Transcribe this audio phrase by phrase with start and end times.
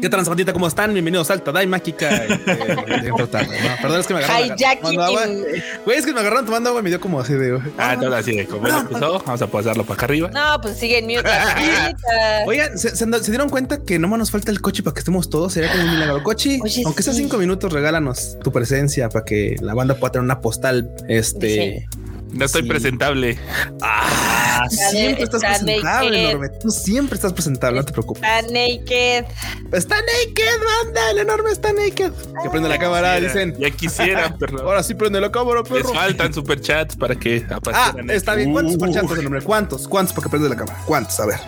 [0.00, 0.54] ¿Qué tal, bandita?
[0.54, 0.94] ¿Cómo están?
[0.94, 2.08] Bienvenidos al Tadaima Kika.
[3.82, 4.56] Perdón, es que me agarraron.
[4.80, 5.26] tomando agua.
[5.84, 7.60] Güey, es que me agarraron tomando agua y me dio como así de.
[7.76, 9.22] Ah, todo así de como empezó.
[9.26, 10.30] Vamos a pasarlo para acá arriba.
[10.32, 11.28] No, pues sigue en mute.
[12.46, 15.28] Oigan, ¿se, se, dieron cuenta que no más nos falta el coche para que estemos
[15.28, 15.52] todos?
[15.52, 16.22] Sería como un milagro.
[16.22, 20.40] Coche, aunque sea cinco minutos, regálanos tu presencia para que la banda pueda tener una
[20.40, 20.90] postal.
[21.08, 21.86] Este.
[22.32, 23.38] No estoy presentable.
[23.82, 26.48] Ah, siempre estás presentable, enorme.
[26.60, 28.22] Tú siempre estás presentable, no te preocupes.
[28.22, 29.24] Está naked.
[29.72, 31.10] Está naked, banda.
[31.10, 32.12] El enorme está naked.
[32.42, 33.56] que prende la cámara, dicen.
[33.58, 34.60] Ya quisiera, pero.
[34.62, 35.88] Ahora sí prende la cámara, perro.
[35.88, 38.52] Les faltan superchats para que Ah, está bien.
[38.52, 39.42] ¿Cuántos superchats, el nombre?
[39.42, 39.88] ¿Cuántos?
[39.88, 40.78] ¿Cuántos para que prende la cámara?
[40.86, 41.18] ¿Cuántos?
[41.20, 41.40] A ver.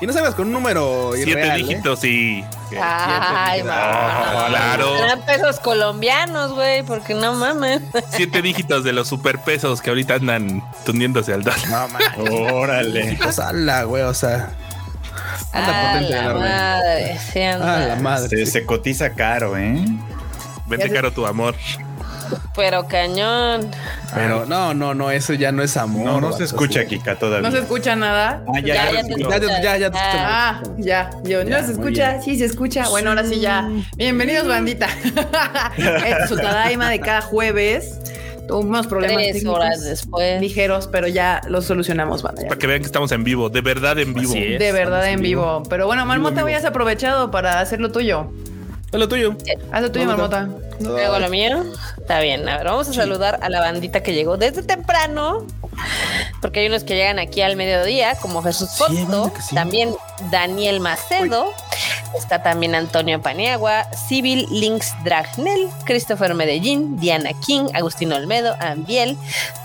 [0.00, 1.56] Y no sabes con un número Siete ¿eh?
[1.56, 2.44] dígitos y.
[2.80, 4.96] Ay, claro.
[4.96, 7.80] Eran pesos colombianos, güey, porque no mames.
[8.10, 11.68] Siete dígitos de los superpesos que ahorita andan tundiéndose al dólar.
[11.68, 12.08] No mames.
[12.52, 13.18] Órale.
[13.22, 14.50] Pues ala, güey, o sea.
[15.52, 17.76] Anda potente la madre, sí, anda.
[17.76, 18.28] Ah, la madre.
[18.28, 19.84] Se, se cotiza caro, ¿eh?
[20.66, 21.56] Vende caro tu amor.
[22.56, 23.70] Pero cañón.
[24.14, 26.04] Pero no, no, no, eso ya no es amor.
[26.04, 27.48] No, no se escucha, Kika, todavía.
[27.48, 28.42] No se escucha nada.
[28.48, 29.90] Ah, ya, ya, Ya, ya, ya, Ya, ya, ya.
[29.94, 31.10] Ah, ya.
[31.24, 32.20] Yo, Ya, no se escucha.
[32.22, 32.88] Sí, se escucha.
[32.88, 33.68] Bueno, ahora sí ya.
[33.96, 34.88] Bienvenidos, bandita.
[35.76, 37.98] es su Tadaima de cada jueves.
[38.48, 40.40] Tuvimos problemas Tres horas después.
[40.40, 42.42] ligeros, pero ya los solucionamos, banda.
[42.42, 42.48] ya.
[42.48, 44.32] Para que vean que estamos en vivo, de verdad en vivo.
[44.34, 45.62] De verdad en vivo.
[45.70, 48.32] Pero bueno, Marmota, hoy has aprovechado para hacer lo tuyo.
[48.92, 49.36] Es lo tuyo.
[49.72, 50.48] Haz lo tuyo, Marmota.
[50.80, 51.64] Luego lo mío.
[51.98, 52.48] Está bien.
[52.48, 55.46] A ver, vamos a saludar a la bandita que llegó desde temprano.
[56.42, 59.54] Porque hay unos que llegan aquí al mediodía, como Jesús Sí, banda que sí.
[59.54, 59.94] también
[60.30, 61.52] Daniel Macedo,
[62.16, 69.16] está también Antonio Paniagua, Civil Links Dragnel, Christopher Medellín, Diana King, Agustín Olmedo, Ambiel,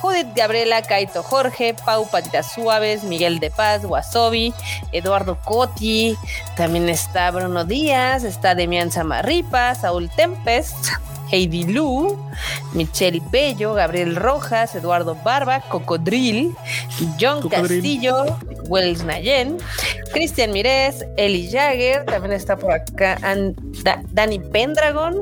[0.01, 4.53] Judith Gabriela, Kaito Jorge, Pau Patitas Suaves, Miguel de Paz, Wasobi,
[4.91, 6.17] Eduardo Coti,
[6.55, 10.75] también está Bruno Díaz, está Demian Samarripa, Saúl Tempest,
[11.31, 12.18] Heidi Lu,
[12.74, 16.56] Michelle Bello, Gabriel Rojas, Eduardo Barba, Cocodril,
[17.19, 17.81] John Cocodril.
[17.81, 18.25] Castillo,
[18.68, 19.58] Wells Nayen,
[20.14, 25.19] Cristian Mirés, Eli Jagger, también está por acá An- Da- Dani Pendragon,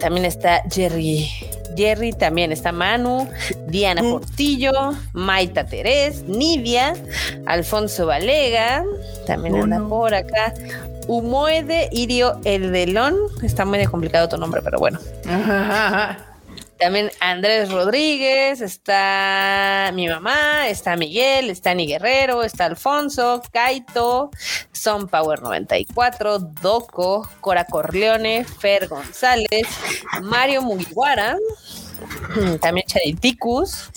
[0.00, 1.28] también está Jerry.
[1.76, 3.28] Jerry, también está Manu,
[3.66, 4.70] Diana Portillo,
[5.12, 6.94] Maita Terés, Nidia,
[7.46, 8.84] Alfonso Valega,
[9.26, 10.54] también anda por acá.
[11.06, 14.98] Humoede Irio Eldelón, está muy complicado tu nombre, pero bueno.
[15.26, 16.34] Ajá, ajá.
[16.78, 24.30] También Andrés Rodríguez, está mi mamá, está Miguel, está Ni Guerrero, está Alfonso, Kaito,
[24.72, 29.68] Son Power 94, Doco, Cora Corleone, Fer González,
[30.22, 31.36] Mario Mugiwara,
[32.60, 33.90] también Chariticus,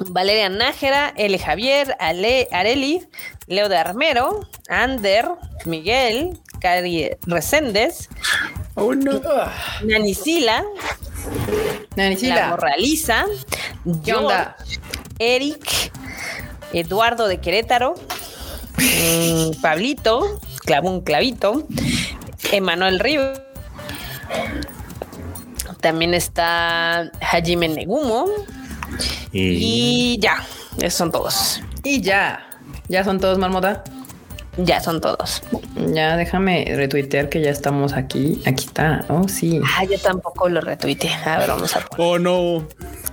[0.00, 1.38] Valeria Nájera, L.
[1.38, 3.06] Javier, Ale, Areli,
[3.52, 5.28] Leo de Armero, Ander,
[5.64, 8.08] Miguel, Cari Reséndez,
[8.74, 9.20] Oh, no.
[9.84, 10.64] Nani Sila,
[11.94, 12.48] La Nanisila.
[12.48, 13.26] Morraliza.
[15.18, 15.92] Eric,
[16.72, 17.94] Eduardo de Querétaro,
[18.78, 21.66] mm, Pablito, clavó un clavito,
[22.50, 23.34] Emanuel Río.
[25.80, 28.26] También está Hajime Negumo.
[29.32, 30.46] Y Y ya,
[30.78, 31.60] esos son todos.
[31.82, 32.48] Y ya.
[32.92, 33.82] Ya son todos, Marmota.
[34.58, 35.42] Ya son todos.
[35.94, 38.42] Ya déjame retuitear que ya estamos aquí.
[38.44, 39.04] Aquí está.
[39.08, 39.60] Oh, sí.
[39.64, 41.14] Ah, yo tampoco lo retuiteé.
[41.24, 42.06] A ver, vamos a poner.
[42.06, 42.68] Oh, no.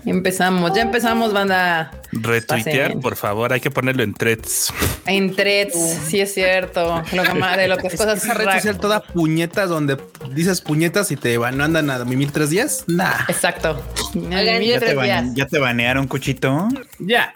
[0.06, 0.74] Empezamos.
[0.74, 1.92] Ya empezamos, banda.
[2.12, 3.02] Retuitear, Pasen.
[3.02, 4.74] por favor, hay que ponerlo en threads.
[5.06, 5.76] En threads.
[6.08, 7.04] Sí, es cierto.
[7.14, 9.98] Lo que más de lo que Es cosas esa red social toda puñetas donde
[10.34, 12.84] dices puñetas y te van, andan a mimir tres días.
[12.88, 13.26] Nah.
[13.28, 13.82] Exacto.
[14.16, 15.26] Oigan, ¿Ya te, días.
[15.36, 16.68] ¿Ya te banearon, Cuchito?
[17.00, 17.32] Ya.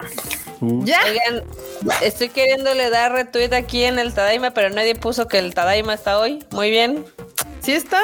[0.60, 0.98] Ya.
[1.04, 1.44] Oigan,
[2.02, 6.18] estoy queriéndole dar retweet aquí en el Tadaima, pero nadie puso que el Tadaima está
[6.18, 6.44] hoy.
[6.50, 7.04] Muy bien.
[7.60, 8.00] Sí está.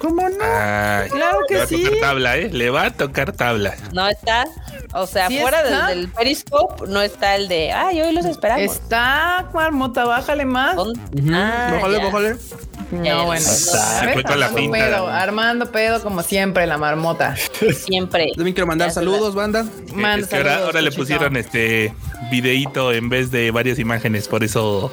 [0.00, 0.44] ¿Cómo no?
[0.44, 1.82] Ay, Claro que le va a sí.
[1.84, 2.50] tocar tabla, ¿eh?
[2.52, 3.74] Le va a tocar tabla.
[3.92, 4.44] No está.
[4.92, 5.86] O sea, Sí fuera del, está.
[5.88, 8.62] del Periscope no está el de, ay, hoy los esperamos.
[8.64, 10.76] Está, Marmota, bájale más.
[11.32, 12.04] Ah, bájale, ya.
[12.04, 12.36] bájale.
[13.02, 13.44] No, bueno.
[14.02, 17.36] ver, fue con la armando pinta, pedo, armando pedo como siempre, la marmota.
[17.84, 18.32] Siempre.
[18.34, 19.64] También quiero mandar saludos, banda.
[19.92, 21.92] Manda es que ahora, saludos, ahora le pusieron este
[22.30, 24.92] videíto en vez de varias imágenes, por eso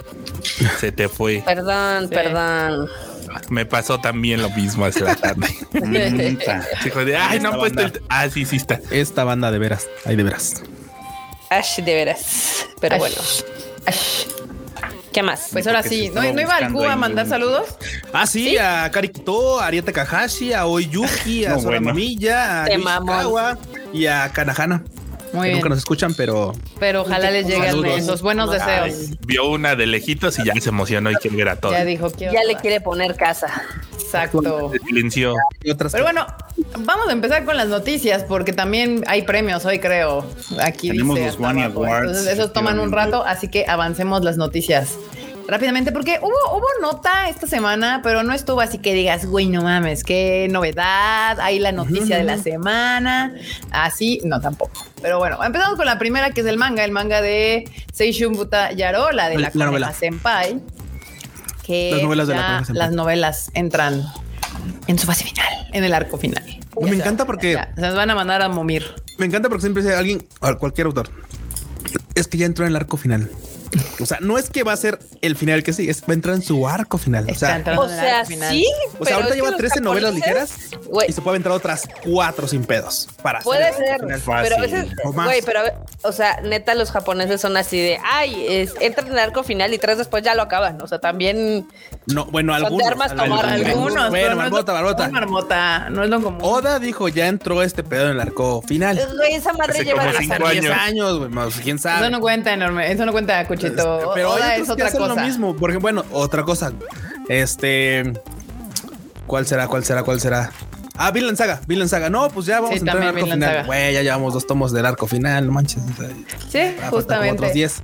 [0.79, 1.43] se te fue.
[1.45, 2.15] Perdón, Sí.
[2.15, 2.89] perdón.
[3.49, 5.47] Me pasó también lo mismo hace la tarde.
[5.71, 8.01] De, ay, no han puesto el.
[8.09, 8.79] Ah, sí, sí está.
[8.91, 9.87] Esta banda de veras.
[10.05, 10.63] Ay, de veras.
[11.49, 12.65] Ash, de veras.
[12.81, 12.99] Pero Ash.
[12.99, 13.15] bueno,
[13.85, 14.25] Ash.
[15.11, 15.49] ¿Qué más?
[15.51, 17.75] Pues ahora sí, ¿no, estaba ¿no iba al Cuba a mandar un- saludos?
[18.13, 21.87] Ah, sí, a Karikito, a Arieta Kahashi, a Oyuki, a No, Sora bueno.
[21.89, 23.57] Mamilla, a Te Yoshikawa
[23.93, 24.83] y a Kanahana.
[25.33, 25.57] Muy que bien.
[25.57, 29.17] nunca nos escuchan, pero Pero ojalá les lleguen esos buenos deseos.
[29.25, 31.73] Vio una de lejitos y ya se emocionó y quiere ver a todos.
[31.75, 33.47] Ya dijo que Ya le quiere poner casa.
[33.93, 34.71] Exacto.
[34.71, 35.35] Se silenció.
[35.63, 36.27] hay otras Pero bueno,
[36.79, 40.25] vamos a empezar con las noticias porque también hay premios hoy, creo.
[40.61, 41.83] Aquí Tenemos dice los abajo.
[41.83, 44.97] Awards, Entonces, esos toman un rato, así que avancemos las noticias
[45.47, 49.61] rápidamente porque hubo, hubo nota esta semana, pero no estuvo así que digas, güey, no
[49.61, 53.33] mames, qué novedad, hay la noticia de la semana.
[53.71, 54.90] Así, no tampoco.
[55.01, 58.71] Pero bueno, empezamos con la primera que es el manga, el manga de Seishun Buta
[58.71, 59.93] Yaro, la de la, La novela.
[59.93, 60.61] Senpai.
[61.63, 62.75] Que Las novelas de la Senpai.
[62.77, 64.03] las novelas entran
[64.87, 66.43] en su fase final, en el arco final.
[66.81, 68.85] Me encanta porque- ya, se nos van a mandar a momir.
[69.17, 70.25] Me encanta porque siempre dice alguien,
[70.59, 71.09] cualquier autor,
[72.15, 73.29] es que ya entró en el arco final.
[73.99, 76.13] O sea, no es que va a ser el final que sí, es va a
[76.13, 77.27] entrar en su arco final.
[77.29, 78.49] O sea, O sea, arco final.
[78.53, 78.65] sí.
[78.65, 80.51] o sea pero ahorita lleva los 13 novelas ligeras
[81.07, 84.21] y se puede aventar otras cuatro sin pedos para Puede ser, final.
[84.43, 85.61] pero a veces, güey, pero,
[86.03, 89.73] o sea, neta, los japoneses son así de, ay, es, entran en el arco final
[89.73, 90.81] y tres después ya lo acaban.
[90.81, 91.67] O sea, también,
[92.07, 92.87] No, bueno, Son de algunos.
[92.87, 96.39] armas tomar, Algunos, Bueno, común, Marmota, no es lo común.
[96.43, 98.99] Oda dijo, ya entró este pedo en el arco final.
[99.17, 100.77] güey, esa madre Hace lleva como hasta cinco 10 años.
[100.79, 102.01] años, güey, más, quién sabe.
[102.01, 104.11] Eso no cuenta enorme, eso no cuenta, Cuchito.
[104.13, 105.15] Pero Oda hay es otros que otra hacen cosa.
[105.15, 105.55] lo mismo.
[105.55, 106.71] Porque, bueno, otra cosa.
[107.29, 108.13] Este.
[109.27, 109.67] ¿Cuál será?
[109.67, 110.03] ¿Cuál será?
[110.03, 110.51] ¿Cuál será?
[110.97, 112.09] Ah, Vinland Saga, Vinland Saga.
[112.09, 113.65] No, pues ya vamos Sí, a entrar en el también arco Vinland final.
[113.65, 115.81] Güey, ya llevamos dos tomos del arco final, no manches.
[115.83, 116.09] o sea,
[116.71, 117.33] Sí, ah, justamente.
[117.33, 117.83] otros 10.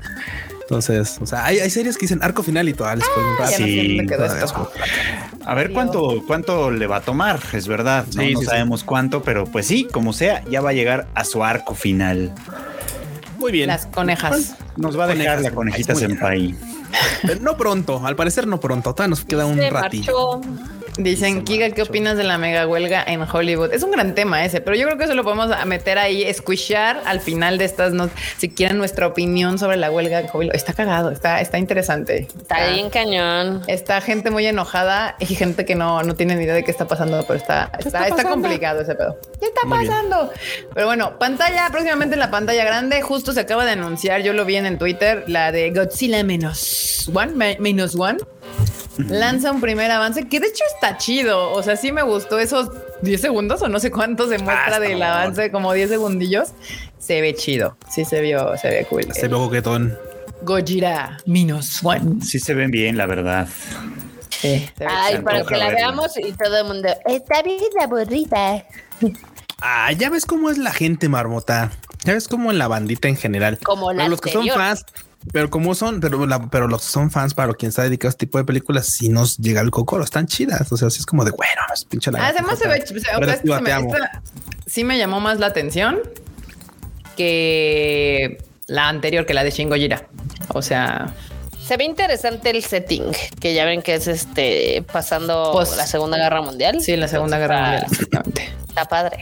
[0.62, 3.07] Entonces, o sea, hay, hay series que dicen arco final y todas les
[3.39, 4.00] no sé Sí,
[4.44, 4.69] esto.
[5.45, 8.06] A ver cuánto, cuánto le va a tomar, es verdad.
[8.13, 8.50] No, Sí, No sí, sí.
[8.51, 12.33] sabemos cuánto, pero pues sí, como sea, ya va a llegar a su arco final.
[13.38, 13.68] Muy bien.
[13.68, 14.56] Las conejas.
[14.75, 16.56] Nos va a dejar Conejas la conejita senpai.
[17.42, 18.94] No pronto, al parecer no pronto.
[18.94, 20.42] Todavía nos queda un se ratillo.
[20.42, 20.76] marchó.
[20.97, 23.71] Dicen, Kiga, ¿qué opinas de la mega huelga en Hollywood?
[23.71, 27.01] Es un gran tema ese, pero yo creo que eso lo podemos meter ahí, squishar
[27.05, 30.55] al final de estas, no, si quieren nuestra opinión sobre la huelga en Hollywood.
[30.55, 32.27] Está cagado, está, está interesante.
[32.41, 33.61] Está bien cañón.
[33.67, 36.88] Está gente muy enojada y gente que no, no tiene ni idea de qué está
[36.88, 39.17] pasando, pero está, está, está complicado ese pedo.
[39.39, 39.91] ¿Qué está Muy bien.
[39.91, 40.31] pasando?
[40.73, 44.45] Pero bueno, pantalla, próximamente en la pantalla grande, justo se acaba de anunciar, yo lo
[44.45, 48.17] vi en, en Twitter, la de Godzilla menos one, me- menos one.
[48.97, 51.51] Lanza un primer avance que de hecho está chido.
[51.51, 52.69] O sea, sí me gustó esos
[53.01, 56.49] 10 segundos o no sé cuánto se muestra está del avance, como 10 segundillos.
[56.99, 57.77] Se ve chido.
[57.89, 59.07] Sí se vio, se ve cool.
[59.13, 59.97] Se ve coquetón.
[60.41, 62.21] Gojira minus one.
[62.23, 63.47] Sí se ven bien, la verdad.
[64.29, 68.65] Sí, se ve Ay, para que la veamos y todo el mundo, está bien aburrida.
[69.61, 71.71] Ah, ya ves cómo es la gente marmota.
[72.03, 73.57] Ya ves cómo en la bandita en general.
[73.63, 74.85] Como la Pero los que son fans,
[75.31, 78.12] pero como son, pero, la- pero los que son fans para quien está dedicado a
[78.12, 80.71] este tipo de películas, si nos llega el cocoro, están chidas.
[80.71, 82.27] O sea, sí es como de bueno, es pinche la.
[82.27, 83.94] Además se ve, o sea, sí me- amo.
[83.95, 84.21] esta
[84.65, 86.00] sí me llamó más la atención
[87.15, 88.38] que
[88.68, 90.07] la anterior, que la de Shin Gojira.
[90.50, 91.13] O sea,
[91.67, 93.03] Se ve interesante el setting,
[93.41, 96.79] que ya ven que es este pasando Pues- la Segunda Guerra Mundial.
[96.81, 98.53] sí, la Segunda Guerra Está- Mundial, exactamente.
[98.69, 99.17] Está padre.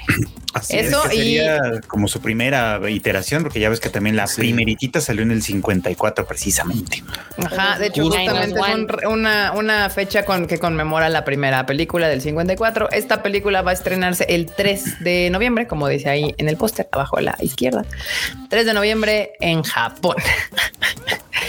[0.54, 1.10] Así Eso es.
[1.12, 4.42] Que y- sería como su primera iteración, porque ya ves que también la Sí.
[4.42, 7.04] primeritita salió en el 54 precisamente.
[7.38, 8.18] Ajá, de hecho, Justo.
[8.20, 12.90] justamente es un- una, una fecha con que conmemora la primera película del 54.
[12.92, 16.88] Esta película va a estrenarse el 3 de noviembre, como dice ahí en el póster,
[16.92, 17.86] abajo a la izquierda.
[18.50, 20.16] 3 de noviembre en Japón.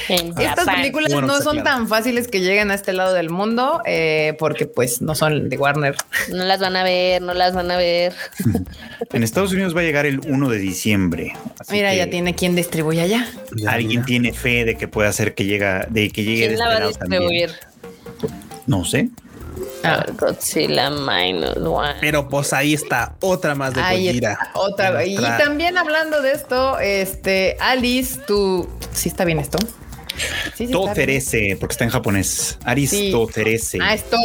[0.08, 0.74] En Estas Japón.
[0.86, 1.64] Películas Bueno, no son claro.
[1.64, 5.56] tan fáciles que lleguen a este lado del mundo eh, porque pues no son de
[5.58, 5.94] Warner.
[6.30, 8.14] No las van a ver, no las van a ver.
[9.12, 11.32] En Estados Unidos va a llegar el 1 de diciembre.
[11.58, 13.26] así Mira, que ya tiene quien distribuye allá.
[13.54, 16.52] Ya, Alguien tiene fe de que pueda hacer que llega, de que llegue de ¿Quién
[16.54, 17.22] este la va a lado también.
[17.22, 17.50] distribuir?
[18.66, 19.08] No sé.
[19.84, 21.94] Ah, Godzilla Minus One.
[22.00, 25.04] Pero pues ahí está otra más de ahí está, otra.
[25.04, 29.58] Y también hablando de esto, este Alice, tú sí está bien esto.
[30.54, 30.72] Sí, sí.
[30.72, 32.58] Toterese, porque está en japonés.
[32.64, 33.10] Aris Sí.
[33.10, 33.78] Toterese.
[33.80, 34.16] Ah, esto.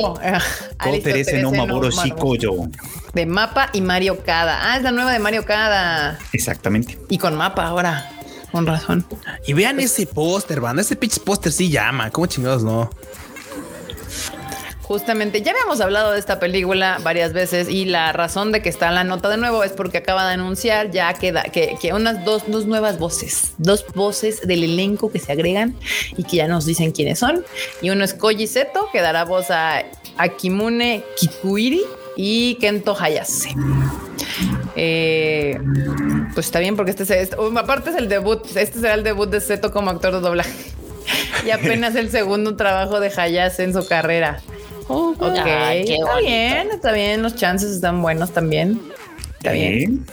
[0.83, 2.53] Toterese no Maboro Shikoyo.
[3.13, 4.71] De Mapa y Mario Kada.
[4.71, 6.17] Ah, es la nueva de Mario Kada.
[6.33, 6.97] Exactamente.
[7.09, 8.09] Y con mapa ahora.
[8.51, 9.05] Con razón.
[9.47, 10.81] Y vean ese póster, banda.
[10.81, 12.09] Ese pitch póster sí llama.
[12.11, 12.89] ¿Cómo chingados no?
[14.91, 18.91] Justamente, ya habíamos hablado de esta película varias veces y la razón de que está
[18.91, 22.43] la nota de nuevo es porque acaba de anunciar ya que, da- que unas dos,
[22.47, 25.77] dos nuevas voces, dos voces del elenco que se agregan
[26.17, 27.45] y que ya nos dicen quiénes son.
[27.81, 29.81] Y uno es Koji Seto, que dará voz a
[30.17, 31.83] Akimune Kikuiri
[32.17, 33.55] y Kento Hayase.
[34.75, 35.57] Eh,
[36.33, 39.03] pues está bien porque este, es- este- um, aparte es el debut, este será el
[39.03, 40.51] debut de Seto como actor de doblaje.
[41.45, 44.41] Y apenas el segundo trabajo de Hayase en su carrera.
[45.69, 48.81] Ay, qué está bien, está bien, los chances están buenos también.
[49.37, 50.05] Está bien.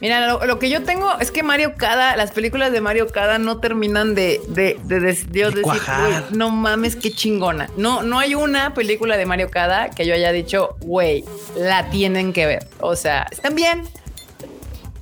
[0.00, 3.38] Mira, lo, lo que yo tengo es que Mario Kada, las películas de Mario Kada
[3.38, 6.10] no terminan de, de, de, de- Dios De decir, cuajar.
[6.28, 7.68] "Güey, no mames, qué chingona.
[7.76, 11.24] No, no hay una película de Mario Kada que yo haya dicho, güey,
[11.56, 12.68] la tienen que ver.
[12.80, 13.82] O sea, están bien.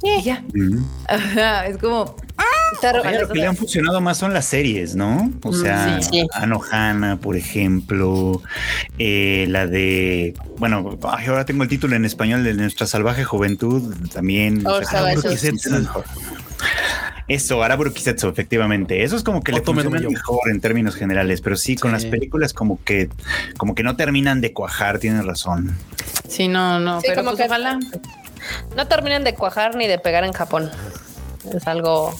[0.03, 0.43] Y ya.
[1.09, 2.17] Ajá, es como,
[3.05, 5.31] Oye, lo que le han funcionado más son las series, ¿no?
[5.43, 6.27] O sea, Mm, sí, sí.
[6.35, 8.43] Anohana, por ejemplo,
[8.99, 13.95] eh, la de, bueno, ay, ahora tengo el título en español de Nuestra Salvaje Juventud,
[14.13, 14.67] también.
[14.67, 15.05] Oh, o sea.
[17.29, 19.03] Eso, Araburu Kisetsu, efectivamente.
[19.03, 21.95] Eso es como que le funciona mejor en términos generales, pero sí, con Sí.
[21.95, 23.09] las películas como que,
[23.57, 25.77] como que no terminan de cuajar, tienes razón.
[26.29, 27.79] sí, no, no, Sí, pero como pues que- ojalá.
[28.77, 30.71] No terminan de cuajar ni de pegar en Japón.
[31.53, 32.13] Es algo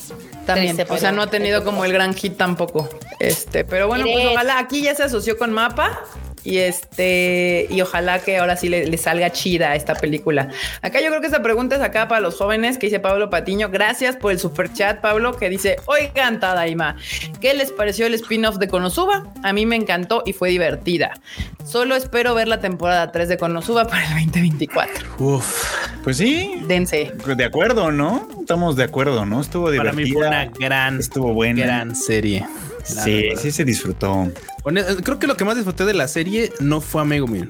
[0.47, 2.89] También, triste, o sea, no ha tenido como el gran hit tampoco.
[3.19, 6.01] Este, pero bueno, pues ojalá aquí ya se asoció con Mapa
[6.47, 10.47] y este, y ojalá que ahora sí le, le salga chida esta película.
[10.81, 13.67] Acá yo creo que esta pregunta es acá para los jóvenes que dice Pablo Patiño.
[13.69, 16.95] Gracias por el super chat, Pablo, que dice: Oigan, Tadaima,
[17.41, 19.25] ¿qué les pareció el spin-off de Konosuba?
[19.43, 21.11] A mí me encantó y fue divertida.
[21.65, 25.05] Solo espero ver la temporada 3 de Konosuba para el 2024.
[25.19, 27.11] Uf, Pues sí, Dense.
[27.25, 28.27] de acuerdo, ¿no?
[28.39, 29.41] Estamos de acuerdo, ¿no?
[29.41, 30.65] Estuvo para mí fue una divertida.
[30.67, 31.63] gran, Estuvo buena.
[31.65, 32.45] gran serie.
[32.87, 34.31] Sí, sí se disfrutó.
[34.63, 37.47] Hone- Creo que lo que más disfruté de la serie no fue a Megumin.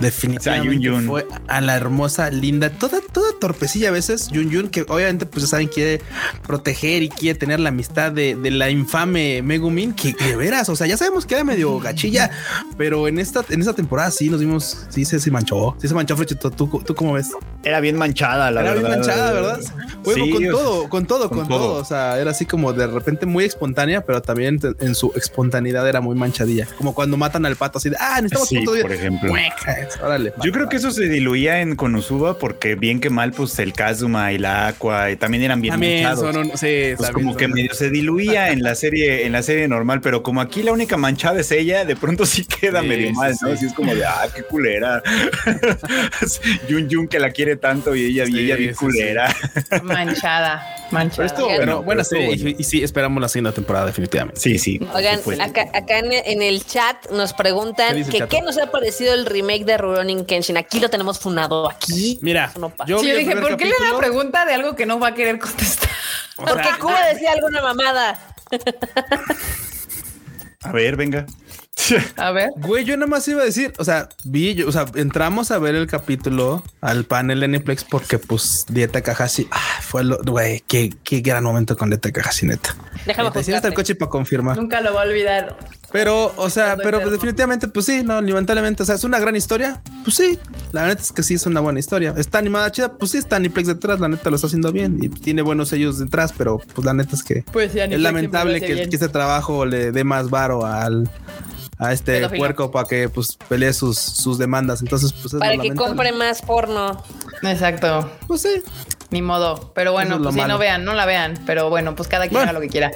[0.00, 1.06] Definitivamente O sea, Yun Yun.
[1.06, 4.28] fue a la hermosa, linda, toda, toda torpecilla a veces.
[4.28, 6.00] Yun Yun, que obviamente, pues ya saben, quiere
[6.46, 10.76] proteger y quiere tener la amistad de, de la infame Megumin, que de veras, o
[10.76, 12.30] sea, ya sabemos que era medio gachilla,
[12.76, 15.94] pero en esta, en esta temporada sí nos vimos, sí se, se manchó, sí se
[15.94, 16.50] manchó, Frechito.
[16.50, 17.28] ¿Tú, tú cómo ves?
[17.64, 18.88] Era bien manchada, la era verdad.
[18.88, 19.60] bien manchada, ¿verdad?
[20.14, 21.58] Sí, con todo, con todo, con, con todo.
[21.58, 21.80] todo.
[21.80, 26.00] O sea, era así como de repente muy espontánea, pero también en su espontaneidad era
[26.00, 26.66] muy manchadilla.
[26.78, 29.32] Como cuando matan al pato así de, ah, necesitamos Sí, de- por ejemplo.
[30.02, 30.32] Órale.
[30.44, 34.32] Yo creo que eso se diluía en Konosuba porque bien que mal, pues el Kazuma
[34.32, 36.34] y la Aqua y también eran bien también manchados.
[36.34, 39.68] son, un- sí, Pues como que medio se diluía en la serie, en la serie
[39.68, 43.12] normal, pero como aquí la única manchada es ella, de pronto sí queda Sí, medio
[43.12, 43.48] mal, ¿no?
[43.48, 43.54] sí.
[43.54, 45.02] Así es como de ah, qué culera.
[46.68, 49.34] Yun Yun que la quiere tanto y ella, y ella bien sí, culera.
[49.82, 51.28] Manchada, manchada.
[51.42, 52.34] Oigan, bueno, buena serie.
[52.34, 54.40] Y, y sí, esperamos la segunda temporada, definitivamente.
[54.40, 54.80] Sí, sí.
[54.94, 59.14] Oigan, acá, acá en, en el chat nos ¿Qué preguntan que qué nos ha parecido
[59.14, 60.56] el remake de Rurouni Kenshin.
[60.56, 62.18] Aquí lo tenemos funado aquí.
[62.22, 63.98] Mira, no yo Sí, yo dije, ¿por qué le da capítulo.
[63.98, 65.88] pregunta de algo que no va a querer contestar?
[66.36, 68.20] O Porque sea, Cuba decía alguna mamada.
[70.62, 71.26] A ver, venga.
[72.16, 72.50] A ver.
[72.56, 75.58] Güey, yo nada más iba a decir, o sea, vi, yo- o sea, entramos a
[75.58, 80.62] ver el capítulo al panel de Netflix porque pues Dieta Kahashi, ah, fue lo, güey,
[80.66, 82.74] qué, qué gran momento con Dieta Kahashi, neta.
[83.06, 84.56] Déjame Te hiciste el coche para confirmar.
[84.56, 85.56] Nunca lo va a olvidar.
[85.90, 89.18] Pero, o sea, Todo pero pues, definitivamente, pues sí, no, lamentablemente, o sea, es una
[89.18, 89.80] gran historia.
[90.04, 90.38] Pues sí,
[90.72, 92.12] la neta es que sí es una buena historia.
[92.18, 95.08] Está animada chida, pues sí, está Aniplex detrás, la neta lo está haciendo bien y
[95.08, 98.66] tiene buenos sellos detrás, pero pues la neta es que Pues sí, es lamentable que,
[98.88, 101.08] que este trabajo le dé más varo al
[101.78, 102.38] a este Pedófilo.
[102.40, 104.80] puerco para que pues pelee sus, sus demandas.
[104.82, 105.88] Entonces, pues es Para que lamentable.
[105.88, 107.02] compre más porno.
[107.42, 108.10] Exacto.
[108.26, 108.62] Pues sí.
[109.10, 109.72] Ni modo.
[109.74, 110.54] Pero bueno, es pues sí, malo.
[110.54, 111.38] no vean, no la vean.
[111.46, 112.50] Pero bueno, pues cada quien Bueno.
[112.50, 112.90] haga lo que quiera.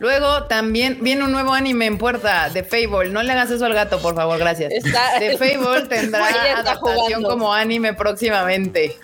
[0.00, 3.10] Luego también viene un nuevo anime en puerta de Fable.
[3.10, 4.72] No le hagas eso al gato, por favor, gracias.
[4.72, 6.82] Está- De Fable tendrá adaptación
[7.22, 7.28] jugando.
[7.28, 8.96] como anime próximamente.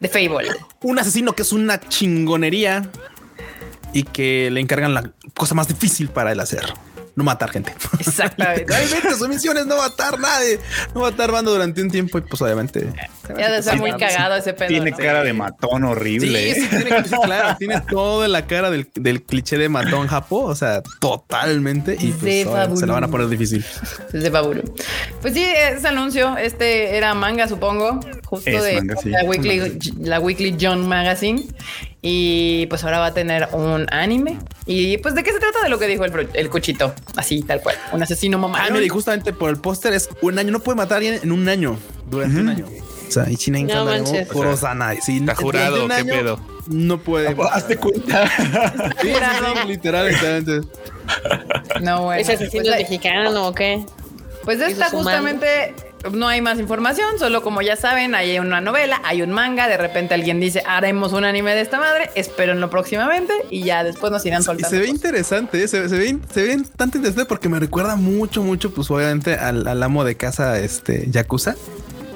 [0.00, 0.48] De Fable.
[0.82, 2.88] Un asesino que es una chingonería
[3.92, 6.72] y que le encargan la cosa más difícil para él hacer.
[7.16, 7.72] No matar gente.
[8.00, 8.64] Exactamente.
[8.66, 10.58] Realmente su misión es no matar nadie.
[10.94, 12.92] No matar bando durante un tiempo y pues obviamente.
[13.38, 14.68] Ya de ser muy cagado ese pedo.
[14.68, 14.96] Tiene ¿no?
[14.96, 16.54] cara de matón horrible.
[16.54, 20.40] Sí, sí, tiene, sí, claro, tiene toda la cara del, del cliché de matón japo,
[20.40, 21.96] o sea, totalmente.
[21.98, 22.46] Y pues,
[22.78, 23.64] se la van a poner difícil.
[24.12, 24.62] de Baburu.
[25.22, 29.10] Pues sí, ese anuncio, este era manga, supongo, justo Es de manga, sí.
[29.10, 31.44] la, weekly, la Weekly John Magazine.
[32.06, 34.38] Y pues ahora va a tener un anime.
[34.66, 36.94] Y pues, ¿de qué se trata de lo que dijo el, el cuchito?
[37.16, 37.76] Así, tal cual.
[37.92, 38.58] Un asesino mamá.
[38.60, 41.20] Ah, mira, y justamente por el póster es un año, no puede matar a alguien
[41.22, 41.78] en un año,
[42.10, 42.66] durante un año.
[43.08, 44.28] O sea, y China No manches.
[44.28, 44.92] Kurosana.
[45.00, 46.40] Sí, Está jurado, ¿qué año pedo?
[46.66, 47.34] No puede.
[47.50, 48.30] Hazte cuenta.
[49.00, 50.68] Sí, sí, sí, literal, literalmente.
[51.80, 52.20] No, bueno.
[52.20, 53.82] ¿Es asesino pues, mexicano o qué?
[54.44, 55.74] Pues esta justamente
[56.12, 59.76] no hay más información, solo como ya saben, hay una novela, hay un manga, de
[59.76, 64.24] repente alguien dice, haremos un anime de esta madre, espérenlo próximamente y ya después nos
[64.26, 64.68] irán Y soltando.
[64.70, 64.94] se ve cosas.
[64.96, 65.68] interesante, ¿eh?
[65.68, 69.34] se, ve- se ve, se ve bastante interesante porque me recuerda mucho, mucho, pues obviamente
[69.34, 71.54] al, al amo de casa, este Yakuza.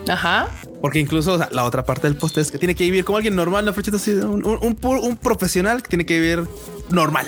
[0.09, 0.49] Ajá.
[0.80, 3.16] Porque incluso o sea, la otra parte del póster es que tiene que vivir como
[3.18, 6.45] alguien normal, no así, un, un, un pu- un profesional que tiene que vivir
[6.90, 7.26] normal.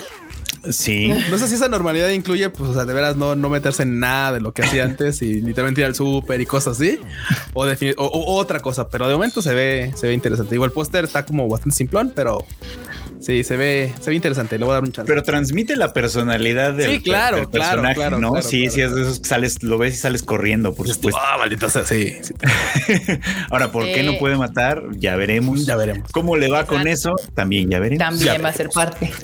[0.69, 1.11] Sí.
[1.29, 3.99] No sé si esa normalidad incluye, pues, o sea, de veras no, no meterse en
[3.99, 6.99] nada de lo que hacía antes y literalmente ir al súper y cosas así,
[7.53, 10.53] o, defini- o- o otra cosa, pero de momento se ve, se ve interesante.
[10.55, 12.45] Igual el póster está como bastante simplón, pero
[13.19, 14.59] sí, se ve, se ve interesante.
[14.59, 15.07] Le voy a dar un chance.
[15.09, 18.31] Pero transmite la personalidad del, Sí, claro, del claro, personaje, claro, ¿no?
[18.33, 18.73] claro, sí, claro.
[18.75, 21.19] sí, es de esos que sales, lo ves y sales corriendo, por supuesto.
[21.23, 22.33] Ah, maldita sea, sí, sí.
[23.49, 24.83] Ahora, ¿por qué no puede matar?
[24.97, 25.65] Ya veremos.
[25.65, 26.11] Ya veremos.
[26.11, 27.15] ¿Cómo le va con eso?
[27.33, 27.99] También ya veremos.
[28.05, 29.11] También Ya va a ser parte.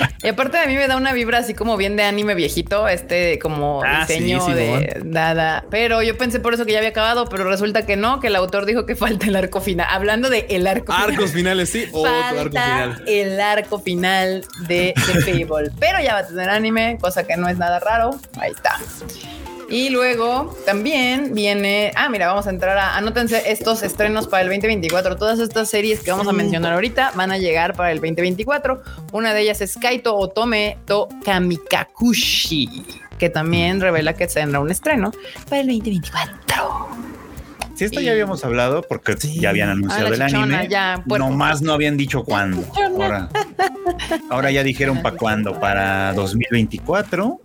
[0.22, 3.38] Y aparte a mí me da una vibra así como bien de anime viejito, este
[3.38, 5.64] como Ah, diseño sí, de nada.
[5.70, 8.36] Pero yo pensé por eso que ya había acabado, pero resulta que no, que el
[8.36, 9.86] autor dijo que falta el arco final.
[9.88, 11.86] Hablando de el arco Arcos finales, sí.
[11.92, 13.04] Otro arco falta final.
[13.06, 15.70] el arco final de The Fable.
[15.78, 18.18] Pero ya va a tener anime, cosa que no es nada raro.
[18.40, 18.76] Ahí está.
[19.68, 21.92] Y luego también viene.
[21.96, 22.96] Ah, mira, vamos a entrar a.
[22.96, 25.16] Anótense estos estrenos para el 2024.
[25.16, 28.80] Todas estas series que vamos a mencionar ahorita van a llegar para el 2024.
[29.12, 32.84] Una de ellas es Kaito Otome to Kamikakushi,
[33.18, 35.10] que también revela que tendrá un estreno
[35.48, 37.25] para el 2024.
[37.76, 39.38] Sí, esto ya habíamos hablado porque Sí.
[39.40, 40.68] ya habían anunciado Ah, el chichona, anime.
[40.68, 41.02] ya.
[41.06, 42.64] Nomás no habían dicho cuándo.
[42.94, 43.28] Ahora,
[44.30, 47.40] ahora ya dijeron para cuándo, para 2024.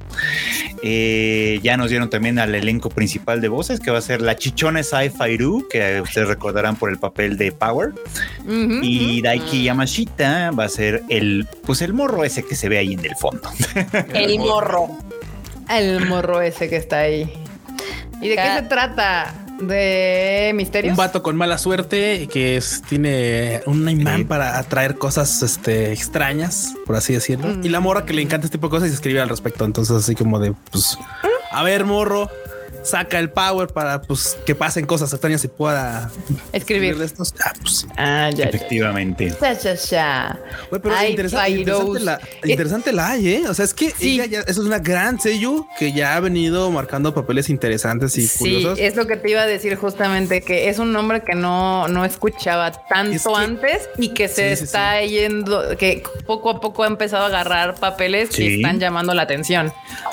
[0.84, 4.36] Eh, ya nos dieron también al elenco principal de voces, que va a ser la
[4.36, 7.94] chichona Sai Fairu, que ustedes recordarán por el papel de Power.
[8.82, 9.22] Y.
[9.22, 13.06] Daiki Yamashita va a ser el, pues el morro ese que se ve ahí en
[13.06, 13.50] el fondo.
[14.14, 14.88] El morro.
[15.70, 17.32] El morro ese que está ahí.
[18.22, 19.34] ¿Y de qué se trata?
[19.62, 20.92] ¿De misterios?
[20.92, 24.24] Un vato con mala suerte que es- tiene un imán Sí.
[24.26, 27.48] para atraer cosas este, extrañas, por así decirlo.
[27.48, 27.66] Mm.
[27.66, 29.66] Y la morra que le encanta este tipo de cosas y escribe al respecto.
[29.66, 30.98] Entonces, así como de, pues,
[31.52, 32.30] a ver, morro,
[32.84, 36.10] saca el power para pues que pasen cosas extrañas y pueda
[36.54, 37.00] Escribir.
[37.02, 37.34] estos.
[37.44, 38.46] Ah, pues, Ah, ya.
[38.46, 39.34] Efectivamente.
[39.42, 40.40] Ya, ya, ya.
[40.70, 43.44] Pero Ay, interesante, interesante, la, interesante la hay, ¿eh?
[43.48, 44.16] O sea, es que Sí.
[44.16, 48.28] ella ya, eso es una gran sello que ya ha venido marcando papeles interesantes y
[48.28, 48.80] Sí, curiosos.
[48.80, 52.06] es lo que te iba a decir justamente, que es un nombre que no, no
[52.06, 56.60] escuchaba tanto Es que- antes y que se Sí, sí, está yendo, que poco a
[56.60, 59.72] poco ha empezado a agarrar papeles que están llamando la atención.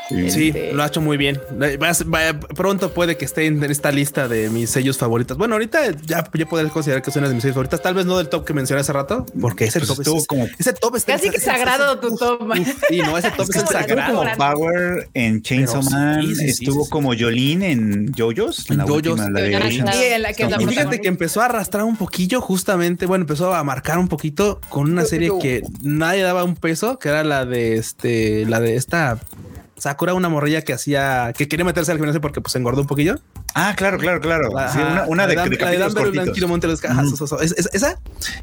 [0.08, 1.40] Sí, Este- lo ha hecho muy bien.
[1.60, 5.38] Va- va- pronto puede que esté en esta lista de mis sellos favoritos.
[5.38, 7.80] Bueno, ahorita ya, ya podré considerar que es una de mis sellos favoritas.
[7.80, 10.26] Tal vez no del top que mencioné hace rato, porque ese Pues top estuvo es,
[10.26, 12.42] como- ese top está Casi que sagrado ese- tu top.
[12.50, 14.18] Uf, Sí, no, ese top es, Es el sagrado.
[14.18, 16.90] como Power en Chainsaw Pero Man, sí, sí, estuvo sí, sí.
[16.90, 19.06] como Jolene en JoJo's, En la JoJo's.
[19.20, 23.62] última, la de Y fíjate que empezó a arrastrar un poquillo justamente, bueno, empezó a
[23.64, 27.76] marcar un poquito con una serie que nadie daba un peso, que era la de
[27.76, 29.18] este, la de esta
[29.78, 33.16] Sakura, una morrilla que hacía, que quería meterse al gimnasio porque pues engordó un poquillo.
[33.54, 34.56] Ah, claro, claro, claro.
[34.58, 36.10] Ajá, Sí, una, una la de, Dan- de la de.
[36.10, 37.16] Blanquito Montes, ajá, Ujú.
[37.16, 37.98] so- so- es- es- esa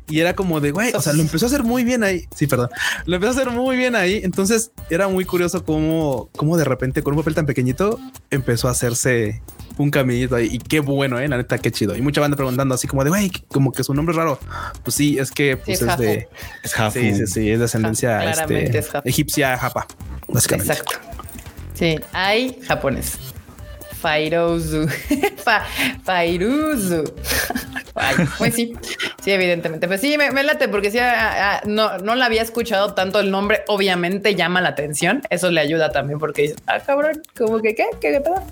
[0.09, 2.27] y era como de güey, o sea, lo empezó a hacer muy bien ahí.
[2.35, 2.69] Sí, perdón,
[3.05, 4.21] lo empezó a hacer muy bien ahí.
[4.23, 7.99] Entonces era muy curioso cómo, cómo de repente con un papel tan pequeñito
[8.31, 9.41] empezó a hacerse
[9.77, 10.47] un caminito ahí.
[10.51, 11.95] Y qué bueno, eh, la neta, qué chido.
[11.95, 14.39] Y mucha banda preguntando así como de güey, como que su nombre es raro.
[14.83, 16.27] Pues sí, es que pues, es de
[16.63, 16.99] Es Hafu.
[16.99, 19.85] sí, sí, sí, es de ascendencia este, es egipcia japa,
[20.27, 20.73] básicamente.
[20.73, 20.97] Exacto.
[21.75, 23.19] Sí, hay japonés.
[24.05, 24.87] Fairozu.
[25.37, 25.65] Fa,
[26.03, 27.03] Fairuzu.
[27.95, 28.73] Ay, pues sí,
[29.23, 29.87] sí, evidentemente.
[29.87, 33.31] Pues sí, me, late porque sí, ah, ah, no, no la había escuchado tanto el
[33.31, 33.63] nombre.
[33.67, 35.21] Obviamente llama la atención.
[35.29, 38.43] Eso le ayuda también porque dices, ah, cabrón, como que qué, qué, qué pedo.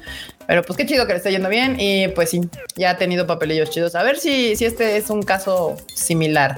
[0.48, 1.76] Pero pues qué chido que le está yendo bien.
[1.78, 2.42] Y pues sí,
[2.76, 3.96] ya ha tenido papelillos chidos.
[3.96, 6.58] A ver si, si este es un caso similar.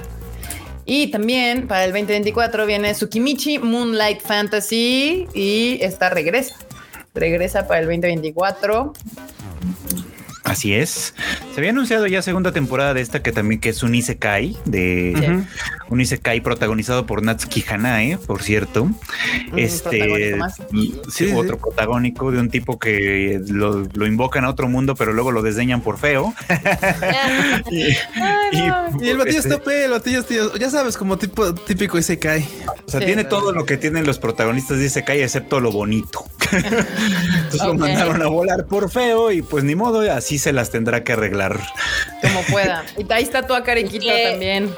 [0.88, 6.54] Y también para el 2024 viene Tsukimichi Moonlight Fantasy y esta regresa.
[7.12, 8.92] Regresa para el 2024.
[10.46, 11.12] Así es.
[11.54, 15.12] Se había anunciado ya segunda temporada de esta que también que es un Isekai de
[15.16, 15.94] Ujú.
[15.94, 18.84] un Isekai protagonizado por Natsuki Hanae, por cierto.
[18.84, 18.96] Un
[19.56, 20.38] este
[20.70, 21.60] sí, Sí, otro sí.
[21.62, 25.80] protagónico de un tipo que lo, lo invocan a otro mundo, pero luego lo desdeñan
[25.80, 26.32] por feo.
[27.70, 27.88] y,
[29.02, 31.98] Y el batillo este, está pe, el batillo es tío, ya sabes, como tipo típico
[31.98, 32.46] ese cae.
[32.86, 36.24] O sea, Sí, tiene todo lo que tienen los protagonistas de Isekai, excepto lo bonito.
[36.52, 41.02] Entonces lo mandaron a volar por feo y pues ni modo, así se las tendrá
[41.02, 41.58] que arreglar.
[42.22, 42.84] Como pueda.
[42.98, 44.28] Y ahí está tu Acarequita ¿Y qué?
[44.30, 44.70] también.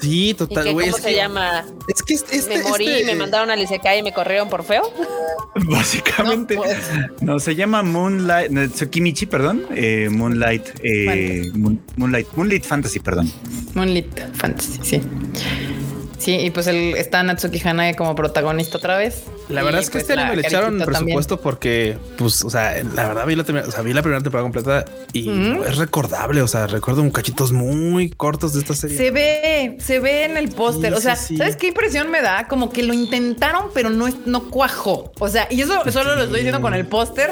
[0.00, 0.86] Sí, ¿Y total, güey.
[0.86, 1.64] cómo es se que- llama?
[1.88, 4.62] Es que este, este- me morí, este- me mandaron al Isekai y me corrieron por
[4.62, 4.82] feo.
[5.54, 6.54] Básicamente.
[6.54, 6.78] No, pues.
[7.22, 9.66] No, se llama Moonlight, no, Tsukimichi, perdón.
[9.74, 13.32] eh, Moonlight, eh, Moon- Moonlight, Moonlight Fantasy, perdón.
[13.74, 15.00] Moonlit Fantasy, sí.
[16.18, 19.24] Sí, y pues el, está Natsuki Hanae como protagonista otra vez.
[19.48, 21.04] La verdad es que pues, este anime le echaron Caricito también.
[21.16, 24.22] presupuesto porque, pues, o sea, la verdad vi la, primera- o sea, vi la primera
[24.22, 25.28] temporada completa y
[25.68, 26.42] es recordable.
[26.42, 28.96] O sea, recuerdo un cachitos muy cortos de esta serie.
[28.96, 30.92] Se ve, se ve en el póster.
[30.92, 31.36] Sí, o sea, sí, sí.
[31.36, 32.48] ¿sabes qué impresión me da?
[32.48, 35.12] Como que lo intentaron, pero no, no cuajó.
[35.18, 37.30] O sea, y eso solo lo estoy diciendo con el póster.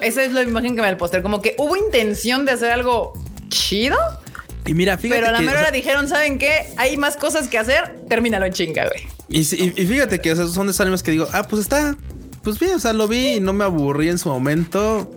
[0.00, 1.22] Esa es la imagen que me da el póster.
[1.22, 3.12] Como que hubo intención de hacer algo
[3.50, 3.98] chido,
[4.64, 6.66] Y mira, fíjate pero a la que, mera o sea, dijeron, ¿saben qué?
[6.76, 7.96] Hay más cosas que hacer.
[8.08, 9.06] Termínalo en chinga, güey.
[9.28, 11.62] y, y- y fíjate que o sea, son de esos animes que digo, ah, pues
[11.62, 11.96] está,
[12.44, 15.10] pues bien, o sea, lo vi y no me aburrí en su momento.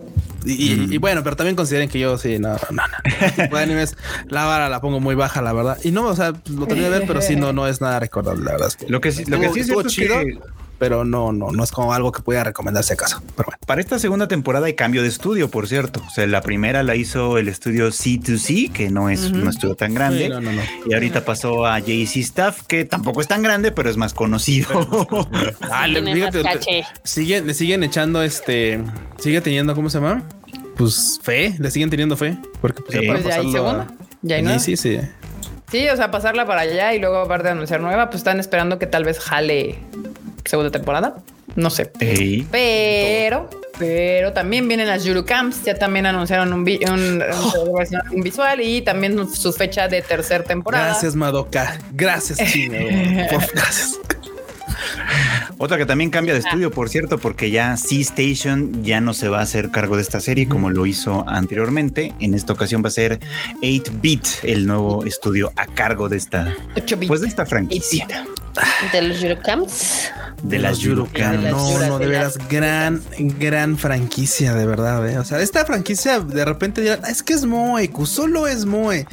[0.44, 3.26] Y, y- y bueno, pero también consideren que yo sí, no, no, no.
[3.26, 3.96] Este de animes,
[4.28, 5.78] la vara la pongo muy baja, la verdad.
[5.82, 8.44] Y no, o sea, lo terminé de ver, pero sí, no, no es nada recordable,
[8.44, 8.68] la verdad.
[8.68, 11.04] Es que Lo que sí, lo que sí es estuvo cierto es chido, que pero
[11.04, 13.22] no, no, no es como algo que pudiera recomendarse acaso.
[13.36, 13.58] Pero bueno.
[13.66, 16.02] para esta segunda temporada hay cambio de estudio, por cierto.
[16.06, 19.94] O sea, la primera la hizo el estudio C2C, que no es un estudio tan
[19.94, 20.24] grande.
[20.24, 20.62] Sí, no, no, no.
[20.86, 24.66] Y ahorita pasó a JC Staff, que tampoco es tan grande, pero es más conocido.
[25.70, 28.80] Ah, le, fíjate, siguen, le siguen echando este,
[29.18, 30.22] sigue teniendo, ¿cómo se llama?
[30.76, 33.06] Pues fe, le siguen teniendo fe, porque pues, Sí.
[33.06, 33.86] para Pues ya hay segunda.
[34.22, 35.00] Ya hay Sí, sí, sí.
[35.70, 38.78] Sí, o sea, pasarla para allá y luego aparte de anunciar nueva, pues están esperando
[38.78, 39.78] que tal vez jale
[40.46, 41.16] segunda temporada.
[41.54, 41.90] No sé.
[42.00, 42.46] Ey.
[42.50, 45.62] Pero, pero también vienen las Yuru Camps.
[45.64, 47.22] Ya también anunciaron un, vi- un,
[48.12, 50.86] un visual y también su fecha de tercera temporada.
[50.88, 51.78] Gracias, Madoka.
[51.92, 52.74] Gracias, Chino.
[53.30, 53.98] Por- gracias.
[55.58, 59.28] Otra que también cambia de estudio, por cierto, porque ya C Station ya no se
[59.28, 62.12] va a hacer cargo de esta serie como lo hizo anteriormente.
[62.20, 63.20] En esta ocasión va a ser
[63.62, 66.54] 8-Bit, el nuevo estudio a cargo de esta,
[67.08, 68.06] pues de esta franquicia
[68.92, 70.10] De los Eurocamps.
[70.42, 71.42] De las Yurukan.
[71.42, 73.02] De las No, no, de veras, las- gran,
[73.38, 75.08] gran franquicia, de verdad.
[75.08, 75.18] ¿eh?
[75.18, 79.06] O sea, esta franquicia de repente dirán, "Ah, es que es Moe, solo es Moe.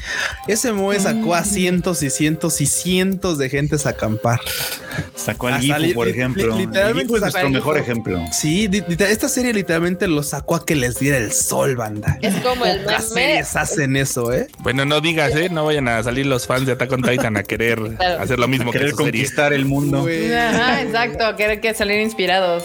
[0.48, 4.40] Ese Moe sacó a cientos y cientos y cientos de gentes a acampar.
[5.16, 6.56] Sacó al Gifu, por ejemplo.
[6.56, 8.20] li- literalmente es nuestro mejor ejemplo.
[8.32, 12.18] Sí, esta serie literalmente los sacó a que les diera el sol, banda.
[12.22, 13.00] Es como el meme.
[13.02, 14.48] series hacen eso, ¿eh?
[14.60, 15.50] Bueno, no digas, ¿eh?
[15.50, 17.80] No vayan a salir los fans de Attack on Titan a querer
[18.20, 19.12] hacer lo mismo que Querer serie.
[19.12, 20.00] conquistar el mundo.
[20.08, 21.13] Ajá, exacto.
[21.38, 22.64] Querer que salir inspirados.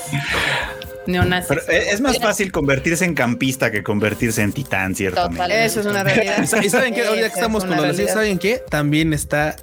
[1.06, 1.48] Neonazis.
[1.48, 5.36] Pero eh, es más fácil convertirse en campista que convertirse en titán, ciertamente.
[5.42, 5.52] Total.
[5.52, 6.38] Eso es una realidad.
[6.62, 7.06] ¿Y saben qué?
[7.06, 7.96] Ahorita que estamos es con los.
[8.12, 8.62] ¿saben qué?
[8.68, 9.56] También está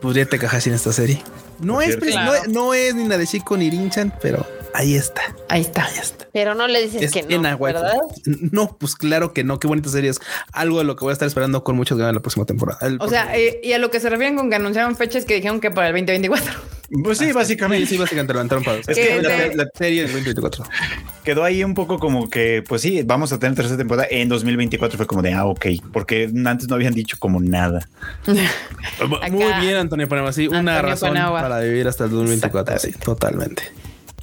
[0.00, 1.22] Pudriete Kahashi en esta serie.
[1.58, 2.06] No es, cierto.
[2.06, 2.32] Claro.
[2.32, 5.22] no, es- no es ni Nadeshiko ni Rinchan, pero ahí está.
[5.48, 5.84] Ahí está.
[5.84, 6.26] Ahí está.
[6.32, 7.58] Pero no le dices Es que no.
[7.58, 7.92] ¿verdad?
[8.24, 9.60] No, pues claro que no.
[9.60, 10.20] Qué bonita serie es.
[10.52, 12.78] Algo de lo que voy a estar esperando con muchas ganas la próxima temporada.
[12.86, 15.34] El O sea, eh, y a lo que se refieren con que anunciaron fechas que
[15.34, 16.52] dijeron que para el 2024.
[17.04, 17.86] Pues sí, básicamente.
[17.86, 20.64] Sí, sí, básicamente levantaron para Es que la, de- la- serie del 2024.
[21.24, 24.98] quedó ahí un poco como que, pues sí, vamos a tener tercera temporada en 2024.
[24.98, 27.88] Fue como de, ah, ok, porque antes no habían dicho como nada.
[29.30, 30.32] Muy bien, Antonio Panama.
[30.32, 32.78] Sí, una Antonio razón para vivir hasta el 2024.
[32.78, 33.62] Sí, totalmente.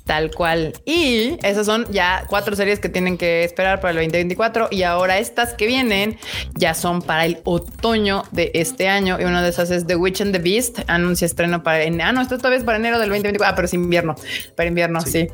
[0.10, 0.74] Tal cual.
[0.86, 4.70] Y esas son ya cuatro series que tienen que esperar para el 2024.
[4.72, 6.18] Y ahora estas que vienen
[6.56, 9.20] ya son para el otoño de este año.
[9.22, 10.80] Y una de esas es The Witch and the Beast.
[10.88, 11.84] Anuncia estreno para.
[11.84, 13.52] en- Ah, no, esto todavía es para enero del 2024.
[13.52, 14.16] Ah, pero es invierno.
[14.56, 15.28] Para invierno, sí.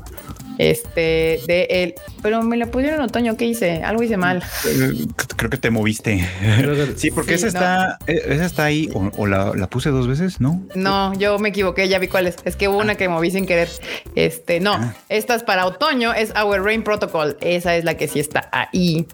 [0.58, 1.96] Este de el.
[2.22, 3.38] Pero me la pusieron en otoño.
[3.38, 3.82] ¿Qué hice?
[3.84, 4.44] Algo hice mal.
[4.66, 5.06] Eh,
[5.38, 6.28] Creo que te moviste.
[6.98, 10.08] Sí, porque Sí, esa está, eh, esa está ahí, o, o la, la puse dos
[10.08, 10.62] veces, ¿no?
[10.76, 12.36] No, yo me equivoqué, ya vi cuál es.
[12.46, 13.70] Es que hubo una que moví sin querer.
[14.16, 14.94] Este, no, Ah.
[15.10, 17.38] esta es para otoño, es Our Rain Protocol.
[17.40, 19.08] Esa es la que sí está ahí.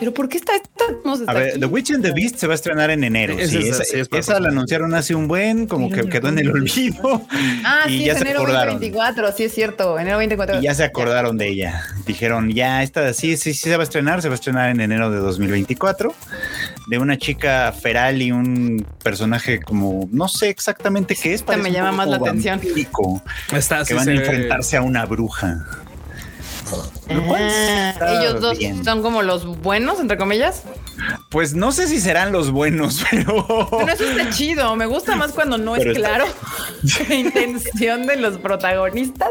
[0.00, 0.84] Pero ¿por qué está esta?
[1.04, 1.60] No A ver, aquí.
[1.60, 3.34] The Witch and the Beast se va a estrenar en enero.
[3.36, 6.28] Sí, es- esa, sí, es para esa la anunciaron hace un buen, como que quedó
[6.28, 7.22] en el olvido.
[7.64, 8.74] Ah, y sí, ya es se enero acordaron.
[8.74, 10.60] 2024, sí es cierto, enero 2024.
[10.60, 11.84] Y ya se acordaron de ella.
[12.06, 14.80] Dijeron, ya, esta sí, sí, sí se va a estrenar, se va a estrenar en
[14.80, 16.14] enero de 2024.
[16.88, 21.40] De una chica feral y un personaje como, no sé exactamente qué es.
[21.40, 22.60] Esta me llama más la atención.
[23.52, 25.66] Está, que sí van a ve- enfrentarse a una bruja.
[27.08, 28.84] Lo cual Ah, está ellos dos bien.
[28.84, 30.62] son como los buenos, entre comillas.
[31.30, 33.46] Pues no sé si serán los buenos, pero...
[33.70, 34.76] Pero eso está chido.
[34.76, 36.24] Me gusta más cuando no Pero es está- claro
[37.08, 39.30] la intención de los protagonistas.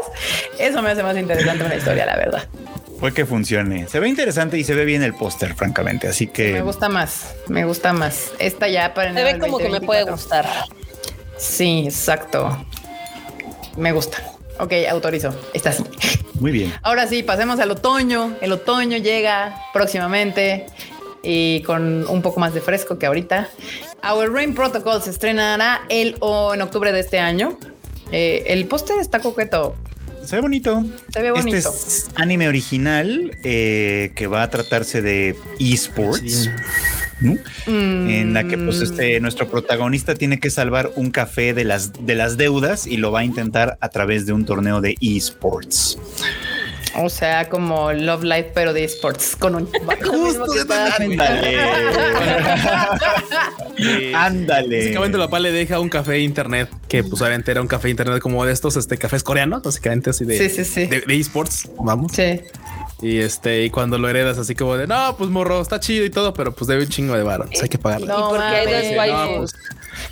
[0.58, 2.48] Eso me hace más interesante una historia, la verdad.
[2.98, 3.88] Fue que funcione.
[3.88, 6.06] Se ve interesante y se ve bien el póster, francamente.
[6.08, 8.32] Así que Me gusta más, me gusta más.
[8.38, 10.12] Esta ya para Se ve como que me puede 2024.
[10.12, 10.46] gustar.
[11.38, 12.62] Sí, exacto.
[13.78, 14.18] Me gusta.
[14.60, 15.34] Ok, autorizo.
[15.54, 15.84] Está así.
[16.34, 16.72] muy bien.
[16.82, 18.36] Ahora sí, pasemos al otoño.
[18.40, 20.66] El otoño llega próximamente
[21.22, 23.48] y con un poco más de fresco que ahorita.
[24.08, 27.58] Our Rain Protocol se estrenará el o en octubre de este año.
[28.12, 29.76] Eh, el póster está coqueto.
[30.24, 30.84] Se ve bonito.
[31.12, 31.56] Se ve bonito.
[31.56, 36.44] Este es anime original eh, que va a tratarse de esports.
[36.44, 36.50] Sí.
[37.20, 37.36] ¿No?
[37.66, 42.14] En la que pues este nuestro protagonista tiene que salvar un café de las de
[42.14, 45.98] las deudas y lo va a intentar a través de un torneo de esports.
[46.96, 49.66] O sea, como Love Life, pero de esports con un
[50.04, 51.60] Justo de Ándale.
[54.14, 54.78] Ándale.
[54.78, 58.20] Básicamente el papá le deja un café internet que pues obviamente era un café internet
[58.20, 60.86] como de estos este cafés coreanos, básicamente así de, Sí, sí, sí.
[60.86, 62.12] de, de esports, vamos.
[62.12, 62.40] Sí.
[63.02, 66.10] Y este, y cuando lo heredas así como de no, pues morro, está chido y
[66.10, 67.46] todo, pero pues debe un chingo de varo.
[67.46, 68.06] pues hay que pagarle.
[68.06, 69.18] No, porque hay dos waifus.
[69.30, 69.52] no, pues,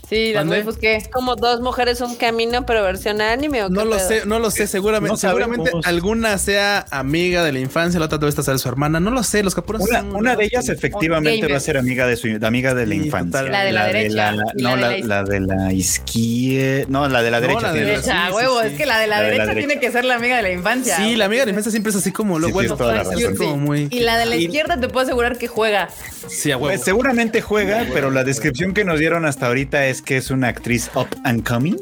[0.08, 0.96] Sí, las waifus qué.
[0.96, 4.08] Es como dos mujeres, un camino, pero versión anime o No lo pedo?
[4.08, 5.86] sé, no lo sé, seguramente, no seguramente sabemos.
[5.86, 9.42] alguna sea amiga de la infancia, la otra debe estar su hermana, no lo sé,
[9.42, 12.74] los capuros Una, son- una de ellas efectivamente va a ser amiga de su amiga
[12.74, 13.40] de la Sí, infancia.
[13.40, 13.52] total.
[13.52, 16.86] La de la derecha, la- la no, la, la la de la izquierda.
[16.88, 17.62] No, la de la No, derecha.
[17.62, 18.12] la de tiene la- razón.
[18.14, 19.66] Derecha, sí, huevo, sí, es que la de la, La de la derecha, derecha.
[19.68, 20.96] tiene que ser la amiga de la infancia.
[20.96, 22.77] Sí, la amiga de la infancia siempre es así como lo bueno.
[22.78, 23.36] Toda la razón.
[23.36, 25.88] como muy Y la de la izquierda te puedo asegurar que juega.
[26.28, 26.68] Sí, a huevo.
[26.68, 30.48] Pues seguramente juega, pero la descripción que nos dieron hasta ahorita es que es una
[30.48, 31.76] actriz up and coming.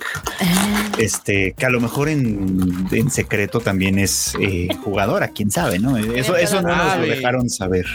[0.98, 5.96] Este, que a lo mejor en, en secreto también es eh, jugadora, quién sabe, ¿no?
[5.96, 7.86] Eso, eso no nos lo dejaron saber.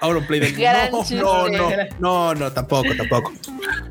[0.00, 3.32] Auronplay de Gran no, no, no, no, no, tampoco, tampoco.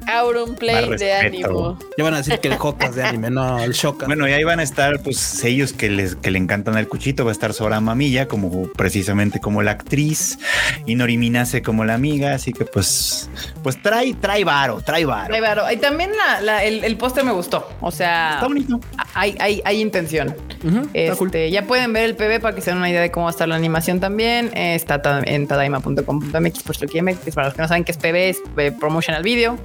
[0.08, 1.80] Auron Play Más de ánimo.
[1.98, 4.06] Ya van a decir que el Jotas de anime, no, el Shoka.
[4.06, 7.26] Bueno, y ahí van a estar, pues, ellos que les que le encantan el cuchito.
[7.26, 10.38] Va a estar Sora Mamilla, como precisamente como la actriz,
[10.86, 12.36] y Nori Minase como la amiga.
[12.36, 13.30] Así que, pues,
[13.64, 15.34] pues trae, trae varo, trae varo.
[15.34, 15.64] Ay, varo.
[15.72, 17.68] Y también la, la- el, el póster me gustó.
[17.82, 18.80] O sea, Está bonito.
[19.16, 20.36] hay, hay, hay intención.
[20.64, 21.32] Ujú, está Este, cool.
[21.50, 23.34] Ya pueden ver el PB para que se den una idea de cómo va a
[23.34, 24.52] estar la animación también.
[24.56, 28.16] Eh, está en tadaima.com.mx quieren ver, que Para los que no saben qué es PB,
[28.16, 29.58] es eh, Promotional Video.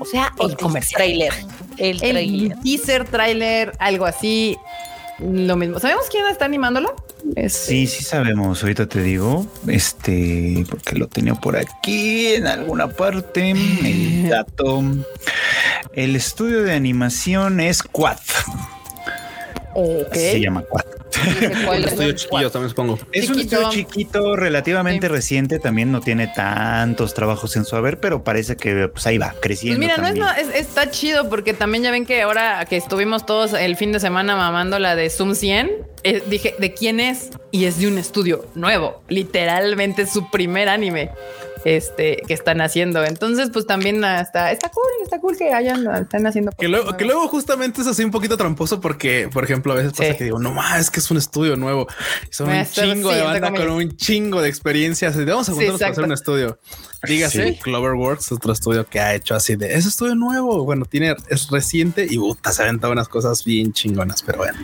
[0.00, 0.98] O sea, el comercial.
[0.98, 1.32] Trailer.
[1.78, 2.58] El El trailer.
[2.62, 4.56] teaser, trailer, algo así.
[5.18, 5.78] Lo mismo.
[5.78, 6.94] ¿Sabemos quién está animándolo?
[7.48, 8.62] Sí, sí sabemos.
[8.62, 13.50] Ahorita te digo, este, porque lo tenía por aquí en alguna parte.
[13.50, 14.82] El dato.
[15.94, 18.18] El estudio de animación es Quad.
[20.12, 20.84] Se llama Quad.
[21.64, 21.92] ¿Cuál Un es?
[21.92, 22.98] estudio chiquillo también supongo.
[23.12, 25.12] Es un estudio chiquito, relativamente Sí.
[25.12, 25.58] reciente.
[25.58, 29.40] También no tiene tantos trabajos en su haber, pero parece que pues ahí va Pues
[29.40, 29.78] creciendo.
[29.80, 33.26] mira, no es, no, es- está chido porque también ya ven que ahora que estuvimos
[33.26, 35.70] todos el fin de semana mamando la de Zoom 100,
[36.02, 37.30] eh, dije, ¿de quién es?
[37.50, 41.10] Y es de un estudio nuevo, literalmente su primer anime
[41.66, 43.04] este, que están haciendo.
[43.04, 46.52] Entonces, pues también ah, está, está cool, está cool que hayan, están haciendo.
[46.52, 46.98] Que luego, nuevas.
[46.98, 50.18] que luego justamente es así un poquito tramposo porque, por ejemplo, a veces pasa Sí.
[50.18, 51.88] que digo, no más, es que es un estudio nuevo.
[52.30, 55.16] Son un Esto, chingo sí, de banda con un chingo de experiencias.
[55.26, 56.58] Vamos a Sí, juntarnos para hacer un estudio.
[57.02, 57.58] Dígase, Sí.
[57.62, 60.64] Cloverworks, otro estudio que ha hecho así de es estudio nuevo.
[60.64, 64.58] Bueno, tiene, es reciente y puta, se aventado unas cosas bien chingonas, pero bueno.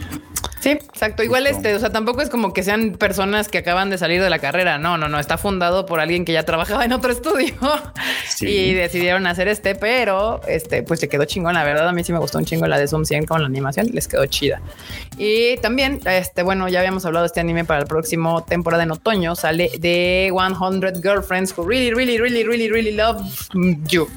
[0.60, 1.24] Sí, exacto.
[1.24, 1.56] Igual Justo.
[1.58, 4.38] este, o sea, tampoco es como que sean personas que acaban de salir de la
[4.38, 4.78] carrera.
[4.78, 5.18] No, no, no.
[5.18, 7.54] Está fundado por alguien que ya trabajaba en otro estudio
[8.28, 8.46] Sí.
[8.46, 11.54] y decidieron hacer este, pero este, pues le quedó chingón.
[11.54, 13.48] La verdad, a mí sí me gustó un chingo la de Zoom 100 con la
[13.48, 13.88] animación.
[13.92, 14.60] Les quedó chida.
[15.18, 18.92] Y también, este, bueno, ya habíamos hablado de este anime para el próximo temporada en
[18.92, 19.34] otoño.
[19.34, 23.20] Sale de 100 Girlfriends Who Really, Really, Really, Really, Really Love
[23.88, 24.08] You.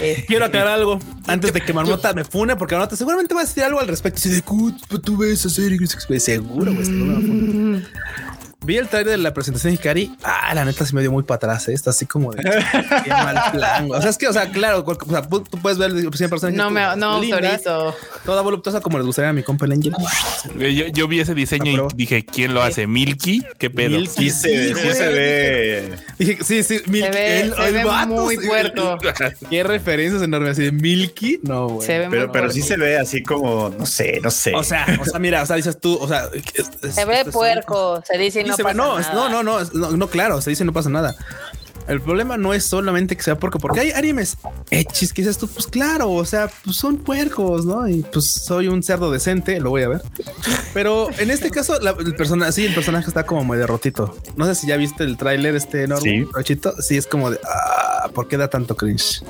[0.00, 3.44] Este, Quiero aclarar algo antes de que Marmota me fune, porque Marmota seguramente va a
[3.44, 4.20] decir algo al respecto.
[4.20, 7.82] Si de "Cut, pues, tú ves esa serie, güey, seguro, güey.
[8.66, 8.72] seguro me fune".
[8.72, 10.16] Vi el trailer de la presentación de Hikari.
[10.22, 11.68] Ah, la neta se me dio muy para atrás.
[11.68, 11.72] ¿eh?
[11.72, 12.42] Está así como de
[13.04, 13.88] qué mal plan.
[13.90, 16.56] O sea, es que, o sea, claro, cual- o sea, tú puedes ver el personaje.
[16.56, 17.20] no me no.
[18.24, 19.92] Toda voluptuosa como les gustaría a mi compa el Angel.
[20.60, 22.86] Eh, Yo, yo vi ese diseño y dije, ¿quién lo hace?
[22.86, 23.42] ¿Milky?
[23.58, 23.90] ¿Qué pedo?
[23.98, 24.30] Milky.
[24.30, 24.94] Sí se, Sí, sí güey.
[24.94, 25.96] se ve.
[26.18, 27.06] Dije, sí, sí, Milky.
[27.06, 28.98] Se ve, el- se el ve vato, muy sí, puerco.
[29.50, 30.52] Qué referencias enormes.
[30.52, 31.40] Así de Milky.
[31.42, 31.86] No, güey.
[31.86, 34.54] Se ve Pero, muy pero sí se ve así como, no sé, no sé.
[34.54, 37.24] O sea, o sea, mira, o sea, dices tú, o sea, es- es- Se ve
[37.26, 40.72] puerco, se dice Sí, no se no, no, no, no, no, claro, se dice no
[40.72, 41.14] pasa nada.
[41.88, 44.36] El problema no es solamente que sea puerco, porque hay animes
[44.70, 47.88] hechis que dices tú, pues claro, o sea, pues son puercos, ¿no?
[47.88, 50.02] Y pues soy un cerdo decente, lo voy a ver.
[50.74, 54.16] Pero en este caso, la- el personaje, sí, el personaje está como muy derrotito.
[54.36, 56.24] No sé si ya viste el tráiler este enorme, Sí.
[56.32, 56.74] Rochito.
[56.82, 59.22] Sí, es como de, ah, ¿por qué da tanto cringe?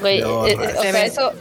[0.00, 0.62] Güey, No, eh, no.
[0.62, 1.32] eh, o sea, eso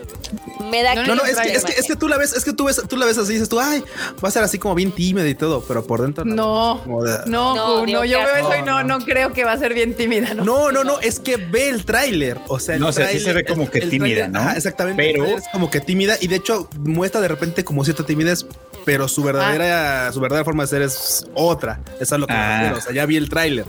[0.71, 2.43] me da No, No, no, es que, es que, es que tú la ves, es
[2.45, 3.83] que tú ves, tú la ves así, dices tú, ay,
[4.23, 7.19] va a ser así como bien tímida y todo, pero por dentro No, como de-
[7.27, 9.73] no, No, Dios, no, yo veo eso y no, no creo que va a ser
[9.73, 10.33] bien tímida.
[10.33, 12.39] No, No, no, no, es que ve el tráiler.
[12.47, 14.39] O sea, el No, o sea, sí se ve como que el tímida, ¿no?
[14.39, 15.01] ajá, exactamente.
[15.01, 18.45] Pero- es como que tímida y de hecho muestra de repente como cierta timidez,
[18.85, 21.79] pero su verdadera, su verdadera forma de ser es otra.
[21.99, 22.57] Eso es lo que me Ah.
[22.59, 22.77] refiero.
[22.77, 23.65] O sea, ya vi el tráiler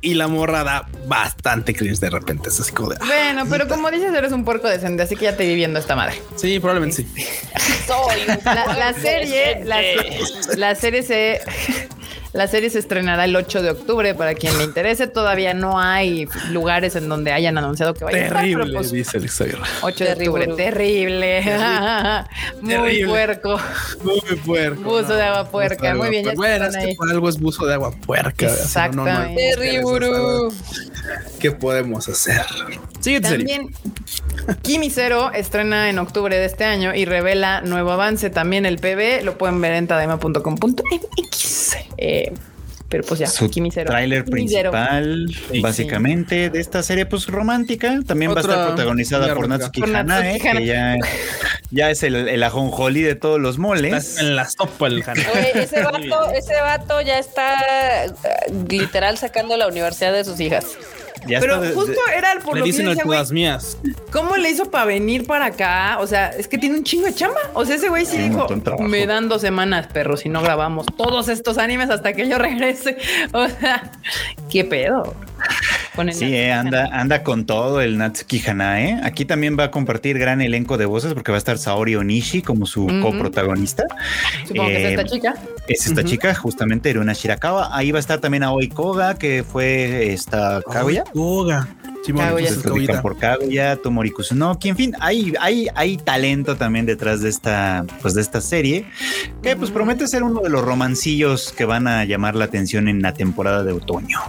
[0.00, 2.48] y la morra da bastante cringe de repente.
[2.50, 5.24] Es así como de, ah, Bueno, pero como dices, eres un puerco decente, así que
[5.24, 6.20] ya te vi viendo esta madre.
[6.36, 7.08] sí, probablemente sí.
[7.86, 9.64] soy un La, serie,
[10.56, 11.40] la serie se.
[12.34, 15.06] La serie se estrenará el 8 de octubre para quien le interese.
[15.06, 19.18] Todavía no hay lugares en donde hayan anunciado que vaya a estar, Terrible, pues, dice
[19.18, 19.58] el Xavier.
[19.82, 20.46] 8 de octubre.
[20.56, 21.42] Terrible.
[22.60, 23.06] Muy Terrible.
[23.06, 23.60] puerco.
[24.02, 24.82] Muy puerco.
[24.82, 25.94] Buzo de agua puerca.
[25.94, 26.96] Muy bien, ya Bueno, están es que ahí.
[26.96, 28.46] por algo es buzo de agua puerca.
[28.46, 29.54] o sea, no, no, no, Exactamente.
[29.56, 30.08] Terrible.
[31.38, 32.42] ¿Qué podemos hacer?
[32.98, 33.46] Siguiente serie.
[33.46, 33.74] También
[34.62, 38.28] Kimi Zero estrena en octubre de este año y revela nuevo avance.
[38.30, 41.76] También el PB lo pueden ver en tadema.com.mx.
[41.96, 42.23] Eh,
[42.88, 43.90] pero pues ya, Su Kimi Zero.
[43.90, 44.70] tráiler Kimi Zero.
[44.70, 45.60] principal, Sí.
[45.60, 47.98] básicamente, de esta serie pues romántica.
[48.06, 49.48] También va a estar protagonizada por.
[49.48, 50.60] Natsuki Por Hanae, Natsuki Hanae.
[50.60, 50.96] que ya,
[51.70, 53.92] ya es el, el ajonjolí de todos los moles.
[53.92, 55.02] Estás en la sopa el.
[55.02, 58.10] Oye, ese vato, ese vato ya está eh,
[58.68, 60.66] literal sacando la universidad de sus hijas.
[61.26, 63.78] Ya Pero está de- justo era el por Le lo que dicen a decía, mías.
[64.12, 65.98] ¿cómo le hizo para venir para acá?
[66.00, 67.40] O sea, es que tiene un chingo de chamba.
[67.54, 68.46] O sea, ese güey sí un dijo,
[68.80, 72.96] me dan dos semanas, perro, si no grabamos todos estos animes hasta que yo regrese.
[73.32, 73.90] O sea,
[74.50, 75.14] ¿qué pedo?
[75.94, 79.00] Con el Sí, eh, anda, anda con todo el Natsuki Hanae.
[79.04, 82.42] Aquí también va a compartir gran elenco de voces porque va a estar Saori Onishi
[82.42, 83.84] como su coprotagonista.
[84.46, 85.34] Supongo que es Eh, esta chica.
[85.68, 87.76] Es esta chica, justamente Eruna Shirakawa.
[87.76, 91.04] Ahí va a estar también Aoi Koga, que fue esta Kaguya.
[91.12, 91.68] Koga.
[92.06, 92.50] Kaguya.
[92.50, 93.00] Se Kaguya.
[93.00, 98.12] por Kaguya, Tomori Kusunoki, en fin, hay, hay, hay talento también detrás de esta, pues
[98.12, 98.84] de esta serie,
[99.42, 103.00] que pues promete ser uno de los romancillos que van a llamar la atención en
[103.00, 104.20] la temporada de otoño.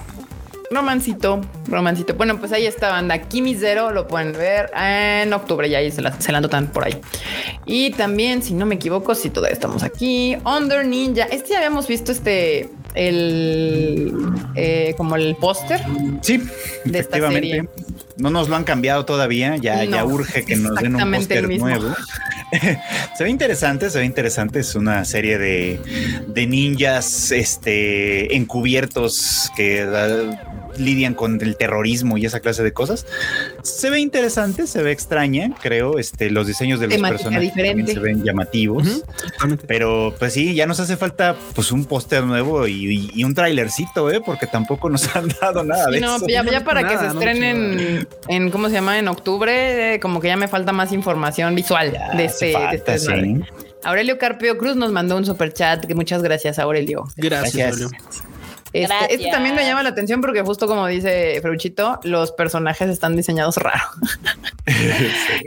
[0.72, 2.16] Romancito, romancito.
[2.16, 6.02] Bueno, pues ahí está banda Kimi Zero, lo pueden ver en octubre, ya ahí se
[6.02, 6.98] la, se la anotan por ahí.
[7.66, 11.26] Y también, si no me equivoco, si todavía estamos aquí, Under Ninja.
[11.26, 14.14] Este ya habíamos visto este, el,
[14.56, 15.82] eh, como el póster.
[16.22, 16.42] Sí,
[16.86, 17.70] De esta serie.
[18.18, 21.94] No nos lo han cambiado todavía, ya, ya urge que nos den un póster nuevo.
[23.18, 24.60] se ve interesante, se ve interesante.
[24.60, 25.80] Es una serie de,
[26.28, 33.06] de ninjas este, encubiertos que ah, lidian con el terrorismo y esa clase de cosas.
[33.64, 35.98] Se ve interesante, se ve extraña, creo.
[36.00, 37.94] Este, los diseños de los Temática personajes también diferente.
[37.94, 39.04] se ven llamativos.
[39.32, 39.66] Totalmente.
[39.68, 43.34] Pero pues sí, ya nos hace falta pues un póster nuevo y, y- y un
[43.34, 44.22] trailercito, ¿eh?
[44.26, 46.28] porque tampoco nos han dado nada de no, eso.
[46.28, 48.98] ya, para que se no estrenen en, ¿cómo se llama?
[49.00, 52.54] En octubre, eh, como que ya me falta más información visual Ya de este, de
[52.54, 53.24] falta, este desmadre.
[53.24, 53.66] sí.
[53.84, 55.86] Aurelio Carpio Cruz nos mandó un super chat.
[55.86, 57.04] Que muchas gracias, Aurelio.
[57.18, 57.92] Gracias, Gracias.
[57.92, 58.35] Julio.
[58.84, 63.16] Este, este también me llama la atención porque justo como dice Fruchito, los personajes están
[63.16, 63.86] diseñados raro.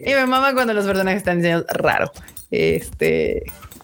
[0.02, 2.10] y me mama cuando los personajes están diseñados raro.
[2.50, 3.42] Este,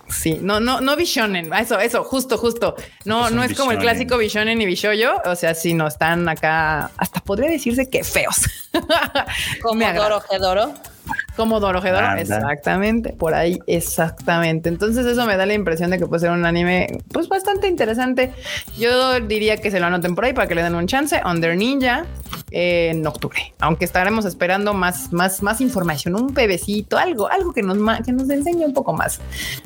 [0.09, 2.74] sí, no, no, no Bishonen, eso, eso, justo, justo.
[3.04, 5.20] No, no es como el clásico Bishonen y Bishoyo.
[5.26, 8.46] O sea, sí, no están acá, hasta podría decirse que feos.
[9.62, 9.92] Como.
[9.92, 10.72] Doro Gedoro.
[11.36, 12.20] Como Anda.
[12.20, 14.68] exactamente, por ahí, exactamente.
[14.68, 18.32] Entonces eso me da la impresión de que puede ser un anime pues bastante interesante.
[18.78, 21.20] Yo diría que se lo anoten por ahí para que le den un chance.
[21.24, 22.06] Under Ninja
[22.50, 27.62] eh, en octubre, aunque estaremos esperando más, más, más información, un pebecito, algo, algo que
[27.62, 29.20] nos, que nos enseñe un poco más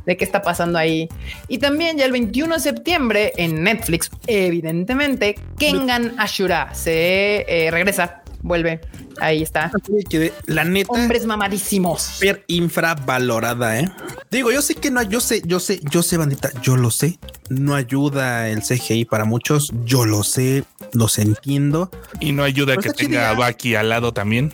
[0.07, 1.09] de qué está pasando ahí.
[1.49, 8.23] Y también ya el 21 de septiembre en Netflix, evidentemente, Kengan Ashura se eh, regresa,
[8.49, 8.81] vuelve,
[9.21, 9.71] ahí está.
[10.11, 12.03] Que la neta, Hombres mamadísimos.
[12.03, 13.91] súper infravalorada, ¿eh?
[14.31, 17.19] Digo, yo sé que no, yo sé, yo sé, yo sé, bandita, yo lo sé.
[17.51, 21.91] No ayuda el CGI para muchos, yo lo sé, los entiendo.
[22.21, 24.53] Y no ayuda Pero que tenga a Baki al lado también.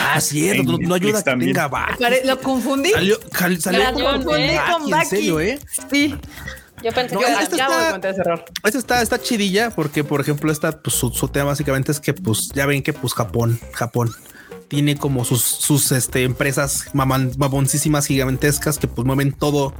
[0.00, 2.04] Ah, cierto, no, no ayuda que tenga Baki.
[2.24, 2.90] Lo confundí.
[2.90, 3.18] Salió,
[3.60, 5.06] salió Gracias, con Baki, con en Baki.
[5.08, 5.58] serio, ¿eh?
[5.90, 6.14] Sí,
[6.82, 8.44] Yo pensé No, que acabo está- cometer ese error.
[8.64, 12.14] Esta está, está chidilla porque, por ejemplo, esta, pues, su, su tema básicamente es que,
[12.14, 14.14] pues, ya ven que, pues, Japón, Japón
[14.68, 19.72] tiene como sus, sus este, empresas maman, mamoncísimas gigantescas que, pues, mueven todo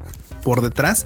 [0.43, 1.05] por detrás,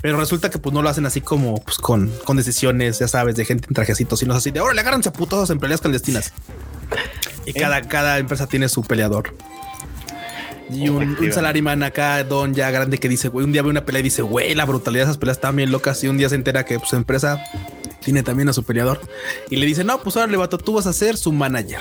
[0.00, 3.36] pero resulta que, pues, no lo hacen así como, pues, con, con decisiones, ya sabes,
[3.36, 6.32] de gente en trajecitos, sino así de, ahora le agarran a putos en peleas clandestinas.
[7.46, 9.34] Y cada, cada empresa tiene su peleador.
[10.72, 13.84] Y un, un salaryman acá, don ya grande, que dice, güey, un día ve una
[13.84, 16.02] pelea y dice, güey, la brutalidad de esas peleas están bien locas.
[16.04, 17.42] Y un día se entera que pues, su empresa
[18.02, 19.00] tiene también a su peleador.
[19.50, 21.80] Y le dice, no, pues ahora le vato, tú vas a ser su manager.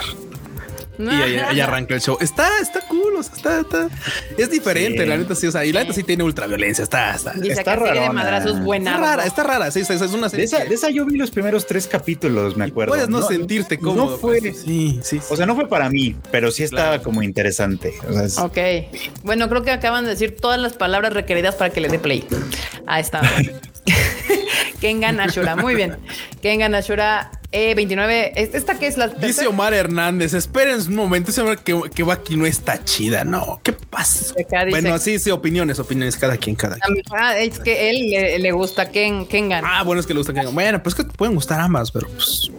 [1.09, 2.17] Y ahí, ahí arranca el show.
[2.19, 3.89] Está, está cool, o sea, está, está.
[4.37, 5.09] Es diferente, Sí.
[5.09, 7.31] la neta sí, o sea, y la neta sí tiene ultraviolencia, está, está.
[7.33, 8.11] Dice Está de rarona.
[8.13, 8.97] madrazos Está buena.
[8.97, 10.45] rara, está rara, sí, sí, es una De serie.
[10.45, 12.93] esa, que de esa yo vi los primeros tres capítulos, me acuerdo.
[12.93, 14.11] puedes no, sentirte cómodo.
[14.11, 15.19] No fue, pues, Sí, sí.
[15.19, 15.21] sí.
[15.29, 17.03] o sea, no fue para mí, pero sí estaba Claro.
[17.03, 17.93] como interesante.
[18.09, 18.57] O sea, es- Ok.
[19.23, 22.25] Bueno, creo que acaban de decir todas las palabras requeridas para que le dé play.
[22.87, 23.21] Ahí está.
[24.81, 25.55] Kengan Ashura.
[25.55, 25.97] Muy bien.
[26.41, 28.31] Kengan Ashura Eh, 29.
[28.35, 29.49] ¿Esta qué es la Dice tercera?
[29.49, 33.25] Omar Hernández, esperen un momento, ese que, que va aquí no está chida.
[33.25, 34.33] No, ¿qué pasa?
[34.37, 37.03] Dice- Bueno, sí, sí, opiniones, opiniones, cada quien, cada quien.
[37.13, 39.65] Ah, es que él le, le gusta Ken, Kengan.
[39.67, 42.07] Ah, bueno, es que le gusta que Bueno, pues que te pueden gustar ambas, pero
[42.07, 42.49] pues.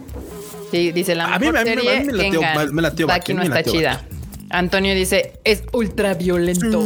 [0.69, 2.75] Sí, dice la A mí- mejor a mí- a mí serie, me latió- Kengan.
[2.75, 4.05] me latió Baki Baki, no me está chida.
[4.53, 6.83] Antonio dice, es ultra violento.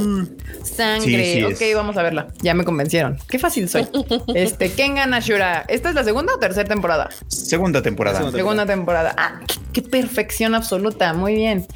[0.64, 1.34] Sangre.
[1.34, 1.76] Sí, sí ok, es.
[1.76, 2.30] vamos a verla.
[2.42, 3.18] Ya me convencieron.
[3.28, 3.86] Qué fácil soy.
[4.34, 5.66] Este, Kengan Ashura.
[5.68, 7.10] ¿Esta es la segunda o tercera temporada?
[7.28, 8.20] Segunda temporada.
[8.20, 9.14] Segunda Segunda temporada.
[9.18, 11.14] Ah, qué, qué perfección absoluta.
[11.14, 11.68] Muy bien.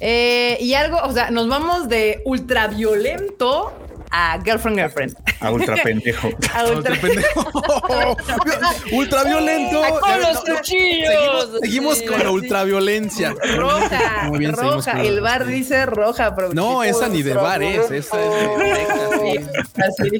[0.00, 3.72] Eh, y algo, o sea, nos vamos de ultra violento
[4.18, 5.16] a girlfriend, girlfriend.
[5.40, 6.28] A ultra pendejo.
[6.54, 7.52] A ultra- Ultra pendejo.
[8.92, 9.82] ultraviolento.
[10.00, 11.10] ¡Con los No, no, cuchillos!
[11.12, 12.06] Seguimos, seguimos Sí.
[12.06, 13.34] con la ultraviolencia.
[13.56, 14.24] roja.
[14.28, 15.02] Muy bien, seguimos roja.
[15.02, 16.34] El bar dice roja.
[16.34, 18.30] pero No, esa ni de bar es, esa es
[19.20, 19.44] de
[19.82, 20.10] Así.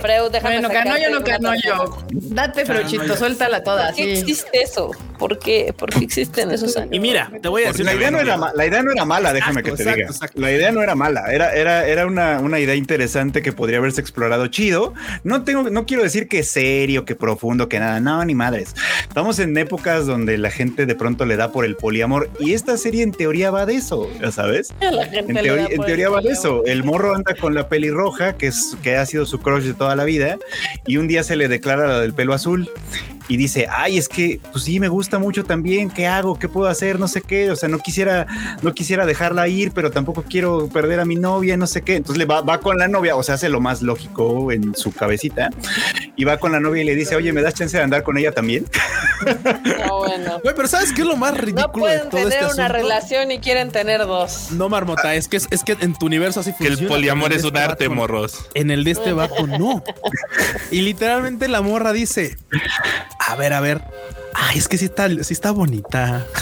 [0.00, 1.96] Freud, déjame Bueno, Canoyo no Canoyo.
[2.10, 3.86] Date, Fruchito, suéltala toda.
[3.88, 4.20] ¿Por qué Sí.
[4.20, 4.90] existe eso?
[5.18, 5.72] ¿Por qué?
[5.76, 6.90] ¿Por qué existen esos años?
[6.92, 7.84] Y mira, te voy a decir.
[7.84, 10.08] la idea, no era, la idea no era mala, déjame Exacto, que te diga.
[10.34, 13.03] La idea no era mala, era, era, era una, una idea interesante
[13.42, 14.94] que podría haberse explorado chido.
[15.22, 18.74] No tengo, no quiero decir que serio, que profundo, que nada, no, ni madres.
[19.02, 22.76] Estamos en épocas donde la gente de pronto le da por el poliamor y esta
[22.76, 24.72] serie en teoría va de eso, ya sabes.
[25.14, 26.64] En, teoría- en va de eso.
[26.66, 29.96] El morro anda con la pelirroja, que, es, que ha sido su crush de toda
[29.96, 30.38] la vida,
[30.86, 32.68] y un día se le declara la del pelo azul
[33.28, 36.38] y dice, ay, es que pues sí, me gusta mucho también, ¿qué hago?
[36.38, 36.98] ¿Qué puedo hacer?
[36.98, 38.26] No sé qué, o sea, no quisiera,
[38.62, 41.96] no quisiera dejarla ir, pero tampoco quiero perder a mi novia, no sé qué.
[41.96, 44.92] Entonces le va, va con la novia, o sea, hace lo más lógico en su
[44.92, 45.50] cabecita,
[46.16, 48.18] y va con la novia y le dice, oye, ¿me das chance de andar con
[48.18, 48.66] ella también?
[49.86, 50.38] No, bueno.
[50.42, 52.64] Güey, pero ¿sabes qué es lo más No ridículo de pueden todo tener este una
[52.66, 52.72] asunto?
[52.72, 54.48] relación y quieren tener dos.
[54.52, 56.94] No, Marmota, es que, es, es que en tu universo así Que el funciona.
[56.94, 58.46] poliamor es un de este arte, morros.
[58.54, 59.82] En el de este vato, no.
[60.70, 62.36] Y literalmente la morra dice:
[63.18, 63.82] A ver, a ver.
[64.36, 66.26] Ay, es que sí está, sí está bonita.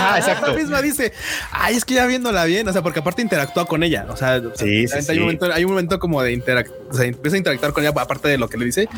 [0.00, 0.48] Ah, exacto.
[0.48, 1.12] La misma dice,
[1.50, 4.40] ay, es que ya viéndola bien, o sea, porque aparte interactúa con ella, o sea,
[4.54, 5.12] Sí, sí, hay, sí.
[5.12, 7.92] Un momento, hay un momento como de interactuar, o sea, empieza a interactuar con ella,
[7.96, 8.88] aparte de lo que le dice,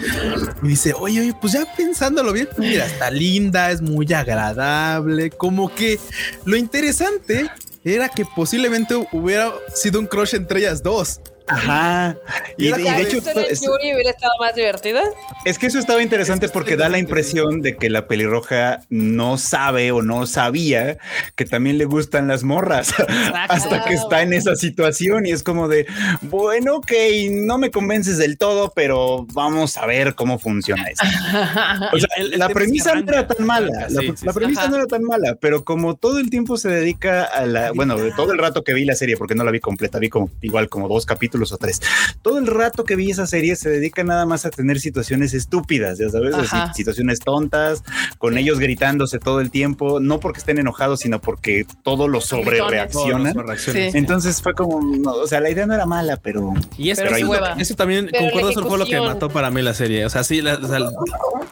[0.62, 5.30] y dice, oye, oye, pues ya pensándolo bien, pues mira, está linda, es muy agradable,
[5.30, 5.98] como que
[6.44, 7.51] lo interesante
[7.84, 11.20] era que posiblemente hubiera sido un crush entre ellas dos.
[11.51, 12.16] Ajá.
[12.57, 15.03] Y, de ¿La hecho, es- Yuri hubiera estado más divertida?
[15.44, 19.90] Es que eso estaba interesante porque da la impresión de que la pelirroja no sabe
[19.92, 20.98] o no sabía
[21.34, 22.92] que también le gustan las morras
[23.48, 25.86] hasta que está en esa situación y es como de,
[26.22, 26.92] bueno, ok,
[27.30, 31.07] no me convences del todo, pero vamos a ver cómo funciona esto.
[31.92, 34.70] O sea, El- el la premisa no era tan mala, la, sí, premisa Ajá.
[34.70, 38.12] no era tan mala, pero como todo el tiempo se dedica a la, bueno, de
[38.12, 40.68] todo el rato que vi la serie, porque no la vi completa, vi como igual
[40.68, 41.80] como dos capítulos o tres,
[42.22, 45.99] todo el rato que vi esa serie se dedica nada más a tener situaciones estúpidas,
[45.99, 47.82] ya sabes, Así, situaciones tontas,
[48.18, 52.61] con ellos gritándose todo el tiempo, no porque estén enojados, sino porque todo lo sobre
[52.68, 53.34] reaccionan.
[53.59, 53.70] Sí.
[53.95, 57.14] Entonces fue como, no, o sea, la idea no era mala, pero Y es Pero
[57.14, 57.53] sí eso, hueva.
[57.59, 60.05] eso también Pero concuerdo, eso fue lo que mató para mí la serie.
[60.07, 60.78] O sea, sí, la- o sea,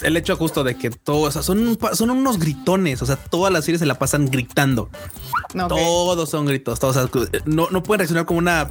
[0.03, 3.01] el- hecho justo de que todos, o sea, son, son unos gritones.
[3.03, 4.91] O sea, todas las series se la pasan gritando.
[5.55, 5.68] Ok.
[5.68, 6.80] Todos son gritos.
[6.80, 8.70] Todos, o sea, no, no pueden reaccionar como una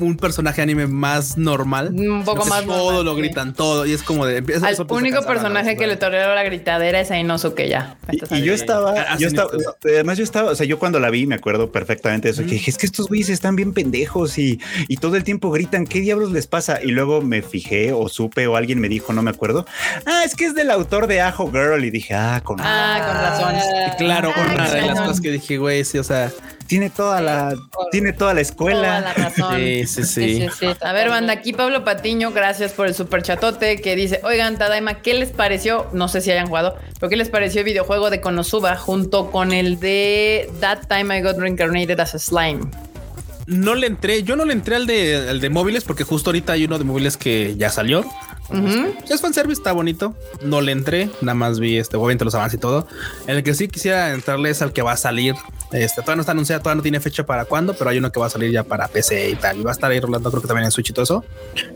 [0.00, 1.90] un personaje anime más normal.
[1.94, 3.20] Un poco más Todo normal, lo sí.
[3.20, 3.86] gritan, todo.
[3.86, 6.06] Y es como de empieza Al eso empieza a único personaje que le raza.
[6.06, 7.96] toleró la gritadera es a Inosuke ya.
[8.10, 9.76] Y, y yo estaba, Ah, yo estaba, listo.
[9.84, 12.52] además yo estaba, o sea, yo cuando la vi me acuerdo perfectamente de eso, que
[12.52, 16.00] dije, es que estos güeyes están bien pendejos y, y todo el tiempo gritan, ¿qué
[16.00, 16.78] diablos les pasa?
[16.82, 19.66] Y luego me fijé o supe o alguien me dijo, no me acuerdo,
[20.06, 23.16] ah, es que es del autor de Ajo Girl y dije, ah, con Ah, con
[23.52, 23.96] razón.
[23.98, 26.30] Claro, Ay, una de las cosas que dije, güey, sí, o sea,
[26.68, 27.56] tiene toda la,
[27.90, 29.12] tiene toda la Toda la escuela.
[29.14, 29.56] razón.
[29.56, 30.66] sí, sí, sí.
[30.82, 35.00] A ver, banda, aquí Pablo Patiño, gracias por el super chatote que dice, oigan, Tadaima,
[35.02, 35.86] ¿qué les pareció?
[35.92, 39.52] No sé si hayan jugado, pero ¿qué les pareció el videojuego de Konosuba junto con
[39.52, 42.60] el de That Time I Got Reincarnated as a Slime?
[43.46, 46.52] No le entré, yo no le entré al de, al de móviles porque justo ahorita
[46.52, 48.00] hay uno de móviles que ya salió.
[48.50, 48.94] Ujú.
[49.08, 50.14] Es fanservice, está bonito.
[50.42, 52.86] No le entré, nada más vi este, obviamente los avances y todo.
[53.26, 55.34] En el que sí quisiera entrarle es al que va a salir.
[55.72, 58.18] Este todavía no está anunciado, todavía no tiene fecha para cuándo, pero hay uno que
[58.18, 59.58] va a salir ya para PC y tal.
[59.58, 61.24] Y va a estar ahí rolando, creo que también en Switch y todo eso.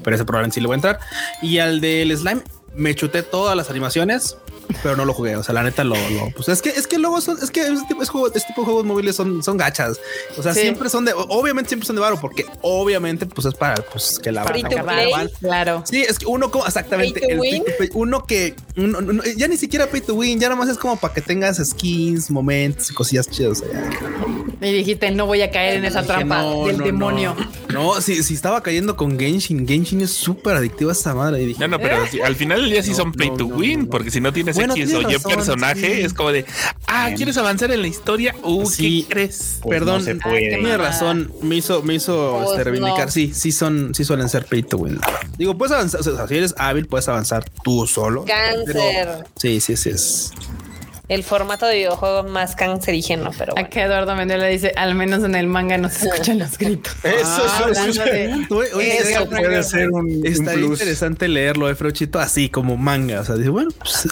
[0.02, 0.98] Pero ese probablemente sí le voy a entrar.
[1.42, 2.42] Y al del slime,
[2.74, 4.38] me chuté todas las animaciones,
[4.82, 5.36] pero no lo jugué.
[5.36, 7.60] O sea, la neta lo, lo- pues es que es que luego son, es que
[7.66, 9.98] este tipo, es juego- este tipo de juegos móviles son, son gachas.
[10.36, 10.60] O sea, Sí.
[10.60, 14.32] siempre son de, obviamente siempre son de varo, porque obviamente pues es para pues que
[14.32, 15.28] la Free banda to que play.
[15.40, 15.82] Claro.
[15.86, 17.62] Sí, es que uno como exactamente Pay to el win.
[17.64, 20.58] pay to pay, uno que uno- uno- ya ni siquiera pay to win, ya nada
[20.60, 23.62] más es como para que tengas skins, momentos y cosillas chidas.
[24.60, 27.36] Y dijiste, no voy a caer en esa dije, trampa no, del no, demonio.
[27.72, 31.42] No, no si, si estaba cayendo con Genshin, Genshin es súper adictiva esa madre.
[31.42, 33.36] Y dije, No, no, pero si- al final del día sí No, son play no,
[33.36, 33.90] to no, win, no, no.
[33.90, 36.00] porque si no tienes NPC Bueno, X o Y razón, personaje sí.
[36.02, 36.44] es como de,
[36.86, 37.16] ah, Bien.
[37.16, 38.34] ¿quieres avanzar en la historia?
[38.42, 39.04] Uh, Sí.
[39.08, 39.58] ¿qué crees?
[39.62, 40.34] Pues Perdón, no se Ay, puede.
[40.40, 40.90] qué Tiene mamada.
[40.90, 43.06] razón, me hizo, me hizo Pues este, reivindicar.
[43.06, 43.10] no.
[43.12, 44.98] Sí, sí son, sí suelen ser pay to win.
[45.38, 48.24] Digo, puedes avanzar, o sea, si eres hábil, puedes avanzar tú solo.
[48.24, 48.64] Cáncer.
[48.66, 50.32] pero- sí, sí, sí es.
[51.08, 53.66] El formato de videojuego más cancerígeno, pero bueno.
[53.68, 56.94] Acá Eduardo Mendiola dice, al menos en el manga no se escuchan los gritos.
[57.02, 60.78] Eso, Ah, eso, de- Oye, eso puede ser un, un Estaría plus.
[60.80, 63.20] interesante leerlo de Freuchito así como manga.
[63.20, 64.08] O sea, dice, bueno, pues.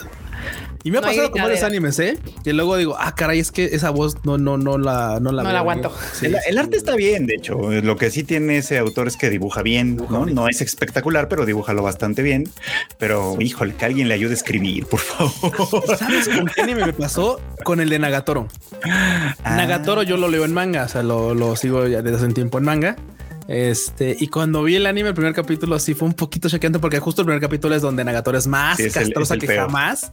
[0.83, 2.19] Y me ha No pasado con varios animes, ¿eh?
[2.43, 5.43] Que luego digo, ah, caray, es que esa voz no, no, no la, no la,
[5.43, 5.93] No veo la aguanto.
[6.15, 7.59] Sí, el, sí, el arte está bien, de hecho.
[7.83, 10.25] Lo que sí tiene ese autor es que dibuja bien, ¿no?
[10.27, 12.49] No es espectacular, pero dibújalo bastante bien.
[12.99, 15.85] Pero, híjole, que alguien le ayude a escribir, por favor.
[15.99, 17.41] ¿Sabes con qué anime me pasó?
[17.63, 18.49] Con el de Nagatoro.
[18.83, 19.35] Ah.
[19.57, 22.35] Nagatoro yo lo leo en manga, o sea, lo, lo sigo ya desde hace un
[22.35, 22.97] tiempo en manga.
[23.49, 27.01] Este, y cuando vi el anime, el primer capítulo, sí fue un poquito choqueante porque
[27.01, 29.41] justo el primer capítulo es donde Nagatoro es más Sí, es el- castrosa es el
[29.41, 29.67] que peor.
[29.67, 30.11] jamás.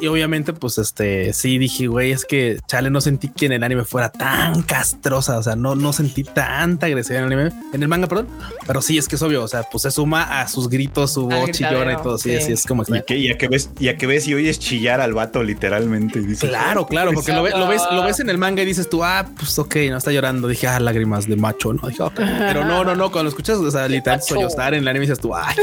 [0.00, 3.62] Y obviamente, pues este sí dije, güey, es que chale, no sentí que en el
[3.64, 5.38] anime fuera tan castrosa.
[5.38, 8.28] O sea, no, no sentí tanta agresividad en el anime, en el manga, perdón.
[8.66, 9.42] Pero sí es que es obvio.
[9.42, 12.16] O sea, pues se suma a sus gritos, su voz chillona y todo.
[12.18, 12.46] Sí, sí.
[12.46, 15.14] sí, es como Y que ya que ves, ya que ves y oyes chillar al
[15.14, 16.20] vato literalmente.
[16.20, 18.66] y dices, Claro, claro, porque lo, ve- lo ves, lo ves en el manga y
[18.66, 20.46] dices tú, ah, pues ok, no está llorando.
[20.48, 22.14] Dije, ah, lágrimas de macho, no dije, ok.
[22.38, 23.10] pero no, no, no.
[23.10, 25.56] Cuando lo escuchas, o sea, literal, sollozar en el anime dices tú, ay,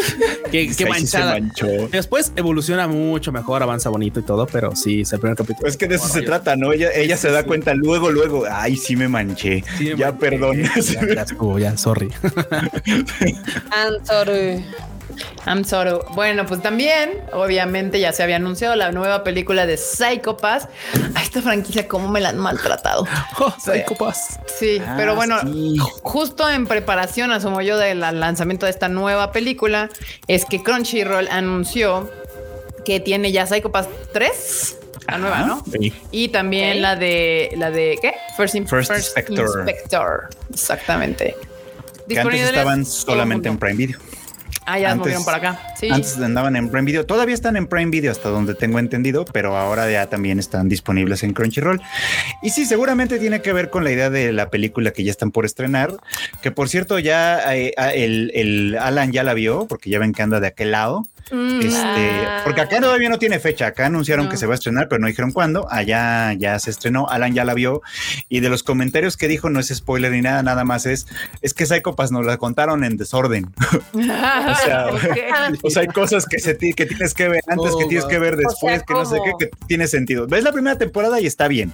[0.51, 0.85] qué, qué ahí sí se
[1.19, 1.31] manchada.
[1.39, 1.67] manchó.
[1.91, 5.61] Después evoluciona mucho mejor, avanza bonito y todo, pero sí, es el primer capítulo.
[5.61, 6.73] Pues que de eso se trata, ¿no?
[6.73, 9.63] Ella, ella se da cuenta luego, luego, ay, sí me manché.
[9.77, 10.19] Sí, me ya, manché.
[10.29, 10.57] perdón.
[10.63, 10.71] Ya,
[11.15, 12.09] ya estuvo, ya, sorry.
[13.71, 14.63] Answer.
[15.45, 15.91] I'm sorry.
[16.15, 20.67] Bueno, pues también, obviamente, ya se había anunciado la nueva película de Psychopass.
[21.13, 23.07] A esta franquicia, cómo me la han maltratado.
[23.39, 24.39] Oh, Psycho Pass.
[24.59, 25.77] Sí, Ah, pero bueno, sí.
[26.01, 29.89] justo en preparación, asumo yo, del lanzamiento de esta nueva película,
[30.27, 32.09] es que Crunchyroll anunció
[32.85, 34.77] que tiene ya Psychopass 3,
[35.07, 35.63] la nueva, Ajá, ¿no?
[35.79, 35.93] sí.
[36.11, 38.13] Y también la de la de ¿qué?
[38.37, 39.45] First, In- First Inspector.
[39.67, 40.29] Inspector.
[40.51, 41.35] Exactamente.
[42.07, 43.57] Que antes estaban solamente en.
[43.57, 43.99] Prime Video.
[44.67, 45.59] Ah, ya antes- movieron para acá.
[45.79, 45.89] Sí.
[45.91, 47.05] Antes andaban en Prime Video.
[47.05, 51.21] Todavía están en Prime Video hasta donde tengo entendido, pero ahora ya también están disponibles
[51.23, 51.79] en Crunchyroll.
[52.41, 55.29] Y sí, seguramente tiene que ver con la idea de la película que ya están
[55.31, 55.93] por estrenar.
[56.41, 60.13] Que por cierto, ya eh, ah, el, el Alan ya la vio, porque ya ven
[60.13, 61.03] que anda de aquel lado.
[61.31, 61.75] Mm, Este,
[62.27, 62.41] Ah.
[62.45, 63.67] porque acá todavía no tiene fecha.
[63.67, 64.31] Acá anunciaron No.
[64.31, 65.67] que se va a estrenar, pero no dijeron cuándo.
[65.71, 67.07] Allá ya se estrenó.
[67.09, 67.81] Alan ya la vio.
[68.29, 71.07] Y de los comentarios que dijo, no es spoiler ni nada, nada más es,
[71.41, 73.47] es que Psycho Pass nos la contaron en desorden.
[73.95, 75.57] O sea, Ok.
[75.63, 78.03] O sea, hay cosas que, se ti- que tienes que ver antes, Oh, que tienes
[78.03, 78.09] wow.
[78.11, 80.27] que ver después, sea, que no sé qué, que tiene sentido.
[80.27, 81.71] Ves la primera temporada y está bien.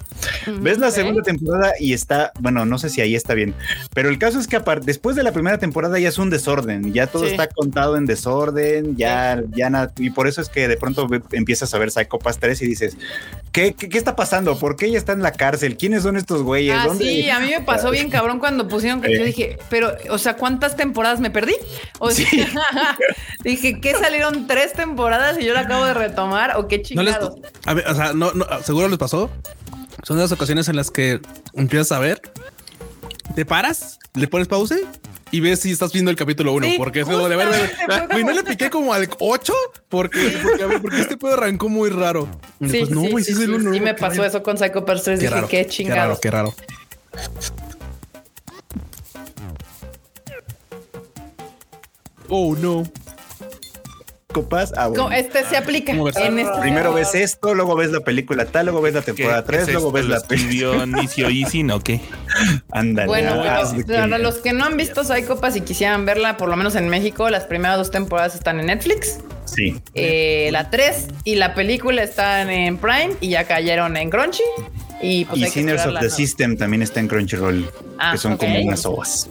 [0.47, 0.93] Ves la Ok.
[0.93, 3.53] segunda temporada y está, bueno, no sé si ahí está bien,
[3.93, 6.93] pero el caso es que aparte, después de la primera temporada ya es un desorden,
[6.93, 7.31] ya todo Sí.
[7.31, 11.73] está contado en desorden, ya, ya nada, y por eso es que de pronto empiezas
[11.73, 12.97] a ver Psycho Pass 3 y dices,
[13.51, 14.57] ¿qué, qué, qué está pasando?
[14.57, 15.77] ¿Por qué ella está en la cárcel?
[15.77, 16.75] ¿Quiénes son estos güeyes?
[16.77, 17.03] Ah, ¿Dónde?
[17.03, 20.35] sí, a mí me pasó bien cabrón cuando pusieron que yo dije, pero, o sea,
[20.35, 21.55] ¿cuántas temporadas me perdí?
[21.99, 22.25] O sea,
[23.43, 26.57] dije, ¿qué salieron tres temporadas y yo la acabo de retomar?
[26.57, 27.35] ¿O qué No les, chingados?
[27.65, 29.29] a ver, o sea, no, no, seguro les pasó.
[30.03, 31.19] Son de las ocasiones en las que
[31.53, 32.21] empiezas a ver,
[33.35, 34.75] te paras, le pones pausa
[35.31, 36.67] y ves si estás viendo el capítulo 1.
[36.67, 37.47] Sí, porque es de ver,
[38.11, 39.53] güey, no le piqué como al 8
[39.89, 42.27] porque, porque, a ver, porque este pedo arrancó muy raro.
[42.59, 43.93] Y Sí, después, no, sí, güey, sí, sí, es el sí, uno, sí no, me
[43.93, 45.19] pasó eso con Psycho Pass 3.
[45.19, 46.19] Qué Dije, raro, qué qué raro, chingados.
[46.19, 46.53] qué raro.
[52.29, 52.83] Oh, no.
[54.31, 55.11] Psycho Pass, ah, bueno.
[55.11, 55.91] Este se aplica.
[55.91, 59.41] En este Primero ves esto, luego ves la película tal, luego ves la ¿Qué- temporada
[59.43, 60.85] qué 3, es luego ves ¿Lo la película.
[60.85, 61.79] Nicio Easy, ¿no?
[61.81, 61.99] ¿Qué?
[62.71, 63.07] Ándale.
[63.07, 66.49] Bueno, haz de para los que no han visto Psycho Pass y quisieran verla, por
[66.49, 69.19] lo menos en México, las primeras dos temporadas están en Netflix.
[69.45, 69.81] Sí.
[69.95, 74.43] Eh, la 3 y la película están en Prime y ya cayeron en Crunchy.
[75.01, 76.09] Y pues y Sinners of the ¿no?
[76.09, 79.27] System también está en Crunchyroll, Ah, que son como unas ovas.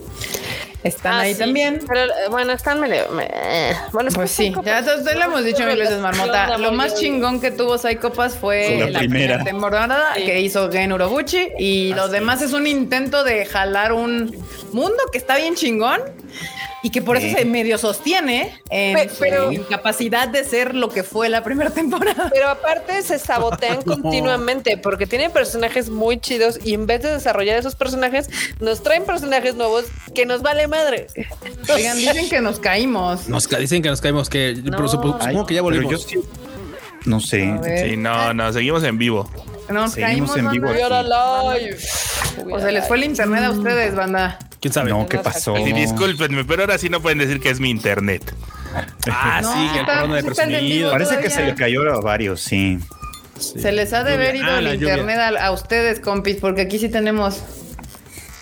[0.83, 1.79] Están Ah, ahí sí, también.
[1.87, 3.07] Pero eh, bueno, están medio.
[3.09, 6.57] me- eh, Bueno, es Pues sí, ya te, lo hemos dicho mil veces, Marmota.
[6.57, 9.37] Lo más chingón que tuvo Psycho Pass fue La la, primera.
[9.37, 10.23] primera temporada Sí.
[10.25, 14.35] que hizo Gen Urobuchi y lo demás es un intento de jalar un
[14.71, 15.99] mundo que está bien chingón
[16.83, 20.89] y que por eso se medio sostiene en Pe- su pero- incapacidad de ser lo
[20.89, 22.29] que fue la primera temporada.
[22.33, 23.93] Pero aparte se sabotean No.
[23.95, 28.29] continuamente porque tienen personajes muy chidos y en vez de desarrollar esos personajes,
[28.59, 31.07] nos traen personajes nuevos que nos vale madre.
[31.73, 33.27] Oigan, dicen que nos caímos.
[33.29, 34.87] Nos ca- dicen que nos caímos, que pero No.
[34.87, 35.91] supongo, que ya pero volvimos.
[35.91, 36.19] yo sí-
[37.05, 37.51] No sé.
[37.89, 39.29] Sí, no, no, seguimos en vivo.
[39.69, 40.69] Nos Seguimos caímos en vivo.
[42.51, 44.37] O se les fue el internet a ustedes, banda.
[44.61, 44.91] ¿Quién sabe?
[44.91, 45.57] No, ¿qué pasó?
[45.57, 48.33] Y discúlpenme, pero ahora sí no pueden decir que es mi internet.
[49.09, 50.91] Ah, No, sí, el porno de presumido.
[50.91, 52.77] Parece que se le cayó a varios, sí.
[53.39, 56.77] Se les ha de haber ido Ah, el internet a, a ustedes, compis, porque aquí
[56.77, 57.41] sí tenemos.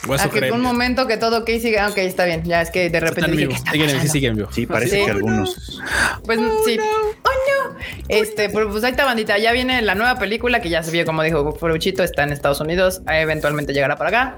[0.08, 0.56] Hueso a que creme.
[0.56, 1.88] un momento que todo ok siga.
[1.88, 2.44] Ok, está bien.
[2.44, 3.52] Ya es que de repente en dije, vivo.
[3.52, 4.14] ¿qué está Siguen en- sí, pasando?
[4.14, 4.52] siguen en vivo.
[4.52, 5.06] Sí, parece Sí.
[5.06, 5.82] que algunos.
[6.26, 6.80] Pues sí.
[6.80, 7.30] ¡Oh,
[7.70, 7.78] no!
[8.10, 9.38] Este, pues, pues ahí está, bandita.
[9.38, 12.60] Ya viene la nueva película que ya se vio, como dijo Furuchito, está en Estados
[12.60, 13.02] Unidos.
[13.08, 14.36] Eventualmente llegará para acá.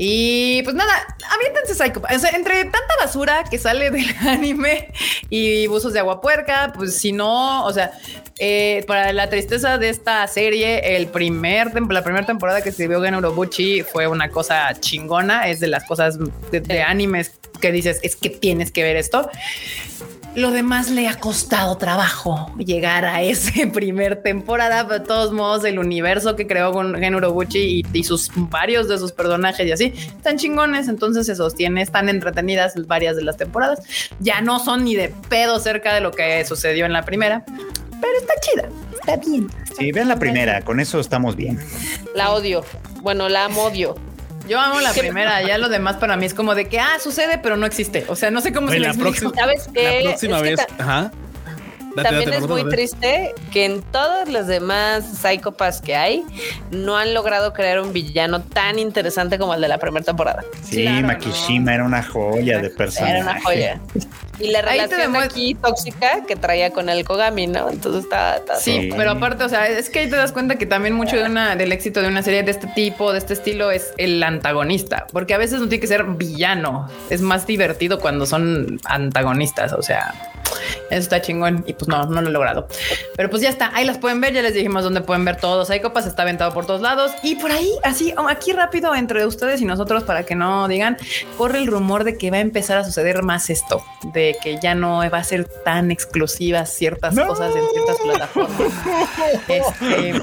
[0.00, 0.92] Y pues nada,
[1.34, 2.00] aviéntense Psycho.
[2.00, 4.92] O sea, entre tanta basura que sale del anime
[5.28, 7.90] y buzos de agua puerca, pues si no, o sea,
[8.38, 13.16] eh, para la tristeza de esta serie, el primer la primera temporada que escribió Gen
[13.16, 15.48] Urobuchi fue una cosa chingona.
[15.48, 16.16] Es de las cosas
[16.52, 19.28] de animes que dices, es que tienes que ver esto.
[20.34, 25.64] Lo demás le ha costado trabajo llegar a ese primer temporada, pero de todos modos
[25.64, 29.72] el universo que creó con Gen Urobuchi y, y sus varios de sus personajes y
[29.72, 33.80] así están chingones, entonces se sostiene, están entretenidas varias de las temporadas.
[34.20, 37.44] Ya no son ni de pedo cerca de lo que sucedió en la primera,
[38.00, 39.48] pero está chida, está bien.
[39.76, 41.58] Sí, vean la primera, con eso estamos bien.
[42.14, 42.64] La odio.
[43.00, 43.96] Bueno, la amo odio.
[44.48, 47.38] Yo amo la primera, ya lo demás para mí es como de que ah, sucede,
[47.38, 48.04] pero no existe.
[48.08, 49.10] O sea, no sé cómo se la explico.
[49.10, 50.00] próxima- ¿Sabes qué?
[50.02, 50.66] La próxima Es que vez.
[50.66, 51.12] ta- Ajá.
[52.02, 56.24] Date, También date, es muy triste que en todos los demás psicópatas que hay
[56.70, 60.44] no han logrado crear un villano tan interesante como el de la primera temporada.
[60.62, 63.14] Sí, Claro, Makishima era una joya de personaje.
[63.16, 63.80] Era una joya.
[64.40, 67.70] Y la relación aquí tóxica que traía con el Kogami, ¿no?
[67.70, 68.90] Entonces está, está Sí, Sí.
[68.96, 71.56] pero aparte, o sea, es que ahí te das cuenta que también mucho de una,
[71.56, 75.34] del éxito de una serie de este tipo, de este estilo, es el antagonista, porque
[75.34, 80.14] a veces no tiene que ser villano, es más divertido cuando son antagonistas, o sea,
[80.90, 82.68] eso está chingón y pues no, no lo he logrado.
[83.16, 85.70] Pero pues ya está, ahí las pueden ver, ya les dijimos dónde pueden ver todos.
[85.70, 89.26] Hay copas, está aventado por todos lados y por ahí, así, oh, aquí rápido entre
[89.26, 90.96] ustedes y nosotros para que no digan,
[91.36, 94.74] corre el rumor de que va a empezar a suceder más esto, de que ya
[94.74, 97.26] no va a ser tan exclusivas ciertas No.
[97.26, 98.58] cosas en ciertas plataformas.
[99.48, 100.14] Este,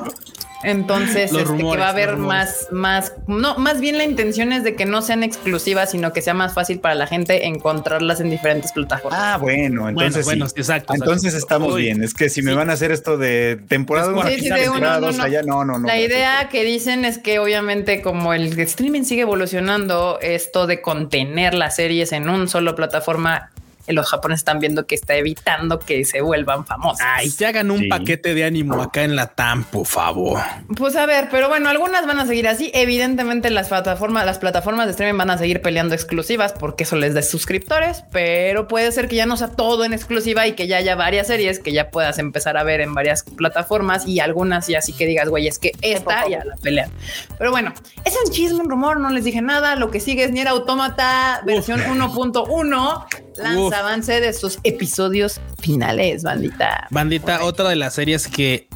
[0.65, 4.75] entonces, este, que va a haber más, más, no, más bien la intención es de
[4.75, 8.71] que no sean exclusivas, sino que sea más fácil para la gente encontrarlas en diferentes
[8.71, 9.19] plataformas.
[9.21, 10.53] Ah, bueno, entonces bueno, sí.
[10.57, 10.93] exacto, exacto.
[10.95, 12.03] Entonces estamos Uy, bien.
[12.03, 14.11] Es que si me van a hacer esto de temporada.
[14.27, 15.23] Sí, sí, de uno, temporada no, dos, no.
[15.23, 15.87] allá, no, no, no.
[15.87, 21.53] La idea que dicen es que obviamente como el streaming sigue evolucionando, esto de contener
[21.53, 23.51] las series en un solo plataforma,
[23.93, 27.05] los japoneses están viendo que está evitando que se vuelvan famosas.
[27.09, 27.87] Ay, te hagan un Sí.
[27.87, 30.39] paquete de ánimo acá en la TAM, por favor.
[30.75, 32.71] Pues a ver, pero bueno, algunas van a seguir así.
[32.73, 37.13] Evidentemente las plataformas, las plataformas de streaming van a seguir peleando exclusivas porque eso les
[37.13, 40.77] da suscriptores, pero puede ser que ya no sea todo en exclusiva y que ya
[40.77, 44.75] haya varias series que ya puedas empezar a ver en varias plataformas y algunas y
[44.75, 46.89] así que digas, güey, es que esta ya la pelean.
[47.37, 47.73] Pero bueno,
[48.03, 49.75] es un chisme, un rumor, no les dije nada.
[49.75, 53.05] Lo que sigue es Nier Automata versión 1.1
[53.37, 53.74] lanza Uf.
[53.75, 56.87] Avance de sus episodios finales, bandita.
[56.89, 58.67] Bandita, otra de las series que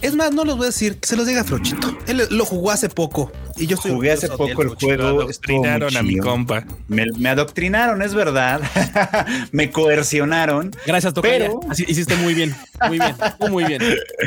[0.00, 1.96] es más, no los voy a decir, se los diga Frochito.
[2.06, 4.86] Él lo jugó hace poco y yo estoy Jugué hace poco el Frochito.
[5.02, 5.20] juego.
[5.22, 6.64] Adoctrinaron a mi compa.
[6.88, 8.60] Me, me adoctrinaron, es verdad.
[9.52, 10.72] me coercionaron.
[10.86, 11.38] Gracias, Tocaya.
[11.38, 12.54] Pero- Así hiciste muy bien,
[12.88, 13.14] muy bien,
[13.50, 13.82] muy bien.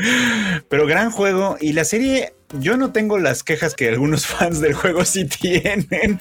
[0.69, 1.57] Pero gran juego.
[1.59, 6.19] Y la serie, yo no tengo las quejas que algunos fans del juego sí tienen.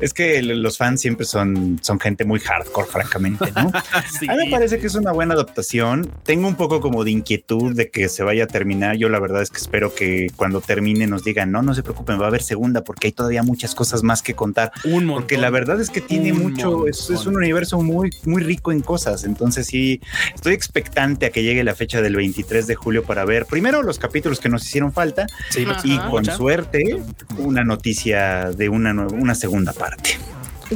[0.00, 3.70] Es que los fans siempre son, son gente muy hardcore, francamente, ¿no?
[4.18, 4.26] Sí.
[4.28, 6.10] A mí me parece que es una buena adaptación.
[6.24, 8.96] Tengo un poco como de inquietud de que se vaya a terminar.
[8.96, 12.20] Yo la verdad es que espero que cuando termine nos digan, no, no se preocupen,
[12.20, 14.72] va a haber segunda porque hay todavía muchas cosas más que contar.
[14.84, 15.22] Un montón.
[15.22, 19.24] Porque la verdad es que tiene mucho, es un universo muy, muy rico en cosas.
[19.24, 20.00] Entonces sí,
[20.34, 23.98] estoy expectante a que llegue la fecha del 23 de julio para ver primero los
[23.98, 25.80] capítulos que nos hicieron falta Sí, Ajá.
[25.84, 26.36] y con Mucha.
[26.36, 27.02] suerte
[27.38, 30.18] una noticia de una, una segunda parte.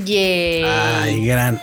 [0.05, 1.03] Yeah.
[1.03, 1.61] Ay, gran,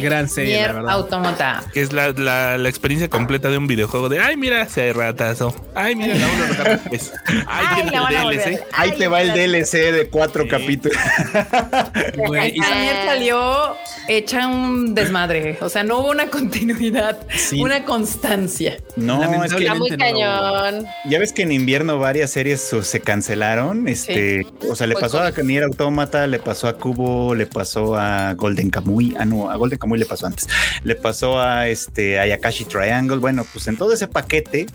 [0.00, 0.92] gran serie, Nier la verdad.
[0.94, 1.64] Automata.
[1.72, 5.54] Que es la, la, la experiencia completa de un videojuego de ay, mira, se ratazo.
[5.74, 7.12] Ay, mira, la capes.
[7.46, 8.38] Ay, Ay, la el.
[8.38, 8.62] DLC.
[8.72, 10.48] Ahí te va el DLC de cuatro Sí.
[10.48, 10.96] capítulos.
[12.16, 12.60] Güey, y-
[13.06, 13.76] salió
[14.08, 15.58] hecha un desmadre.
[15.60, 17.60] O sea, no hubo una continuidad, Sí.
[17.62, 18.76] una constancia.
[18.96, 20.86] No, es que Está muy no cañón.
[21.06, 23.88] ya ves que en invierno varias series se cancelaron.
[23.88, 25.30] Este, o sea, le Fue pasó a.
[25.40, 29.16] Nier Automata, le pasó a Cubo, le pasó a Golden Kamuy.
[29.18, 30.48] Ah, no, a Golden Kamuy le pasó antes.
[30.82, 33.18] Le pasó a este a Yakashi Triangle.
[33.18, 34.66] Bueno, pues en todo ese paquete,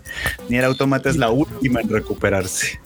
[0.48, 2.80] Nier Automata es la última en recuperarse.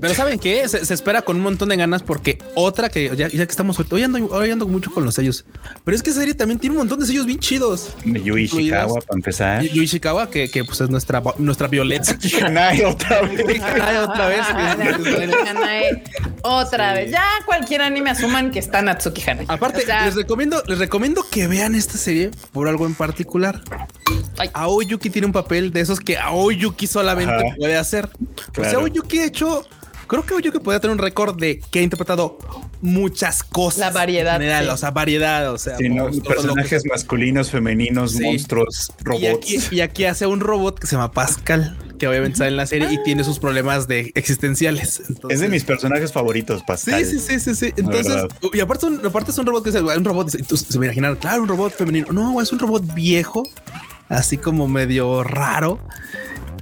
[0.00, 0.68] Pero ¿saben qué?
[0.68, 3.78] Se, se espera con un montón de ganas porque otra que ya, ya que estamos
[3.90, 5.44] hoy ando, hoy ando mucho con los sellos,
[5.84, 7.90] pero es que esa serie también tiene un montón de sellos bien chidos.
[8.04, 9.62] Yui Ishikawa para empezar.
[9.62, 12.16] Yu Ishikawa, que, que pues es nuestra, nuestra Violeta.
[12.44, 13.40] Hanai otra vez.
[14.08, 14.40] Otra vez.
[15.48, 16.02] Hanae,
[16.42, 17.10] Otra vez.
[17.10, 19.46] Ya cualquier anime asuman que está Natsuki Hanae.
[19.48, 23.60] Aparte, O sea, les recomiendo, les recomiendo que vean esta serie por algo en particular.
[24.38, 24.50] Ay.
[24.52, 27.56] Aoyuki tiene un papel de esos que Aoyuki solamente Ajá.
[27.56, 28.06] puede hacer.
[28.06, 28.80] O sea, Claro.
[28.80, 29.66] Aoyuki ha hecho,
[30.08, 32.38] creo que Aoyuki podría tener un récord de que ha interpretado
[32.80, 33.78] muchas cosas.
[33.80, 34.70] La variedad, en general, sí.
[34.70, 36.04] o sea, variedad, o sea, Sí, ¿no?
[36.04, 38.22] monstruos, personajes masculinos, femeninos, Sí.
[38.24, 39.46] monstruos, que- Y robots.
[39.46, 42.66] aquí, y aquí hace un robot que se llama Pascal, que obviamente sale en la
[42.66, 45.02] serie y tiene sus problemas de existenciales.
[45.28, 47.04] es de mis personajes favoritos, Pascal.
[47.04, 47.72] Sí, sí, sí, sí, sí.
[47.76, 50.34] Entonces, y aparte, un- aparte es un robot que es un robot.
[50.34, 52.06] Entonces, se me imaginan, claro, un robot femenino.
[52.12, 53.42] No, es un robot viejo,
[54.08, 55.80] así como medio raro.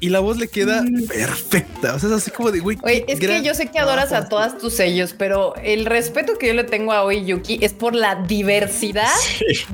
[0.00, 1.94] Y la voz le queda perfecta.
[1.94, 2.76] O sea, es así como de güey.
[2.82, 6.48] Oye, es que yo sé que adoras a todas tus sellos, pero el respeto que
[6.48, 9.08] yo le tengo a Yuki es por la diversidad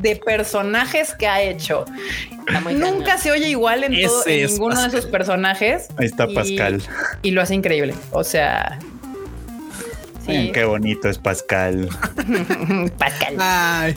[0.00, 1.84] de personajes que ha hecho.
[2.74, 5.88] Nunca se oye igual en, todo- en ninguno de esos personajes.
[5.96, 6.82] Ahí está Y- Pascal.
[7.22, 7.94] Y lo hace increíble.
[8.10, 8.78] O sea.
[10.26, 10.52] Sí.
[10.54, 11.88] Qué bonito es Pascal.
[12.98, 13.34] Pascal.
[13.40, 13.96] Ay,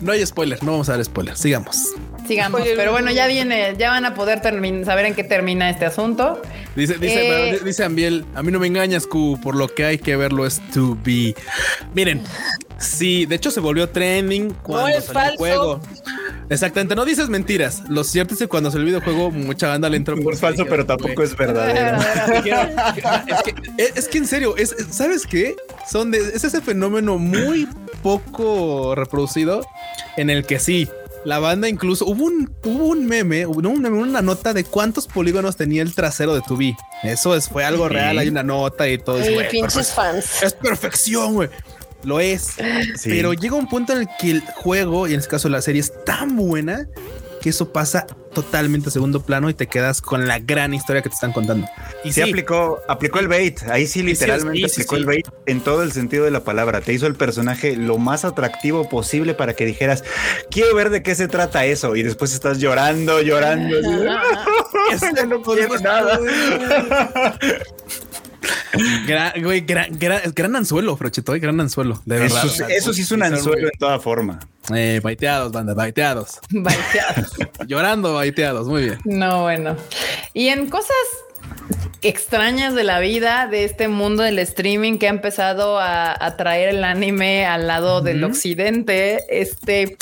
[0.00, 0.62] no hay spoiler.
[0.62, 1.36] No vamos a dar spoiler.
[1.36, 1.88] Sigamos.
[2.26, 2.62] Sigamos.
[2.76, 6.40] Pero bueno, ya viene, ya van a poder termin- saber en qué termina este asunto.
[6.74, 7.52] Dice, dice, Eh.
[7.52, 10.46] pero dice Ambiel, a mí no me engañas, Q, por lo que hay que verlo
[10.46, 11.34] es to be.
[11.94, 12.22] Miren,
[12.78, 15.80] sí, de hecho se volvió trending cuando es salió el juego.
[16.48, 17.82] Exactamente, no dices mentiras.
[17.88, 20.14] Lo cierto es que cuando salió el videojuego, mucha banda le entró.
[20.16, 21.98] No es falso, pero tampoco es verdadero.
[23.26, 25.56] Es, que, es- es que en serio, es, es- ¿sabes qué?
[25.90, 27.68] Son de, es ese fenómeno muy
[28.02, 29.64] poco reproducido
[30.16, 30.88] en el que sí,
[31.26, 35.06] la banda incluso hubo un, hubo un meme, hubo un meme, una nota de cuántos
[35.06, 36.76] polígonos tenía el trasero de Tubi.
[37.02, 37.94] Eso es, fue algo Sí.
[37.94, 39.18] real, hay una nota y todo.
[39.18, 40.42] es, Y güey, pinches perfec- fans.
[40.42, 41.48] es perfección, güey.
[42.04, 42.50] Lo es.
[42.96, 43.08] Sí.
[43.10, 45.80] Pero llega un punto en el que el juego, y en este caso la serie,
[45.80, 46.86] es tan buena
[47.46, 51.08] que eso pasa totalmente a segundo plano y te quedas con la gran historia que
[51.08, 51.68] te están contando.
[52.02, 53.62] Y Sí, aplicó, aplicó el bait.
[53.70, 55.00] Ahí sí, literalmente sí, sí, aplicó sí.
[55.00, 56.80] el bait en todo el sentido de la palabra.
[56.80, 60.02] Te hizo el personaje lo más atractivo posible para que dijeras,
[60.50, 61.94] quiero ver de qué se trata eso.
[61.94, 63.80] Y después estás llorando, llorando.
[65.28, 66.18] no quiero nada.
[69.06, 72.02] Gran, güey, gran, gran, gran anzuelo, Frochito, eh, gran anzuelo.
[72.04, 72.44] De verdad.
[72.44, 74.40] Eso, eso sí es un anzuelo en toda forma.
[74.74, 76.38] Eh, baiteados, banda, baiteados.
[76.50, 77.32] Baiteados.
[77.66, 78.66] Llorando, baiteados.
[78.66, 78.98] Muy bien.
[79.04, 79.76] No, bueno.
[80.34, 80.96] Y en cosas
[82.02, 86.70] extrañas de la vida, de este mundo del streaming que ha empezado a, a traer
[86.70, 89.96] el anime al lado del occidente, este...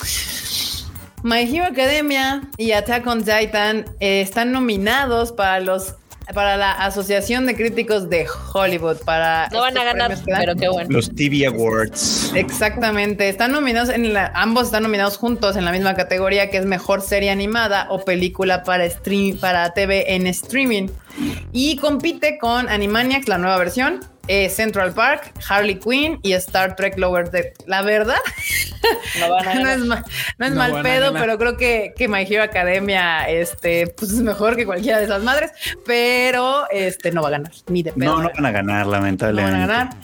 [1.24, 5.94] My Hero Academia y Attack on Titan eh, están nominados para los
[6.32, 10.88] para la Asociación de Críticos de Hollywood para No van a ganar, pero qué bueno.
[10.90, 12.32] Los TV Awards.
[12.34, 16.64] Exactamente, están nominados en la, ambos están nominados juntos en la misma categoría que es
[16.64, 20.88] mejor serie animada o película para stream para TV en streaming
[21.52, 26.98] y compite con Animaniacs la nueva versión, eh, Central Park, Harley Quinn y Star Trek
[26.98, 27.54] Lower Deck.
[27.66, 28.16] La verdad
[29.20, 29.78] No van a no ganar.
[29.78, 30.04] es, ma-
[30.38, 34.20] no es No mal pedo, pero creo que, que My Hero Academia este, pues es
[34.20, 35.50] mejor que cualquiera de esas madres,
[35.86, 38.16] pero este no va a ganar ni de pedo.
[38.16, 39.52] No, no van a ganar, no lamentablemente.
[39.52, 39.96] van a ganar.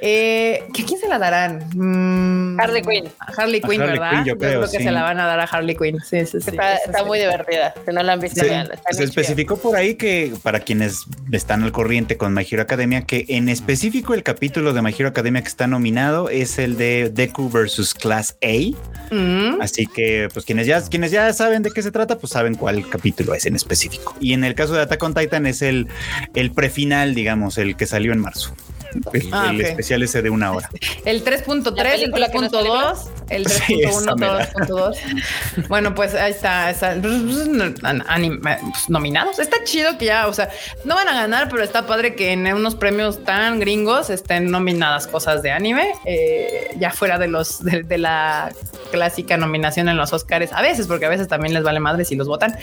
[0.00, 1.68] Eh, ¿que ¿A quién se la darán?
[1.74, 3.08] Mm, Harley Quinn.
[3.18, 4.10] a Harley Quinn, Harley ¿verdad?
[4.10, 4.82] Quinn, yo creo, que sí.
[4.84, 5.98] se la van a dar a Harley Quinn.
[6.00, 6.50] Sí, sí, sí.
[6.50, 7.04] Está, sí.
[7.06, 7.74] muy divertida.
[7.84, 11.72] Si no la han visto, está se especificó por ahí que para quienes están al
[11.72, 15.48] corriente con My Hero Academia, que en específico el capítulo de My Hero Academia que
[15.48, 19.14] está nominado es el de Deku versus Class A.
[19.14, 19.60] Mm.
[19.60, 22.88] Así que, pues quienes ya, quienes ya saben de qué se trata, pues saben cuál
[22.88, 24.14] capítulo es en específico.
[24.20, 25.88] Y en el caso de Attack on Titan es el,
[26.34, 28.54] el prefinal, digamos, el que salió en marzo.
[29.12, 30.70] El, Ah, el especial ese de una hora.
[31.04, 32.98] El 3.3, La el película que no es 3.2,
[33.30, 34.52] el Sí, esa 3.1, mera.
[34.52, 35.68] 3.2.
[35.68, 36.70] Bueno, pues ahí está.
[36.70, 39.38] está pues, nominados.
[39.38, 40.50] Está chido que ya, o sea,
[40.84, 45.06] no van a ganar, pero está padre que en unos premios tan gringos estén nominadas
[45.06, 48.52] cosas de anime, eh, ya fuera de los de, de la
[48.90, 52.16] clásica nominación en los Oscars a veces, porque a veces también les vale madre si
[52.16, 52.56] los votan.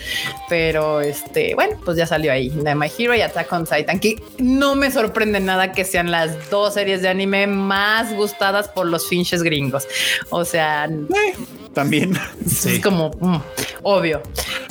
[0.48, 4.20] Pero este, bueno, pues ya salió ahí de My Hero y Attack on Titan, que
[4.38, 9.08] no me sorprende nada que sean las dos series de anime más gustadas por los
[9.08, 9.86] finches gringos.
[10.30, 10.88] O sea,
[11.74, 12.18] También.
[12.44, 13.40] es como mm,
[13.82, 14.22] obvio.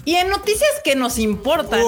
[0.05, 1.81] Y en noticias que nos importan,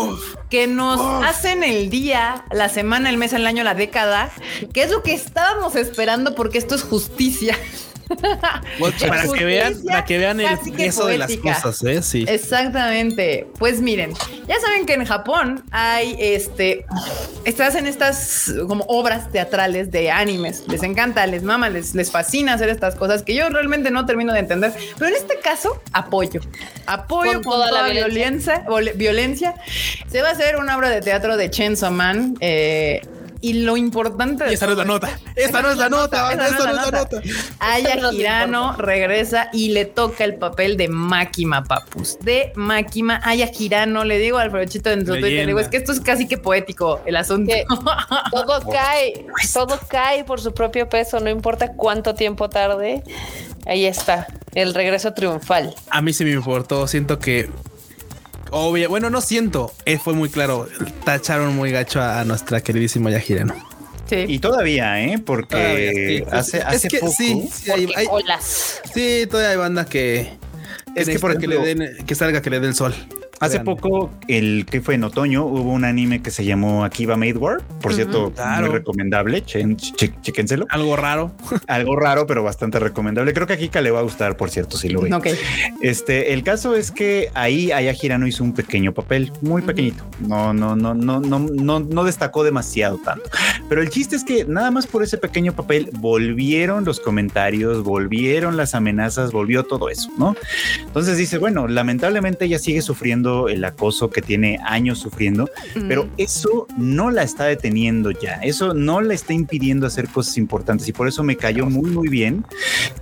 [0.49, 4.31] que nos hacen el día, la semana, el mes, el año, la década,
[4.73, 7.57] que es lo que estábamos esperando porque esto es justicia.
[9.07, 12.01] para que vean, para que vean el peso de las cosas, ¿eh?
[12.01, 12.25] Sí.
[12.27, 13.47] Exactamente.
[13.57, 14.13] Pues miren,
[14.47, 16.85] ya saben que en Japón hay este,
[17.45, 20.63] estás en estas como obras teatrales de animes.
[20.67, 24.33] Les encanta, les mama, les, les fascina hacer estas cosas que yo realmente no termino
[24.33, 24.73] de entender.
[24.97, 26.41] Pero en este caso, apoyo.
[26.85, 28.65] Apoyo Con con, toda toda, la violencia.
[28.95, 29.55] violencia.
[30.09, 32.35] Se va a hacer una obra de teatro de Chainsaw Man.
[32.39, 33.01] eh,
[33.47, 35.09] y lo importante de Y esta no es la nota.
[35.35, 36.33] Esta no es la nota.
[36.33, 37.21] esa Esta no es la nota.
[37.59, 42.17] Aya Hirano regresa y le toca el papel de Máquima Papus.
[42.19, 45.91] De Máquima, Aya Hirano, le digo al en su Twitter, le digo, es que esto
[45.91, 47.53] es casi que poético el asunto.
[47.53, 47.65] Que
[48.31, 53.03] todo cae, todo cae por su propio peso, no importa cuánto tiempo tarde.
[53.65, 55.73] Ahí está, el regreso triunfal.
[55.89, 56.87] A mí sí me importó.
[56.87, 57.49] Siento que.
[58.51, 59.73] Obvio, bueno, no siento.
[59.85, 60.67] eh, fue muy claro.
[61.03, 63.55] Tacharon muy gacho a, a nuestra queridísima Yajirano.
[64.09, 64.23] Sí.
[64.27, 65.19] Y todavía, ¿eh?
[65.19, 66.23] Porque Todavía, sí.
[66.31, 67.11] hace, Es hace que poco.
[67.17, 68.81] sí, sí, hay, Porque hay- olas.
[68.93, 70.31] sí, todavía hay banda que.
[70.95, 72.95] Es que, por le ejemplo, den- que salga, que le dé el sol.
[73.39, 77.33] Hace poco, el que fue en otoño, hubo un anime que se llamó Akiba Made
[77.37, 77.61] War.
[77.81, 78.67] Por cierto, Claro.
[78.67, 79.43] muy recomendable.
[79.43, 80.65] Chen- che- chéquenselo.
[80.69, 81.31] Algo raro.
[81.67, 83.33] Algo raro, pero bastante recomendable.
[83.33, 85.13] Creo que a Kika le va a gustar, por cierto, si lo ve.
[85.13, 85.27] Ok.
[85.81, 90.03] Este, el caso es que ahí Aya Hirano hizo un pequeño papel, muy pequeñito.
[90.19, 93.29] No, no, no, no, no, no, no destacó demasiado tanto.
[93.69, 98.57] Pero el chiste es que nada más por ese pequeño papel volvieron los comentarios, volvieron
[98.57, 100.35] las amenazas, volvió todo eso, ¿no?
[100.81, 105.49] Entonces dice, bueno, lamentablemente ella sigue sufriendo el acoso que tiene años sufriendo,
[105.87, 110.87] pero eso no la está deteniendo ya, eso no la está impidiendo hacer cosas importantes
[110.87, 112.45] y por eso me cayó muy, muy bien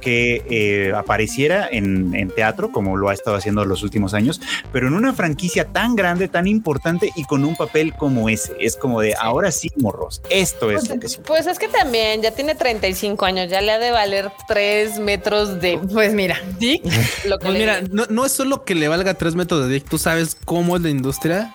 [0.02, 4.88] que eh, apareciera en, en teatro, como lo ha estado haciendo los últimos años, pero
[4.88, 8.54] en una franquicia tan grande, tan importante y con un papel como ese.
[8.60, 11.20] Es como de, ahora sí, morros, esto es lo que sí.
[11.26, 15.62] Pues es que también ya tiene 35 años, ya le ha de valer 3 metros
[15.62, 16.84] de Pues mira, dick.
[17.26, 19.88] Lo que Pues mira, no, no es solo que le valga tres metros de dick.
[19.88, 20.15] Tú sabes
[20.46, 21.54] cómo es la industria.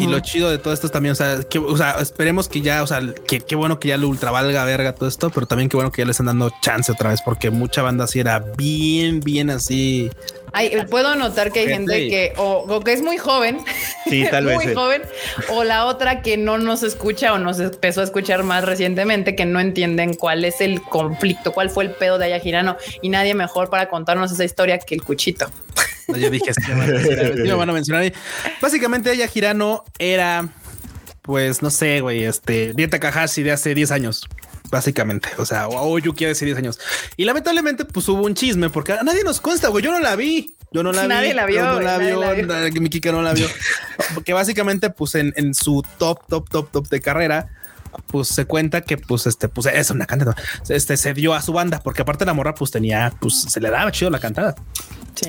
[0.00, 2.60] Y lo chido de todo esto es también, o sea, que, o sea, esperemos que
[2.62, 5.46] ya, o sea, que qué bueno que ya lo ultra valga verga todo esto, pero
[5.46, 8.18] también qué bueno que ya le están dando chance otra vez, porque mucha banda así
[8.18, 10.10] era bien, bien así.
[10.52, 11.92] Ay, puedo notar que hay Gente.
[11.92, 13.60] gente que o, o que es muy joven,
[14.10, 14.56] Sí, tal vez.
[14.56, 14.74] muy eh.
[14.74, 15.02] joven,
[15.50, 19.44] o la otra que no nos escucha o nos empezó a escuchar más recientemente, que
[19.44, 23.34] no entienden cuál es el conflicto, cuál fue el pedo de Aya Girano y nadie
[23.36, 25.48] mejor para contarnos esa historia que el cuchito.
[26.08, 28.12] Yo dije, sí, me van a mencionar, ahí.
[28.60, 30.48] Básicamente ella Girano era,
[31.22, 34.26] pues, no sé, güey, este, Dieta Kahashi de hace 10 años.
[34.70, 36.78] Básicamente, o sea, o Yuki hace 10 años.
[37.16, 39.82] Y lamentablemente, pues hubo un chisme porque a nadie nos consta, güey.
[39.82, 40.56] Yo no la vi.
[40.72, 41.08] Yo no la vi.
[41.08, 42.20] Nadie la vio, No la nadie vio.
[42.20, 42.46] la vio.
[42.46, 43.46] nadie- Mi Kika no la vio.
[44.14, 47.48] Porque básicamente, pues en, en su top, top, top, top de carrera,
[48.08, 50.36] pues se cuenta que pues este pues es una cantada
[50.68, 53.70] este se dio a su banda porque aparte la morra pues tenía pues se le
[53.70, 54.54] daba chido la cantada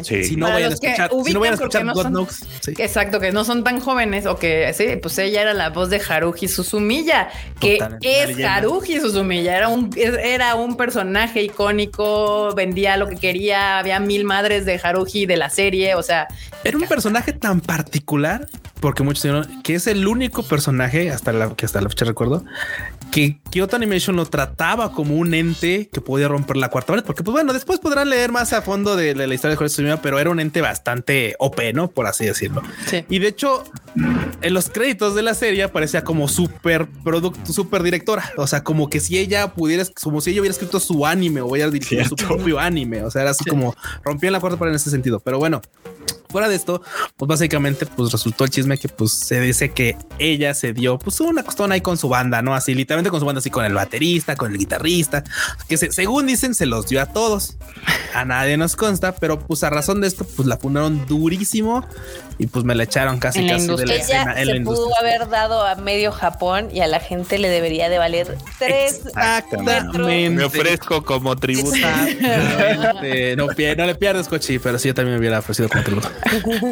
[0.04, 0.24] Sí.
[0.24, 2.74] si no vayan a escuchar si no vayan a escuchar no God son- Knows sí.
[2.78, 6.00] Exacto, que no son tan jóvenes o que sí, pues ella era la voz de
[6.08, 8.56] Haruhi Suzumiya, que Totalmente, es leyenda.
[8.56, 14.66] Haruhi Suzumiya, era un, era un personaje icónico, vendía lo que quería, había mil madres
[14.66, 16.28] de Haruhi de la serie, o sea,
[16.64, 18.48] Era un personaje tan particular,
[18.80, 22.44] porque muchos dijeron que es el único personaje, hasta la que hasta la fecha recuerdo,
[23.12, 27.04] que Kyoto Animation lo trataba como un ente que podía romper la cuarta pared.
[27.04, 30.02] Porque, pues bueno, después podrán leer más a fondo de, la historia de Jorge Tsushima,
[30.02, 31.90] pero era un ente bastante OP, ¿no?
[31.90, 32.62] Por así decirlo.
[32.86, 33.06] Sí.
[33.10, 33.64] Y de hecho,
[34.42, 38.32] en los créditos de la serie aparecía como super producto, super directora.
[38.38, 41.48] O sea, como que si ella pudiera, como si ella hubiera escrito su anime o
[41.48, 43.04] hubiera dirigido su propio anime.
[43.04, 45.20] O sea, era así como rompían la cuarta pared en ese sentido.
[45.20, 45.62] Pero bueno,
[46.30, 46.82] fuera de esto,
[47.18, 51.20] pues básicamente, pues resultó el chisme que pues se dice que ella se dio pues
[51.22, 53.74] una costona ahí con su banda, no así literalmente con su banda, así con el
[53.74, 55.24] baterista, con el guitarrista,
[55.68, 57.58] que se- según dicen se los dio a todos.
[58.14, 61.86] A nadie nos consta, pero pues a razón de esto, pues la fundaron durísimo
[62.40, 64.54] y pues me la echaron casi En la casi de la escena Ella en la
[64.66, 64.96] pudo industria.
[65.00, 70.30] haber dado a medio Japón y a la gente le debería de valer tres Exactamente.
[70.32, 71.76] Me ofrezco como tributo.
[73.36, 76.10] No, no le pierdes, Cochi, pero sí yo también me hubiera ofrecido como tributo.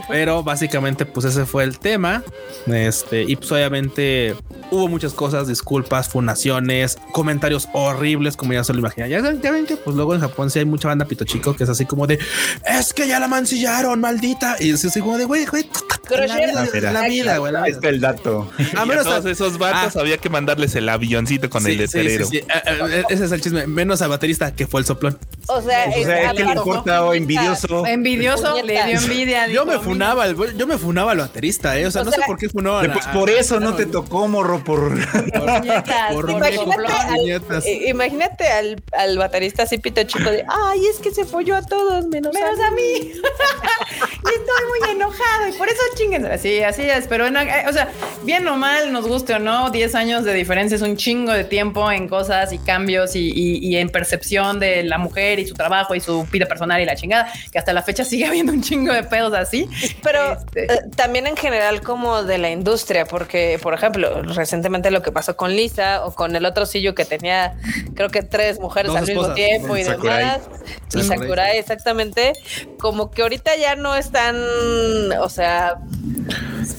[0.07, 2.24] Pero básicamente, pues ese fue el tema.
[2.68, 4.36] Este, y pues obviamente
[4.72, 9.09] hubo muchas cosas, disculpas, fundaciones, comentarios horribles, como ya se lo imaginan.
[9.09, 11.55] Ya, saben- ya ven que pues luego en Japón sí hay mucha banda pito chico
[11.55, 12.20] que es así como de
[12.65, 14.55] es que ya la mancillaron, maldita.
[14.59, 15.45] Y es así como de güey,
[16.08, 16.82] güey.
[16.82, 17.51] La vida, güey.
[17.51, 17.76] la Ahí vida.
[17.78, 18.49] está el dato.
[18.76, 19.99] A A menos todos a- esos vatos Ah.
[19.99, 22.26] había que mandarles el avioncito con Sí, el letrero.
[22.28, 22.45] sí, sí.
[22.53, 23.68] Ah, ah, Ese es el chisme.
[23.68, 25.18] Menos a baterista que fue el soplón.
[25.49, 27.86] o sea, O sea, es que le importa o envidioso.
[27.86, 28.88] Envidioso, le Puñetas.
[28.88, 29.47] dio envidia.
[29.47, 31.86] Yo me funaba, al- yo me funaba al baterista, eh.
[31.88, 32.82] O sea, no sé por qué funaba.
[32.91, 34.97] Pues por eso no te tocó, morro, por...
[37.88, 41.55] Imagínate, al, eh, al, al baterista así pito chico de ay, es que se folló
[41.55, 42.82] a todos menos, Menos a mí.
[43.01, 43.14] y
[44.28, 46.28] estoy muy enojado y por eso chinguen.
[46.39, 47.08] Sí, así es.
[47.08, 47.89] Pero, no, eh, o sea,
[48.24, 51.43] bien o mal, nos guste o no, 10 años de diferencia es un chingo de
[51.43, 55.54] tiempo en cosas y cambios y, y- y en percepción de la mujer y su
[55.54, 58.62] trabajo y su vida personal y la chingada, que hasta la fecha sigue habiendo un
[58.62, 59.68] chingo de pedos así.
[60.04, 65.02] Pero Este, eh, también en general como de la industria, porque por ejemplo, recientemente lo
[65.02, 67.56] que pasó con Lisa o con el otro sillo que tenía
[67.95, 70.18] creo que tres mujeres Dos al mismo tiempo y Sakurai.
[70.20, 70.39] demás.
[70.93, 71.20] Y Sakurai.
[71.20, 72.34] Sakurai, exactamente.
[72.80, 74.36] Como que ahorita ya no están,
[75.20, 75.36] o sea,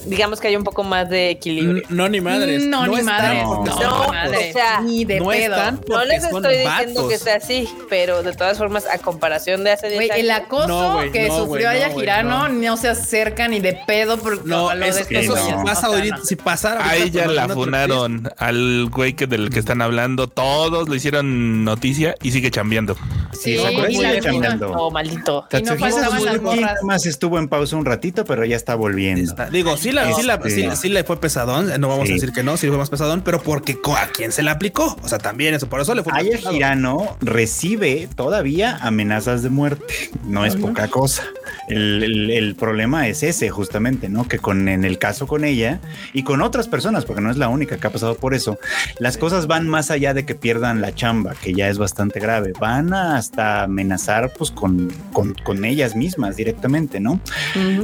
[0.05, 1.83] digamos que hay un poco más de equilibrio.
[1.89, 2.65] No, ni madres.
[2.65, 3.43] No, ni madres.
[3.45, 4.49] porque No, no, madre.
[4.49, 5.55] o sea, ni de no pedo.
[5.55, 7.09] están No porque les estoy diciendo vatos.
[7.09, 10.23] que sea así, pero de todas formas, a comparación de hace 10 Güey, años.
[10.23, 12.53] el acoso No, güey, que no, sufrió Aya Girano no.
[12.53, 12.77] no.
[12.77, 15.45] se acerca ni de pedo por No, lo eso, de este eso no.
[15.45, 16.25] si pasa O sea, ahorita, no.
[16.25, 16.81] si pasara.
[16.85, 20.95] A ahorita ella con la funaron, al güey que del que están hablando, todos lo
[20.95, 22.95] hicieron noticia y sigue chambeando.
[23.31, 24.71] Sí, Sakurai y sigue la chambeando.
[24.71, 25.47] Oh, maldito.
[25.51, 29.21] Y no las más estuvo en pausa un ratito, pero ya está volviendo.
[29.23, 32.11] Está- Digo, sí, la, sí, la- Este- sí- sí le fue pesadón, no vamos Sí.
[32.11, 34.49] a decir que no, sí le fue más pesadón, pero porque a quién se le
[34.51, 34.97] aplicó.
[35.03, 36.53] O sea, también eso, por eso le fue Aya pesado.
[36.53, 39.85] Girano recibe todavía amenazas de muerte.
[40.25, 41.23] No es poca cosa.
[41.67, 44.27] El, el- el problema es ese, justamente, ¿no?
[44.27, 45.79] Que con en el caso con ella
[46.13, 48.57] y con otras personas, porque no es la única que ha pasado por eso,
[48.99, 52.53] las cosas van más allá de que pierdan la chamba, que ya es bastante grave.
[52.59, 57.19] Van hasta amenazar, pues, con, con, con ellas mismas directamente, ¿no?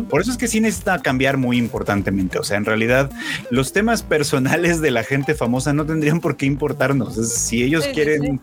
[0.09, 2.39] Por eso es que sí necesita cambiar muy importantemente.
[2.39, 3.09] O sea, en realidad,
[3.49, 7.17] los temas personales de la gente famosa no tendrían por qué importarnos.
[7.17, 8.41] Es- si ellos Sí, sí, quieren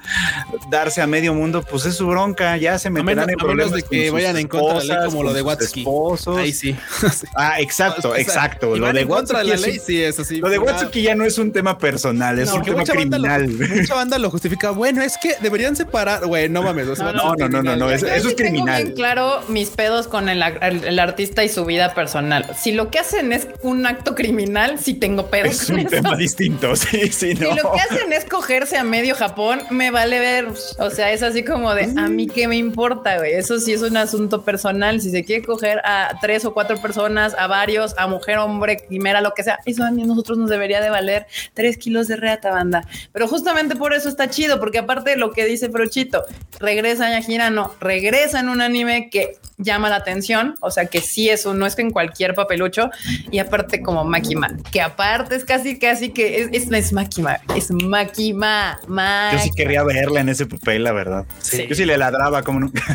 [0.71, 2.57] darse a medio mundo, pues es su bronca.
[2.57, 4.79] Ya se meterán menos- en a menos problemas de con que sus vayan en contra
[4.81, 5.81] de la ley como lo de Watsky.
[5.81, 6.37] esposos.
[6.39, 6.77] Ahí sí.
[7.37, 8.77] Ah, exacto, O sea, exacto.
[8.77, 10.37] Lo de en contra de la Watsuki ley, es- sí, eso sí.
[10.39, 13.19] Lo de Watsuki ya no es un tema personal, es No, un tema mucha banda
[13.19, 13.77] lo- criminal.
[13.81, 14.71] mucha banda lo justifica.
[14.71, 16.27] Bueno, es que deberían separar.
[16.27, 16.87] Güey, no mames.
[16.99, 18.83] No, no, no, no, no, eso- es tengo criminal.
[18.85, 22.47] bien claro mis pedos con el, el- el artista y su vida personal.
[22.57, 25.63] Si lo que hacen es un acto criminal, sí tengo pedos.
[25.63, 25.89] Es un eso.
[25.91, 27.55] tema distinto, sí, sí, Si no.
[27.55, 30.49] lo que hacen es cogerse a medio Japón, me vale ver.
[30.79, 33.33] O sea, es así como de a mí qué me importa, güey.
[33.35, 35.01] Eso sí es un asunto personal.
[35.01, 39.21] Si se quiere coger a tres o cuatro personas, a varios, a mujer, hombre, quimera,
[39.21, 42.17] lo que sea, eso a mí a nosotros nos debería de valer tres kilos de
[42.17, 42.87] reata, banda.
[43.13, 46.25] Pero justamente por eso está chido, porque aparte de lo que dice Frochito,
[46.59, 51.29] regresa ya Girano, regresa en un anime que llama la atención, o sea que sí
[51.29, 52.91] eso no es que en cualquier papelucho
[53.31, 57.69] y aparte como Makima, que aparte es casi casi que es, es, es Makima, es
[57.69, 61.27] Yo sí querría verla en ese papel, la verdad.
[61.41, 61.67] Sí.
[61.69, 62.83] Yo sí le ladraba como nunca.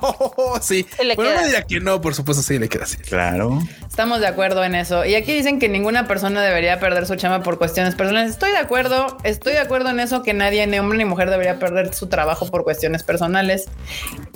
[0.60, 0.86] sí.
[0.96, 1.34] Sí le queda.
[1.34, 2.96] no diría que no, por supuesto, sí le queda así.
[2.98, 3.58] Claro.
[3.88, 5.04] Estamos de acuerdo en eso.
[5.04, 8.32] Y aquí dicen que ninguna persona debería perder su chama por cuestiones personales.
[8.32, 11.58] Estoy de acuerdo, estoy de acuerdo en eso, que nadie, ni hombre ni mujer, debería
[11.58, 13.68] perder su trabajo por cuestiones personales.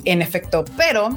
[0.03, 1.09] En efecto, pero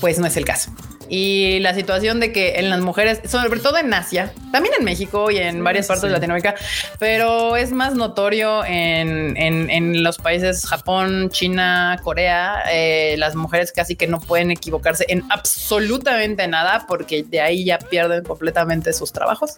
[0.00, 0.70] pues no es el caso.
[1.08, 5.30] Y la situación de que en las mujeres, sobre todo en Asia, también en México
[5.30, 6.54] y en varias partes de Latinoamérica,
[6.98, 13.72] pero es más notorio en, en- en los países Japón, China, Corea, eh, las mujeres
[13.72, 19.12] casi que no pueden equivocarse en absolutamente nada porque de ahí ya pierden completamente sus
[19.12, 19.52] trabajos.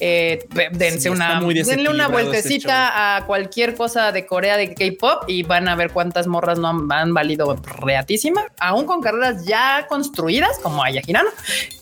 [0.00, 5.24] Eh, dense Sí, una, denle una ese vueltecita a cualquier cosa de Corea de K-pop
[5.28, 9.86] y van a ver cuántas morras no han, han valido reatísima, aún con carreras ya
[9.88, 11.30] construidas como Aya Girano,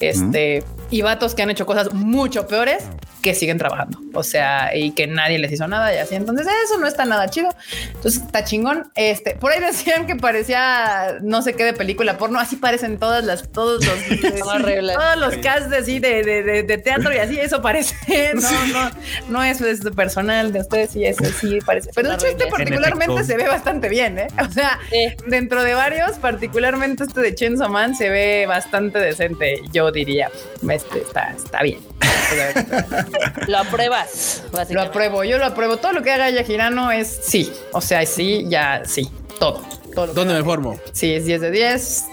[0.00, 2.84] este, y vatos que han hecho cosas mucho peores
[3.22, 3.98] que siguen trabajando.
[4.14, 6.14] O sea, y que nadie les hizo nada y así.
[6.14, 7.48] Entonces, eso no está nada chido.
[7.94, 8.92] Entonces, está chingón.
[8.94, 12.38] Este, por ahí decían que parecía no sé qué de película porno.
[12.38, 13.96] Así parecen todas las, todos los,
[14.38, 17.38] todos los casts así de, de, de, de teatro y así.
[17.38, 17.94] Eso parece.
[18.36, 18.90] No, no,
[19.28, 20.90] no es, es personal de ustedes.
[20.90, 21.90] Sí, eso sí parece.
[21.94, 24.28] Pero de hecho, este particularmente se ve bastante bien, ¿eh?
[24.46, 25.14] O sea, Sí.
[25.26, 30.30] dentro de varios, particularmente este de Chainsaw Man se ve bastante decente, yo diría.
[30.76, 31.80] Este está, está bien.
[33.46, 35.76] Lo apruebas, Lo apruebo, yo lo apruebo.
[35.78, 37.52] Todo lo que haga Yajirano es sí.
[37.72, 39.10] O sea, sí, ya sí.
[39.38, 39.62] Todo.
[39.94, 40.42] todo lo que ¿Dónde haga.
[40.42, 40.80] me formo?
[40.92, 42.04] Sí, es 10 de 10.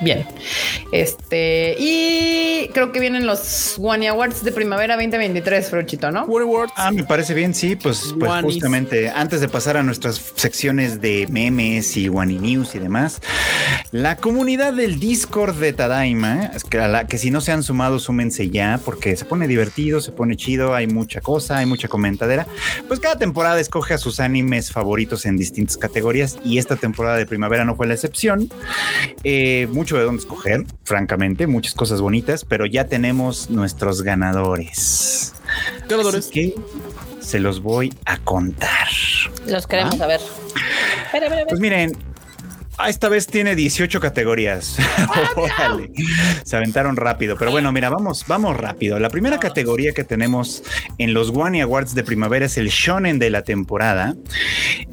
[0.00, 0.26] Bien.
[0.92, 6.20] Este, y creo que vienen los One Awards de primavera 2023, Frochito, ¿no?
[6.20, 6.72] Awards.
[6.76, 11.26] Ah, me parece bien, sí, pues, pues justamente antes de pasar a nuestras secciones de
[11.30, 13.20] memes y Wani News y demás,
[13.90, 17.62] la comunidad del Discord de Tadaima, es que, a la, que si no se han
[17.62, 21.88] sumado, súmense ya, porque se pone divertido, se pone chido, hay mucha cosa, hay mucha
[21.88, 22.46] comentadera.
[22.86, 27.26] Pues cada temporada escoge a sus animes favoritos en distintas categorías y esta temporada de
[27.26, 28.48] primavera no fue la excepción.
[29.24, 35.34] Eh, mucho de dónde escoger, francamente, muchas cosas bonitas, pero ya tenemos nuestros ganadores.
[35.88, 36.26] Ganadores.
[36.26, 36.54] Así que
[37.20, 38.88] se los voy a contar.
[39.46, 40.20] Los queremos saber.
[41.48, 41.96] Pues miren,
[42.84, 44.76] esta vez tiene 18 categorías.
[45.36, 45.90] Órale.
[46.44, 48.98] Se aventaron rápido, pero bueno, mira, vamos, vamos rápido.
[48.98, 50.62] La primera categoría que tenemos
[50.98, 54.14] en los Wani Awards de primavera es el shonen de la temporada.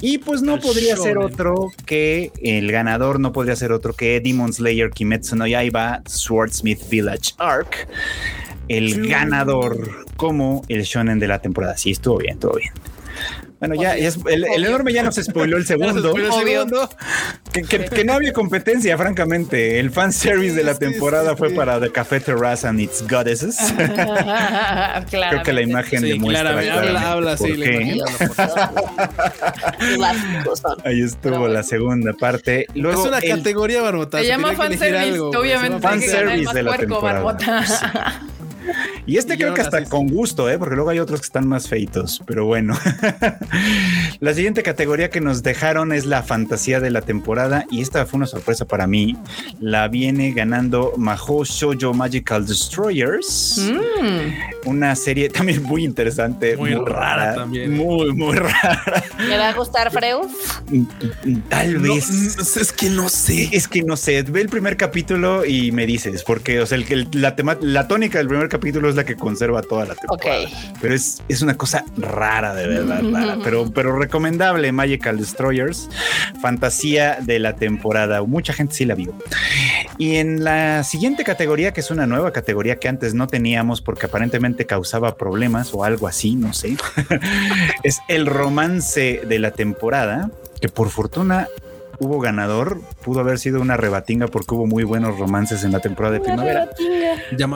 [0.02, 4.20] Y pues no El podría ser otro que el ganador no podría ser otro que
[4.22, 7.88] Demon Slayer Kimetsu no Yaiba Swordsmith Village Arc.
[8.70, 11.76] El ganador como el shonen de la temporada.
[11.78, 12.72] Sí, estuvo bien, estuvo bien.
[13.68, 16.16] Bueno, ya, ya es- el, el enorme ya nos spoiló el segundo.
[16.16, 16.89] El segundo,
[17.51, 19.80] Que, que- que no había competencia, francamente.
[19.80, 21.55] El fan service de la Sí, temporada sí, fue sí.
[21.55, 23.57] para The Café Terrace and its Goddesses.
[25.09, 28.01] Creo que la imagen sí, demuestra claramente, claramente habla, por sí, qué.
[30.86, 32.68] Ahí estuvo la segunda parte.
[32.74, 34.20] Luego es una el- categoría, Barbota.
[34.20, 35.80] Se llama fanservice, algo, obviamente.
[35.80, 37.38] fanservice de la temporada.
[39.05, 40.57] Y este Y creo que hasta con gusto, ¿eh?
[40.57, 42.78] porque luego hay otros que están más feitos, pero bueno.
[44.20, 48.18] la siguiente categoría que nos dejaron es la fantasía de la temporada y esta fue
[48.18, 49.18] una sorpresa para mí.
[49.59, 54.70] La viene ganando Mahou Shoujo Magical Destroyers, Mm.
[54.70, 57.74] una serie también muy interesante, Muy muy, rara rara, también.
[57.74, 59.03] muy, muy rara.
[59.20, 60.28] ¿Le va a gustar, Freud?
[61.49, 62.09] Tal vez.
[62.09, 63.49] mm, es que no sé.
[63.51, 66.86] Es que no sé, ve el primer capítulo y me dices, porque o sea, el,
[66.91, 70.43] el- la, tema- la tónica del primer capítulo es la que conserva toda la temporada.
[70.43, 70.49] Ok.
[70.80, 75.89] Pero es, es una cosa rara, de verdad, rara, pero, pero recomendable Magical Destroyers,
[76.39, 78.22] fantasía de la temporada.
[78.22, 79.14] Mucha gente sí la vio.
[79.97, 84.06] Y en la siguiente categoría, que es una nueva categoría que antes no teníamos porque
[84.06, 86.78] aparentemente causaba problemas o algo así, no sé,
[87.84, 90.30] es el romance de la temporada,
[90.62, 91.47] que por fortuna
[92.04, 96.14] hubo ganador, pudo haber sido una rebatinga porque hubo muy buenos romances en la temporada
[96.16, 96.70] de primavera.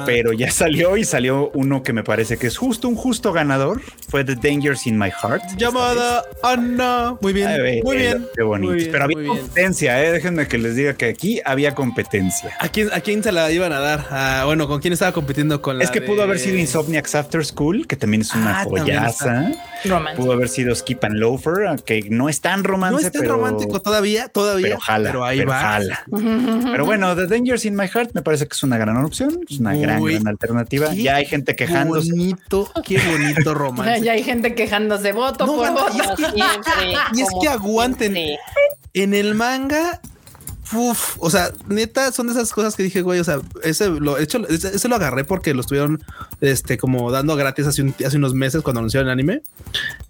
[0.05, 3.81] Pero ya salió y salió uno que me parece que es justo un justo ganador.
[4.09, 5.57] Fue The Dangers in My Heart.
[5.57, 7.15] Llamada Ana.
[7.21, 7.49] Muy bien.
[7.83, 8.25] Muy bien.
[8.35, 8.73] Qué bonito.
[8.73, 10.11] Bien, Pero había competencia, ¿eh?
[10.11, 12.51] Déjenme que les diga que aquí había competencia.
[12.59, 14.05] ¿A quién, ¿A quién se la iban a dar?
[14.09, 17.45] Ah, bueno, ¿con quién estaba compitiendo con la Es que pudo haber sido Insomniacs After
[17.45, 19.51] School, que también es una Ah, joyaza.
[19.85, 20.19] Romance.
[20.21, 23.35] Pudo haber sido Skip and Loafer, que no es tan romance, No es tan pero,
[23.35, 24.67] romántico todavía, todavía.
[24.67, 25.59] pero jala, pero ahí pero va.
[25.59, 26.03] jala.
[26.71, 29.59] Pero bueno, The Dangers in My Heart me parece que es una gran opción, es
[29.59, 30.93] una gran, Uy, gran alternativa.
[30.93, 32.11] Ya hay gente quejándose.
[32.11, 34.01] Bonito, qué bonito romance.
[34.03, 35.91] Ya hay gente quejándose, voto No, por voto.
[35.93, 36.93] Siempre.
[37.13, 38.13] Y es que aguanten.
[38.13, 38.37] siempre.
[38.93, 39.99] En el manga,
[40.73, 44.17] uf, o sea, neta, son de esas cosas que dije, güey, o sea, ese lo
[44.17, 46.03] hecho, ese, ese lo agarré porque lo estuvieron,
[46.41, 49.41] este, como dando gratis hace, un- hace unos meses cuando anunciaron el anime.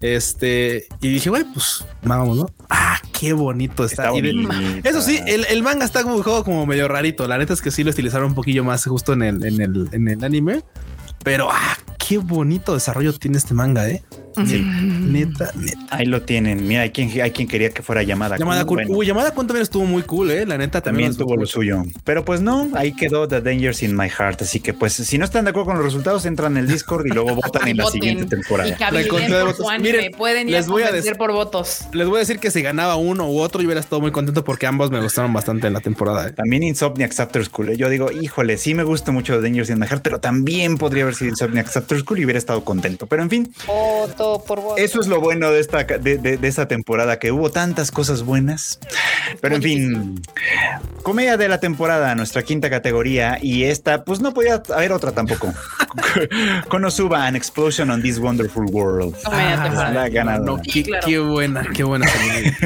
[0.01, 2.45] Este, y dije, güey, pues vamos, ¿no?
[2.69, 4.11] Ah, qué bonito está.
[4.11, 4.33] De-
[4.83, 7.27] eso sí, el, el manga está como, juego como medio rarito.
[7.27, 9.89] La neta es que sí lo estilizaron un poquillo más justo en el, en el,
[9.91, 10.63] en el anime.
[11.23, 14.03] Pero ah, qué bonito desarrollo tiene este manga, eh.
[14.45, 14.61] Sí.
[14.63, 15.77] Neta, neta.
[15.89, 16.67] Ahí lo tienen.
[16.67, 18.37] Mira, hay quien, hay quien quería que fuera llamada.
[18.37, 18.75] Llamada Kun.
[18.77, 20.45] Bueno, Uy, llamada Kun también estuvo muy cool, eh.
[20.45, 21.83] La neta también nos tuvo lo suyo.
[22.03, 24.43] Pero pues no, ahí quedó The Dangers in My Heart.
[24.43, 27.05] Así que pues si no están de acuerdo con los resultados, entran en el Discord
[27.07, 28.01] y luego votan en la Voten.
[28.01, 28.69] siguiente Y temporada.
[28.91, 29.65] de votos.
[29.81, 31.87] Miren, Pueden ir a les voy a des- por votos.
[31.93, 34.43] Les voy a decir que si ganaba uno u otro, yo hubiera estado muy contento
[34.43, 36.27] porque ambos me gustaron bastante en la temporada.
[36.27, 36.33] eh.
[36.33, 37.69] También Insomniacs After School.
[37.69, 37.77] ¿eh?
[37.77, 41.03] Yo digo, híjole, sí me gusta mucho The Dangers in My Heart, pero también podría
[41.03, 43.07] haber sido Insomniacs After School y hubiera estado contento.
[43.07, 44.79] Pero en fin, Voto por.
[44.79, 48.23] Eso es lo bueno de esta, de, de- de esta temporada, que hubo tantas cosas
[48.23, 48.79] buenas.
[49.41, 50.21] Pero en fin,
[51.03, 53.37] comedia de la temporada, nuestra quinta categoría.
[53.41, 55.53] Y esta, pues no podía haber otra tampoco.
[56.67, 59.15] Konosuba, An Explosion on This Wonderful World.
[59.23, 59.93] Comedia Ah, temporada.
[59.93, 60.51] la ganadora.
[60.51, 61.05] No, qué, claro.
[61.07, 62.07] qué buena, qué buena.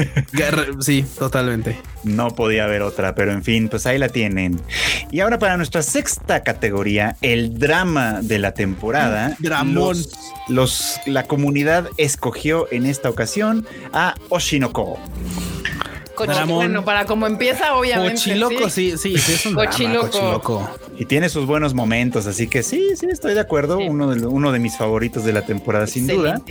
[0.80, 1.80] sí, totalmente.
[2.04, 4.60] No podía haber otra, pero en fin, pues ahí la tienen.
[5.10, 9.36] Y ahora para nuestra sexta categoría, el drama de la temporada.
[9.38, 9.74] Dramón.
[9.74, 10.10] Los,
[10.48, 11.51] los- la comunidad
[11.96, 14.98] escogió en esta ocasión a Oshinoko.
[16.14, 16.56] Cochi- Dramón.
[16.56, 18.16] Bueno, para como empieza, obviamente.
[18.16, 18.92] Cochiloco, sí.
[18.98, 20.06] sí, sí, sí, es un drama, Cochiloco.
[20.10, 20.70] cochiloco.
[20.98, 23.78] Y tiene sus buenos momentos, así que sí, sí, estoy de acuerdo.
[23.78, 23.86] Sí.
[23.88, 26.42] Uno, de, uno de mis favoritos de la temporada, sin duda.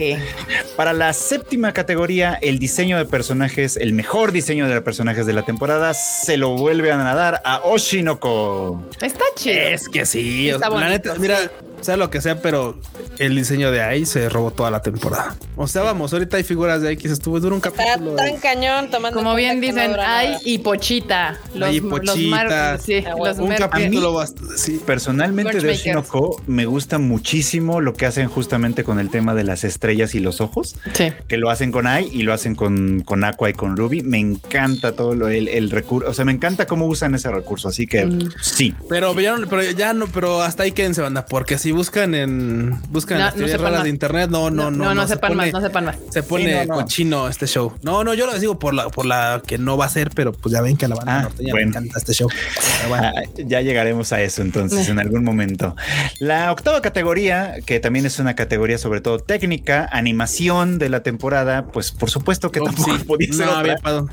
[0.76, 5.43] Para la séptima categoría, el diseño de personajes, el mejor diseño de personajes de la
[5.43, 8.82] temporada, se lo vuelve a dar a Oshinoko.
[8.99, 9.60] Está chido.
[9.60, 10.49] Es que sí.
[10.49, 11.38] Está la bonito, neta, mira,
[11.82, 12.79] sea lo que sea, pero
[13.19, 15.36] el diseño de ahí se robó toda la temporada.
[15.55, 18.15] O sea, vamos, ahorita hay figuras de se estuvo dura un Está capítulo.
[18.15, 19.17] tan cañón tomando.
[19.17, 21.38] Como en bien no dicen, hay y pochita.
[21.55, 22.77] Los, Hay los pochita.
[22.77, 24.79] sí, Ah, los un mer- capítulo bast- sí.
[24.86, 25.79] Personalmente de Watchmakers.
[25.82, 30.19] Oshinoko me gusta muchísimo lo que hacen justamente con el tema de las estrellas y
[30.19, 31.11] los ojos, Sí.
[31.27, 34.01] que lo hacen con Ai y lo hacen con, con Aqua y con Ruby.
[34.03, 37.67] Me encanta todo lo, el, el recurso, o sea, me encanta cómo usan ese recurso,
[37.69, 38.29] así que Mm.
[38.41, 38.73] sí.
[38.89, 42.78] Pero ya, no- pero ya no, pero hasta ahí quédense, banda, porque si buscan en
[42.89, 43.84] buscan en No, las no raras más.
[43.84, 45.96] de internet, no, no, no, no, no se sepan pone- más, no sepan más.
[46.12, 46.82] Se pone Sí, no, no.
[46.82, 47.74] cochino este show.
[47.82, 50.34] No, no, yo lo digo por la, por la que no va a ser, pero
[50.34, 51.66] pues ya ven que a la banda Ah, norteña bueno.
[51.66, 52.28] le encanta este show.
[52.30, 53.12] Pero bueno.
[53.16, 55.76] Ah, ya llegaremos a eso entonces en algún momento.
[56.20, 61.66] La octava categoría, que también es una categoría sobre todo técnica, animación de la temporada,
[61.68, 63.04] pues por supuesto que Oh, tampoco sí.
[63.06, 64.04] podía ser No otra.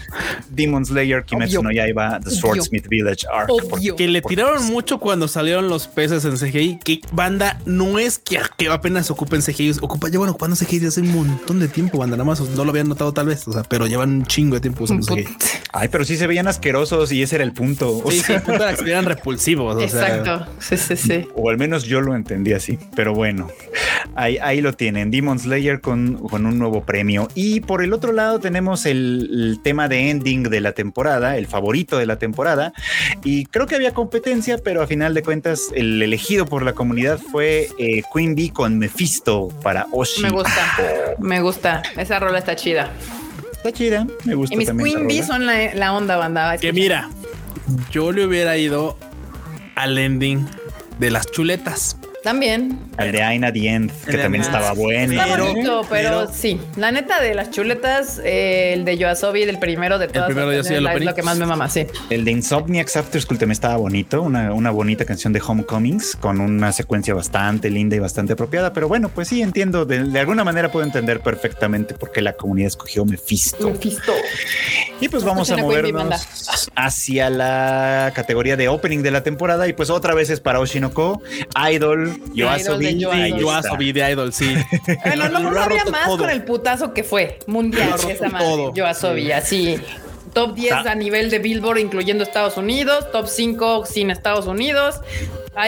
[0.50, 1.68] Demon Slayer, Kimetsu Obvio.
[1.68, 2.40] no Yaiba, The Obvio.
[2.40, 3.50] Swordsmith Village Arc.
[3.50, 3.96] Obvio.
[3.96, 6.78] Que le tiraron mucho cuando salieron los peces en CGI.
[6.84, 11.12] Que banda no es que, que apenas ocupen CGI, ocupa, llevan ocupando CGI hace un
[11.14, 12.16] montón de tiempo, banda.
[12.16, 14.60] Nada más no lo habían notado tal vez, o sea, pero llevan un chingo de
[14.60, 15.26] tiempo usando CGI.
[15.72, 17.98] Ay, pero sí se veían asquerosos y ese era el punto.
[17.98, 19.76] O, Sí, sí, el punto era que se vieran repulsivos.
[19.76, 20.46] o sea, Exacto.
[20.58, 21.28] Sí, sí, sí.
[21.34, 22.78] o al menos yo lo entendí así.
[22.96, 23.48] Pero bueno,
[24.14, 25.10] ahí, ahí lo tienen.
[25.10, 27.28] Demon Slayer con, con un nuevo premio.
[27.34, 31.46] Y por el otro lado tenemos el, el tema de ending de la temporada, el
[31.46, 32.72] favorito de la temporada.
[33.24, 37.18] Y creo que había competencia, pero a final de cuentas el elegido por la comunidad
[37.18, 40.22] fue eh, Queen Bee con Mephisto para Oshi.
[40.22, 40.74] Me gusta.
[41.18, 41.82] Me gusta.
[41.96, 42.90] Esa rola está chida.
[43.52, 46.56] Está chida, me gusta Y mis también Queen Bee son la, la onda, banda.
[46.58, 47.10] que mira,
[47.90, 48.96] yo le hubiera ido
[49.74, 50.46] al ending
[51.00, 51.96] de las chuletas.
[52.22, 52.78] También.
[52.98, 54.58] El de Aina the End, que El de también Aina.
[54.58, 55.12] estaba bueno.
[55.12, 56.60] Está Pero- bonito, pero, pero- sí.
[56.76, 60.26] La neta de las chuletas, eh, el de Yoasobi, del primero de todas.
[60.26, 61.86] primero yo sí, es el la- es lo que más me mama, sí.
[62.10, 66.40] El de Insomniacs After School también estaba bonito, una, una bonita canción de Homecomings con
[66.40, 68.72] una secuencia bastante linda y bastante apropiada.
[68.72, 72.32] Pero bueno, pues sí, entiendo, de, de alguna manera puedo entender perfectamente por qué la
[72.32, 73.70] comunidad escogió Mephisto.
[73.70, 74.12] Mephisto.
[75.00, 79.68] Y pues vamos a movernos hacia la categoría de opening de la temporada.
[79.68, 81.22] Y pues otra vez es para Oshinoko,
[81.70, 82.94] Idol, Yoasobi.
[82.94, 83.66] de ahí Yoasobi.
[83.68, 84.54] asobi de Idol, sí.
[85.04, 86.18] Bueno, a lo mejor más todo.
[86.18, 87.94] con el putazo que fue mundial.
[88.08, 88.46] Esa madre.
[88.46, 88.74] todo.
[88.74, 89.76] Yoasobi, así.
[90.34, 90.84] Top 10 Ah.
[90.90, 93.10] a nivel de Billboard, incluyendo Estados Unidos.
[93.12, 95.00] Top 5 sin Estados Unidos.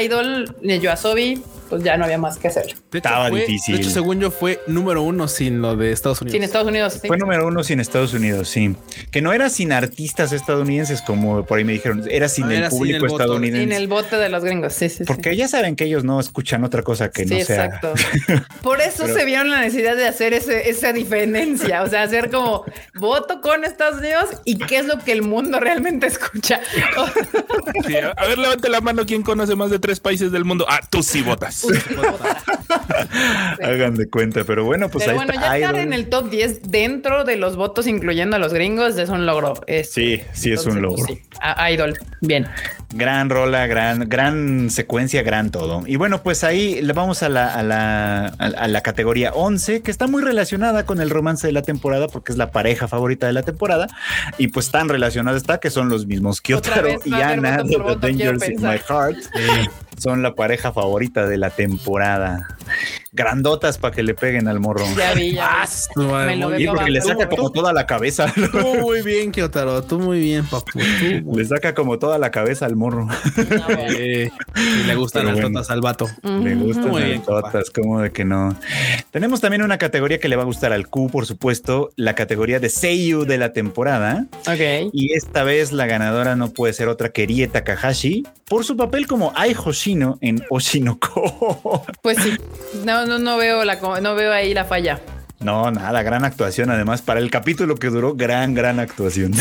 [0.02, 2.64] Idol, de Yoasobi, pues ya no había más que hacer.
[2.66, 3.76] De hecho, Estaba fue- difícil.
[3.76, 6.34] De hecho, según yo, fue número uno sin lo de Estados Unidos.
[6.34, 6.98] Sin Estados Unidos.
[7.00, 7.08] sí.
[7.08, 8.76] Fue número uno sin Estados Unidos, sí.
[9.10, 12.56] Que no era sin artistas estadounidenses, como por ahí me dijeron, era sin No, el
[12.58, 13.62] era sin público el estadounidense.
[13.62, 14.72] Sin el bote de los gringos.
[14.74, 15.04] Sí, sí, sí.
[15.04, 17.64] Porque ya saben que ellos no escuchan otra cosa que Sí, no sea.
[17.66, 17.94] exacto.
[18.62, 22.30] Por eso Pero- se vieron la necesidad de hacer ese, esa diferencia, o sea, hacer
[22.30, 22.64] como
[22.94, 26.60] voto con Estados Unidos y qué es lo que el mundo realmente escucha.
[27.86, 30.66] Sí, a, a ver, levante la mano quién conoce más de tres países del mundo.
[30.68, 31.59] Ah, tú sí votas.
[33.62, 36.30] Hagan de cuenta, pero bueno, pues Pero ahí bueno, está ya estar en el top
[36.30, 39.54] 10 dentro de los votos, incluyendo a los gringos, es un logro.
[39.66, 41.04] Es- Sí, sí es un logro.
[41.06, 41.22] pues, sí.
[41.40, 42.46] A- Idol, bien.
[42.92, 45.84] Gran rola, gran, gran secuencia, gran todo.
[45.86, 49.90] Y bueno, pues ahí le vamos a la, a la, a la categoría 11, que
[49.90, 53.32] está muy relacionada con el romance de la temporada, porque es la pareja favorita de
[53.32, 53.86] la temporada.
[54.38, 57.96] Y pues tan relacionada está que son los mismos Kyotaro vez y Ana de The
[58.06, 58.60] Dangers in.
[58.62, 59.18] My Heart.
[60.00, 62.56] Son la pareja favorita de la temporada.
[63.12, 64.84] Grandotas para que le peguen al morro.
[64.96, 65.64] Ya vi, ya
[65.96, 66.02] vi.
[66.02, 68.32] No, Me lo Y porque le saca como toda la cabeza.
[68.52, 69.82] Tú muy bien, Kyotaro.
[69.82, 70.78] Tú muy bien, papu.
[70.78, 73.08] Tú, Le saca como toda la cabeza al morro.
[73.78, 75.58] Eh, y le gustan Pero las bueno.
[75.58, 76.08] totas al vato.
[76.22, 78.56] Le gustan Muy las bien, totas, como de que no.
[79.10, 82.60] Tenemos también una categoría que le va a gustar al Q, por supuesto, la categoría
[82.60, 84.26] de Seiyu de la temporada.
[84.46, 84.90] Ok.
[84.92, 89.06] Y esta vez la ganadora no puede ser otra que Rie Takahashi por su papel
[89.06, 91.84] como Ai Hoshino en Oshinoko.
[92.02, 92.36] Pues sí.
[92.84, 95.00] No, no, no veo la no veo ahí la falla.
[95.40, 96.70] No, nada, gran actuación.
[96.70, 99.32] Además, para el capítulo que duró, gran, gran actuación.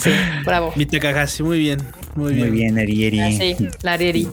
[0.00, 0.12] Sí,
[0.44, 0.72] bravo.
[0.76, 1.80] Mi Takahashi, muy bien.
[2.14, 2.74] Muy bien.
[2.74, 3.20] Muy bien.
[3.20, 4.28] Ah, sí, la Riri.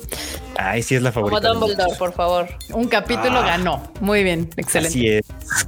[0.57, 1.53] Ay, sí es la Como favorita.
[1.53, 2.47] Dumbledore, por favor.
[2.73, 3.91] Un capítulo ganó.
[3.99, 4.97] Muy bien, excelente.
[4.97, 5.25] Así es.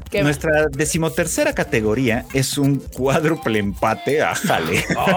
[0.09, 4.21] ¿Qué Nuestra decimotercera categoría es un cuádruple empate.
[4.21, 4.83] Ájale.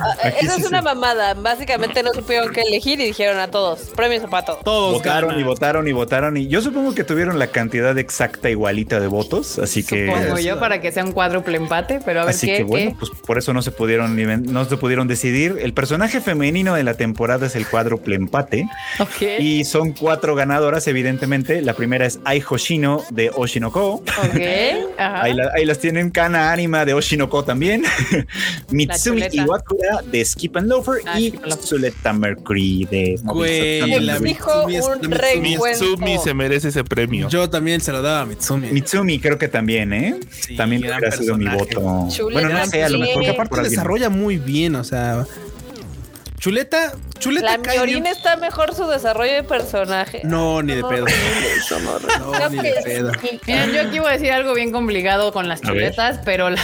[0.00, 1.34] Ah, Aquí Esa sí es una mamada.
[1.34, 4.58] Básicamente no supieron qué elegir y dijeron a todos, premio zapato.
[4.64, 5.40] Todos votaron ganan.
[5.40, 9.58] y votaron y votaron y yo supongo que tuvieron la cantidad exacta igualita de votos,
[9.58, 12.58] así que Supongo yo para que sea un cuádruple empate, pero a ver así qué,
[12.58, 12.96] que bueno, qué?
[12.98, 14.16] pues por eso no se pudieron
[14.52, 15.58] no se pudieron decidir.
[15.60, 18.57] El personaje femenino de la temporada es el cuádruple empate
[19.38, 21.62] Y son cuatro ganadoras evidentemente.
[21.62, 24.02] La primera es Ai Hoshino de Oshinoko.
[24.98, 27.84] Ahí, la- ahí las tienen Kana Anima de Oshinoko también.
[28.70, 29.22] Mitsumi.
[29.32, 31.34] Iwakura de Skip and Loafer Ah, y.
[31.62, 37.28] Suleta Mercury de Güey, la Mitsumi es- un la Mitsumi se merece ese premio.
[37.28, 38.68] Yo también se lo daba a Mitsumi.
[38.70, 40.18] Mitsumi creo que también, ¿eh?
[40.30, 42.06] Sí, también hubiera sido mi voto.
[42.10, 45.24] Chuleta bueno, no sé, a lo mejor que aparte desarrolla muy bien, o sea.
[46.38, 50.20] Chuleta, Chuleta La cae bien- está mejor su desarrollo de personaje.
[50.24, 51.06] No, ni de pedo.
[52.20, 53.12] No, ni de.
[53.46, 56.62] Miren, yo aquí voy a decir algo bien complicado con las chuletas, pero la-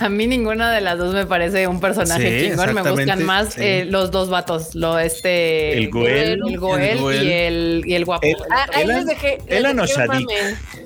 [0.00, 2.74] a mí ninguna de las dos me parece un personaje Sí, chingón.
[2.74, 3.60] Me gustan más sí.
[3.62, 6.42] eh, los dos vatos, lo este El Goel.
[6.44, 7.22] el Goel, El Goel.
[7.26, 8.26] y el y el guapo.
[8.26, 9.38] El- Ah, ahí Elan- les dejé.
[9.48, 10.28] les Elan o Shadik.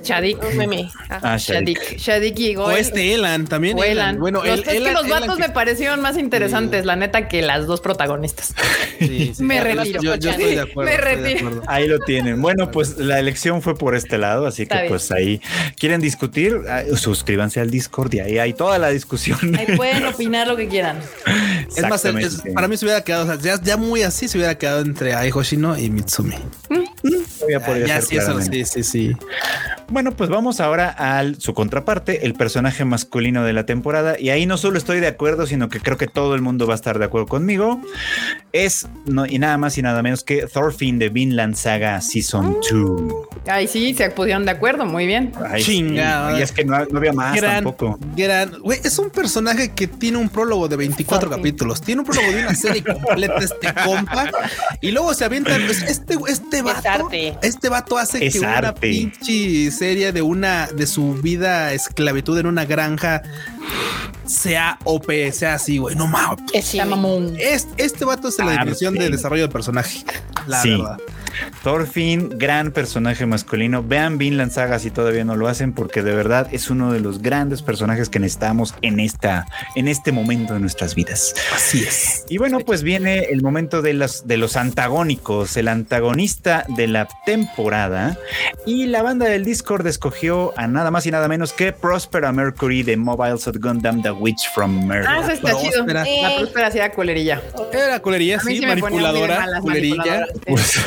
[0.03, 0.39] Shadik.
[1.11, 1.97] Ah, Shadik.
[1.99, 2.39] Shadik.
[2.39, 2.79] Y O Goel.
[2.79, 3.79] este Elan también.
[3.79, 4.19] o Elan.
[4.19, 7.81] Bueno, Los- es que los vatos me parecieron más interesantes, la neta, que las dos
[7.81, 8.55] protagonistas.
[8.99, 10.03] Sí, sí, Me retiro.
[10.03, 10.91] Yo, yo estoy de acuerdo.
[10.91, 11.49] Me estoy de retiro.
[11.49, 11.63] acuerdo.
[11.71, 12.41] Ahí lo tienen.
[12.43, 14.93] Bueno, pues la elección fue por este lado, así Está que bien.
[14.93, 15.41] pues ahí
[15.79, 19.39] quieren discutir, ah, suscríbanse al Discord y ahí hay toda la discusión.
[19.57, 20.99] Ahí pueden opinar lo que quieran.
[21.77, 24.39] Es más, es- para mí se hubiera quedado, o sea, ya, ya muy así se
[24.39, 26.35] hubiera quedado entre Ai Hoshino y Mitsumi.
[27.49, 29.17] Todavía podría ya ser sí, eso sí, sí, sí.
[29.91, 34.21] Bueno, pues vamos ahora a su contraparte, el personaje masculino de la temporada.
[34.21, 36.75] Y ahí no solo estoy de acuerdo, sino que creo que todo el mundo va
[36.75, 37.81] a estar de acuerdo conmigo.
[38.53, 43.13] Es no, y nada más y nada menos que Thorfinn de Vinland Saga Season 2.
[43.47, 45.33] Ahí sí, se pusieron de acuerdo, muy bien.
[45.49, 45.79] Ay, sí.
[45.79, 47.99] Y es que no, no había más gran, tampoco.
[48.15, 51.43] gran, güey, es un personaje que tiene un prólogo de 24 Thorfinn.
[51.43, 51.81] capítulos.
[51.81, 54.31] Tiene un prólogo de una serie completa este compa.
[54.83, 57.09] Y luego se avienta pues, este, este vato.
[57.43, 62.47] Este vato hace Es que una pinche serie de una de su vida esclavitud en
[62.47, 63.23] una granja
[64.27, 65.97] sea OP, sea así, güey.
[65.97, 66.41] No mames.
[66.65, 66.77] Sí.
[66.77, 67.35] Ya mamón.
[67.39, 70.05] Es- Este vato es la definición de desarrollo de personaje.
[70.47, 70.71] La Sí.
[70.71, 70.99] verdad.
[71.63, 73.83] Thorfinn, gran personaje masculino.
[73.83, 77.23] Vean Vinland Saga si todavía no lo hacen, porque de verdad es uno de los
[77.23, 79.47] grandes personajes que necesitamos en esta,
[79.77, 81.35] en este momento de nuestras vidas.
[81.55, 82.25] Así es.
[82.29, 87.09] Y bueno, pues viene el momento de los, de los antagónicos, el antagonista de la
[87.25, 88.19] temporada.
[88.67, 92.83] Y la banda del Discord escogió a nada más y nada menos que Prospera Mercury
[92.83, 95.07] de Mobile Gundam The Witch from Murder.
[95.09, 95.85] Ah, eso está chido.
[95.87, 97.43] La próspera sí era colería.
[97.73, 100.27] Era culería, A mí sí, sí manipuladora, malas, culerilla.
[100.47, 100.81] Pues,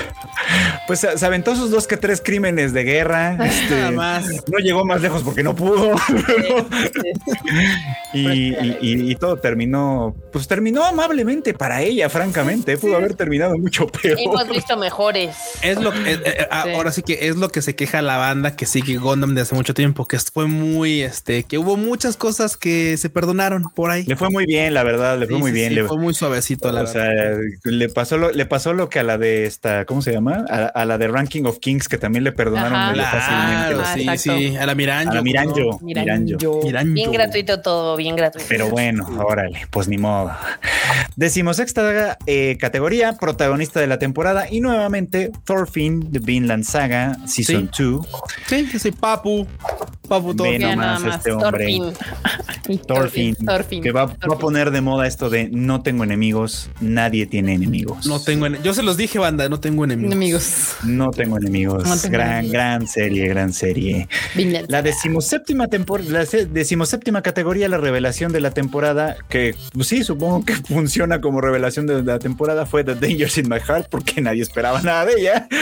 [0.88, 3.34] pues se aventó sus dos que tres crímenes de guerra.
[3.46, 4.26] este, Nada más.
[4.48, 5.92] No llegó más lejos porque no pudo.
[8.14, 12.78] y, y- y- y todo terminó, pues terminó amablemente para ella, francamente.
[12.78, 14.18] Pudo haber terminado mucho peor.
[14.20, 15.36] Hemos visto mejores.
[15.62, 16.74] Es lo que, eh, eh, ah, Sí.
[16.74, 19.56] ahora sí que es lo que se queja la banda que sigue Gundam de hace
[19.56, 24.04] mucho tiempo, que fue muy, este, que hubo muchas cosas que se perdonaron por ahí.
[24.06, 25.70] Le fue muy bien, la verdad, le fue Sí, muy sí, bien.
[25.70, 26.94] sí, le, fue muy suavecito, la o verdad.
[26.94, 27.38] sea,
[27.72, 30.46] le pasó lo, le pasó lo que a la de esta, ¿cómo se llama?
[30.50, 32.92] A, a la de Ranking of Kings, que también le perdonaron Ajá.
[32.92, 33.74] medio fácilmente.
[33.74, 34.40] Claro, Ah, sí, exacto.
[34.40, 35.12] sí, a la Miranjo.
[35.12, 36.38] A la Miranjo, Mira, Miranjo.
[36.38, 36.60] yo.
[36.64, 36.94] Miranjo.
[36.94, 38.46] Bien gratuito todo, bien gratuito.
[38.50, 40.32] Pero bueno, órale, pues ni modo.
[41.16, 48.08] Decimosexta eh, categoría, protagonista de la temporada y nuevamente Thorfinn de Vinland Saga Season 2.
[48.48, 49.48] Sí, sí, sí, Papu.
[50.08, 50.48] Papu todo.
[50.50, 51.16] Ve nomás nada más.
[51.18, 51.66] este hombre.
[51.78, 51.94] Thorfinn.
[52.88, 53.84] Thorfinn, Thorfinn.
[53.84, 58.06] que va, va a poner de moda esto de no tengo enemigos, nadie tiene enemigos.
[58.06, 60.12] No tengo, yo se los dije, banda, no tengo enemigos.
[60.14, 60.76] enemigos.
[60.84, 61.84] No tengo enemigos.
[61.88, 62.52] No tengo gran, enemigos.
[62.54, 64.08] gran serie, gran serie.
[64.36, 64.70] Vinland.
[64.70, 70.46] La decimoséptima temporada, la decimoséptima categoría, la revelación de la temporada, que pues sí, supongo
[70.46, 74.42] que funciona como revelación de la temporada, fue The Dangers in My Heart, porque nadie
[74.42, 75.48] esperaba nada de ella.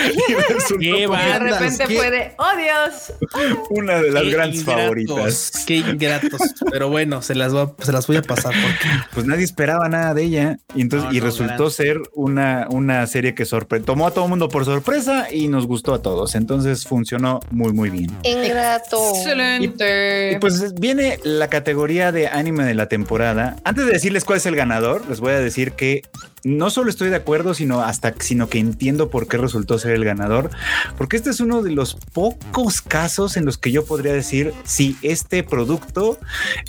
[0.79, 3.57] Y Y de bandas, repente qué- fue de, oh Dios.
[3.69, 5.51] una de las Qué grandes ingratos, favoritas.
[5.65, 6.41] Qué ingratos.
[6.71, 9.87] Pero bueno, se las, voy a- se las voy a pasar porque Pues nadie esperaba
[9.89, 10.57] nada de ella.
[10.75, 11.71] Y entonces, No, y no, resultó gran.
[11.71, 15.67] ser una, una serie que sorprendió, tomó a todo el mundo por sorpresa y nos
[15.67, 16.35] gustó a todos.
[16.35, 18.11] Entonces funcionó muy, muy bien.
[18.23, 18.97] Ingrato.
[19.15, 20.33] Excelente.
[20.33, 23.55] Y pues viene la categoría de anime de la temporada.
[23.63, 26.01] Antes de decirles cuál es el ganador, les voy a decir que
[26.43, 30.05] no solo estoy de acuerdo, sino hasta sino que entiendo por qué resultó ser el
[30.05, 30.49] ganador,
[30.97, 34.97] porque este es uno de los pocos casos en los que yo podría decir si
[35.01, 36.19] este producto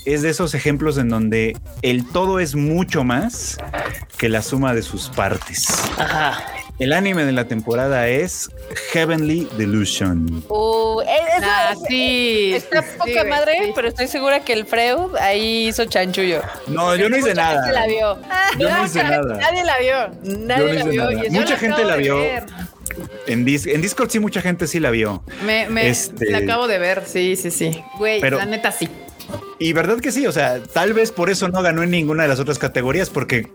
[0.05, 3.59] es de esos ejemplos en donde el todo es mucho más
[4.19, 5.67] que la suma de sus partes.
[5.97, 6.43] Ajá.
[6.81, 8.51] El anime de la temporada es
[8.93, 10.43] Heavenly Delusion.
[10.49, 12.53] Uh, es Ah, sí.
[12.55, 13.73] Está sí, poca güey, madre, sí.
[13.75, 16.41] pero estoy segura que el Freud ahí hizo chanchullo.
[16.69, 17.87] No, yo no hice Mucha gente la nada.
[17.87, 18.19] vio.
[18.59, 19.37] Yo no hice nada.
[19.37, 19.95] Nadie la vio.
[20.39, 21.05] Nadie no la vio.
[21.11, 21.23] nada.
[21.25, 22.19] es- Mucha gente la vio.
[23.27, 25.23] En, Dis- en Discord sí mucha gente sí la vio.
[25.45, 27.83] Me, me Este- la acabo de ver, sí, sí, sí.
[27.99, 28.89] Güey, Pero- la neta sí.
[29.59, 32.29] Y verdad que sí, o sea, tal vez por eso no ganó en ninguna de
[32.29, 33.51] las otras categorías, porque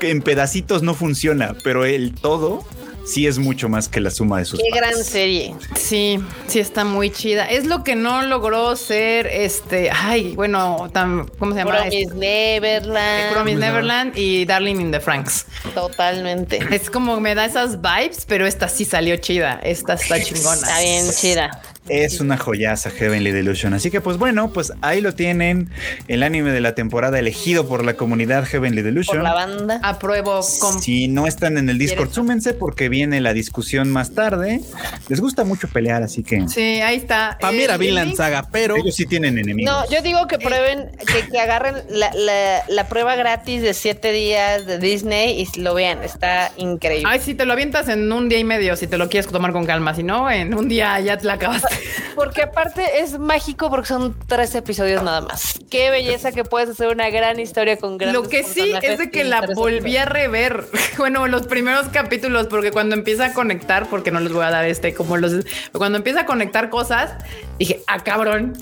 [0.00, 2.64] en pedacitos no funciona, pero el todo
[3.04, 5.54] sí es mucho más que la suma de sus Qué gran serie.
[5.76, 7.46] Sí, sí está muy chida.
[7.46, 11.78] Es lo que no logró ser este, ay, bueno, tan, ¿cómo se llama?
[11.78, 13.32] Promise Este, Neverland.
[13.32, 15.46] Promise Neverland y Darling in the Franks.
[15.74, 16.60] Totalmente.
[16.70, 19.60] Es como me da esas vibes, pero esta sí salió chida.
[19.62, 20.54] Esta está chingona.
[20.54, 21.62] Está bien chida.
[21.90, 23.74] Es una joyaza Heavenly Delusion.
[23.74, 25.70] Así que pues bueno, pues ahí lo tienen,
[26.08, 29.22] el anime de la temporada elegido por la comunidad Heavenly Por Delusion.
[29.22, 29.80] la banda.
[29.82, 32.14] Apruebo con Si no están en el Discord, ¿Quieres?
[32.14, 34.60] súmense porque viene la discusión más tarde.
[35.08, 37.36] Les gusta mucho pelear, así que Sí, ahí está.
[37.40, 39.72] Para mí era El- Vinland Saga, pero ellos sí tienen enemigos.
[39.72, 44.12] No, yo digo que prueben, que, que agarren la, la- la prueba gratis de siete
[44.12, 46.02] días de Disney y lo vean.
[46.04, 47.04] Está increíble.
[47.08, 49.52] Ay, si te lo avientas en un día y medio, si te lo quieres tomar
[49.52, 51.68] con calma, si no, en un día ya te la acabaste.
[52.14, 55.58] Porque aparte es mágico porque son tres episodios nada más.
[55.70, 59.10] Qué belleza que puedes hacer una gran historia con grandes Lo que sí es de
[59.10, 60.66] que la volví a rever.
[60.98, 64.64] Bueno, los primeros capítulos, porque cuando empieza a conectar, porque no les voy a dar
[64.66, 65.44] este, como los.
[65.72, 67.14] Cuando empieza a conectar cosas,
[67.58, 68.52] dije, ah, cabrón.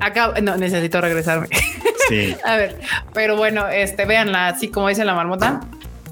[0.00, 1.48] Acá, no, necesito regresarme.
[2.08, 2.78] Sí, a ver,
[3.14, 5.60] pero bueno, este, véanla, así como dice la marmota.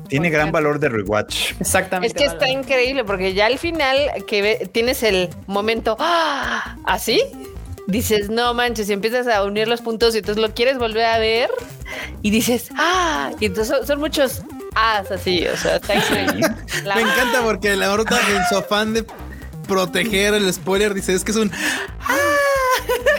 [0.09, 1.52] Tiene gran valor de rewatch.
[1.60, 2.09] Exactamente.
[2.09, 6.76] Es que está increíble porque ya al final que ve- tienes el momento ¡ah!
[6.85, 7.20] así,
[7.86, 11.18] dices, no manches, y empiezas a unir los puntos y entonces lo quieres volver a
[11.18, 11.51] ver
[12.22, 14.43] y dices, ah, y entonces son, son muchos
[14.74, 16.47] as así, o sea, está increíble.
[16.85, 19.05] La- me encanta porque la Marmota en su afán de
[19.66, 21.51] proteger el spoiler dice es que es un
[22.01, 22.14] ¡Ah!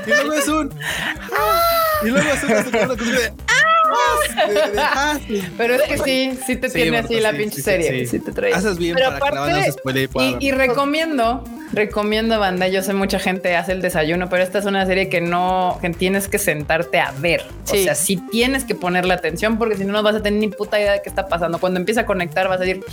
[0.05, 0.73] y luego es un
[1.37, 1.61] ¡Ah!
[2.03, 2.63] y luego es una
[5.57, 7.99] Pero es que sí, sí te Sí, tiene Marta, así la sí, pinche sí, serie.
[8.05, 8.07] sí.
[8.07, 8.53] Sí, te trae.
[8.53, 10.09] Haces bien Pero para que la aparte-
[10.39, 11.43] y Y, y recomiendo,
[11.73, 12.67] recomiendo banda.
[12.67, 15.89] Yo sé mucha gente hace el desayuno, pero esta es una serie que no, que
[15.91, 17.43] tienes que sentarte a ver.
[17.65, 17.81] Sí.
[17.81, 20.47] O sea, sí tienes que ponerle atención porque si no, no vas a tener ni
[20.47, 21.57] puta idea de qué está pasando.
[21.59, 22.83] Cuando empieza a conectar, vas a decir,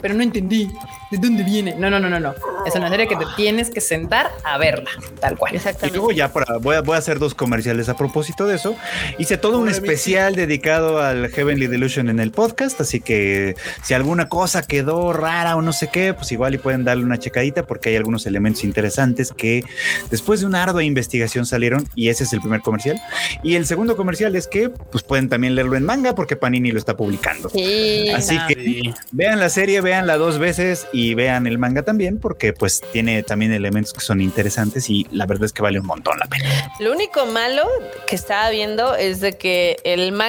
[0.00, 0.68] pero no entendí
[1.10, 1.74] de dónde viene.
[1.76, 2.34] No, no, no, no, no.
[2.66, 5.54] Es una serie que te tienes que sentar a verla, tal cual.
[5.54, 5.96] Y Exactamente.
[5.96, 8.76] luego ya para, voy, a, voy a hacer dos comerciales a propósito de eso.
[9.18, 14.28] Hice todo un especial dedicado al Heavenly Delusion en el podcast, así que si alguna
[14.28, 17.90] cosa quedó rara o no sé qué, pues igual y pueden darle una checadita porque
[17.90, 19.64] hay algunos elementos interesantes que
[20.10, 22.96] después de una ardua investigación salieron y ese es el primer comercial.
[23.42, 26.78] Y el segundo comercial es que pues pueden también leerlo en manga porque Panini lo
[26.78, 27.48] está publicando.
[27.50, 28.10] Sí.
[28.14, 28.94] Así que Sí.
[29.12, 33.52] vean la serie, veanla dos veces y vean el manga también porque pues tiene también
[33.52, 36.44] elementos que son interesantes y la verdad es que vale un montón la pena.
[36.80, 37.62] Lo único malo
[38.06, 40.27] que estaba viendo es de que el manga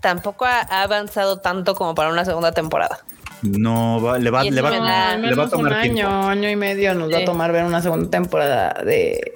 [0.00, 3.04] tampoco ha avanzado tanto como para una segunda temporada.
[3.44, 6.00] No va, le va, le va, da- le va a tomar un tiempo.
[6.00, 9.32] año, año y medio nos va a tomar ver una segunda temporada de.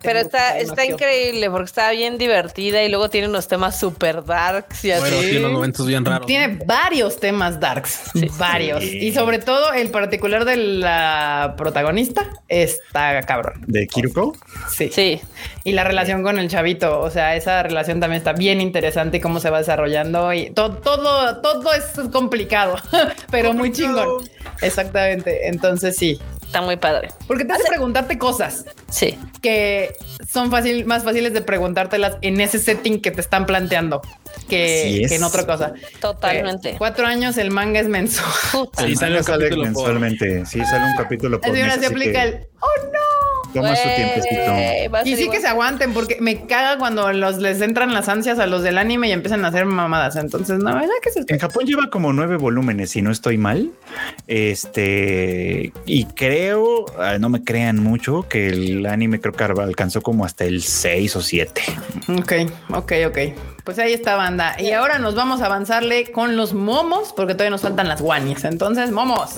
[0.00, 4.24] Pero de está, está increíble porque está bien divertida y luego tiene unos temas super
[4.24, 5.00] darks y así.
[5.00, 6.26] Bueno, tiene unos momentos bien raros.
[6.26, 8.82] Tiene varios temas darks, varios.
[8.82, 8.98] Sí.
[8.98, 13.62] Y sobre todo el particular de la protagonista está cabrón.
[13.66, 14.36] ¿De Kiruko?
[14.70, 14.88] Sí.
[14.92, 15.20] Sí.
[15.64, 19.20] Y la relación con el chavito, o sea, esa relación también está bien interesante y
[19.20, 22.76] cómo se va desarrollando y to- todo, todo es complicado,
[23.32, 24.22] pero muy chingón.
[24.60, 25.48] Exactamente.
[25.48, 27.08] Entonces sí, Está muy padre.
[27.26, 29.18] porque te hace preguntarte cosas Sí.
[29.40, 29.94] que
[30.30, 34.02] son fácil, más fáciles de preguntártelas en ese setting que te están planteando
[34.48, 35.10] que, Así es.
[35.10, 35.72] que en otra cosa.
[36.00, 36.70] Totalmente.
[36.70, 38.30] Eh, cuatro años el manga es mensual.
[38.78, 40.46] Sí, sale un por- mensualmente.
[40.46, 41.74] Sí, sale un capítulo por mes.
[41.74, 43.52] se aplica que el oh no.
[43.52, 44.52] Toma su tiempecito.
[45.04, 45.36] Y sí igual.
[45.36, 48.78] que se aguanten porque me caga cuando los les entran las ansias a los del
[48.78, 50.16] anime y empiezan a hacer mamadas.
[50.16, 53.70] Entonces, no, ¿verdad que se En Japón lleva como nueve volúmenes, si no estoy mal.
[54.26, 60.24] Este, y creo, ah, no me crean mucho, que el anime creo que alcanzó como
[60.24, 61.62] hasta el 6 o 7.
[62.18, 62.32] Ok,
[62.70, 63.18] ok, ok.
[63.64, 64.56] Pues ahí está banda.
[64.58, 68.44] Y ahora nos vamos a avanzarle con los momos porque todavía nos faltan las guanis.
[68.44, 69.36] Entonces, momos.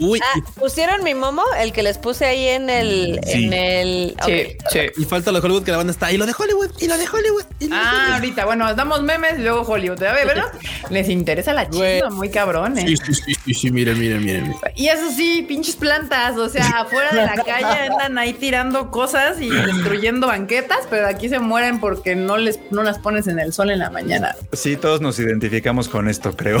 [0.00, 3.44] Uy, Ah, pusieron mi momo, el que les puse ahí en el, Sí.
[3.44, 4.16] en el.
[4.24, 4.62] Sí, ok.
[4.72, 4.78] sí.
[5.02, 6.10] y falta lo de Hollywood que la banda está.
[6.12, 7.44] Y lo de Hollywood, y lo de Hollywood.
[7.60, 8.12] Y lo de Ah, Hollywood.
[8.14, 10.02] ahorita, bueno, damos memes, luego Hollywood.
[10.02, 10.52] A ver, ¿verdad?
[10.90, 12.84] Les interesa la chisma, muy cabrón, ¿eh?
[12.86, 14.54] Sí, sí, sí, sí, sí, miren, miren, miren.
[14.74, 19.40] Y eso sí, pinches plantas, o sea, afuera de la calle andan ahí tirando cosas
[19.40, 23.52] y destruyendo banquetas, pero aquí se mueren porque no les no las pones en el
[23.52, 24.34] sol en la mañana.
[24.52, 26.58] Sí, todos nos identificamos con esto, creo.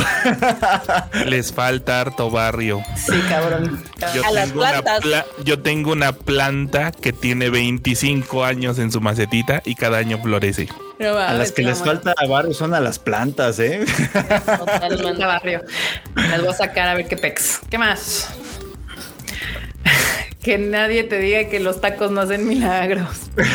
[1.26, 2.82] Les falta harto barrio.
[2.96, 3.82] Sí, cabrón.
[4.14, 5.00] Yo A las tengo, una plantas.
[5.00, 10.18] pla- yo tengo una planta que tiene 25 años en su macetita y cada año
[10.22, 10.68] florece.
[11.00, 13.84] A las que les falta barro son a las plantas, ¿eh?
[14.58, 15.24] Totalmente.
[15.24, 15.62] barrio.
[16.14, 17.60] Las voy a sacar a ver qué pex.
[17.68, 18.28] ¿Qué más?
[20.42, 23.08] que nadie te diga que los tacos no hacen milagros.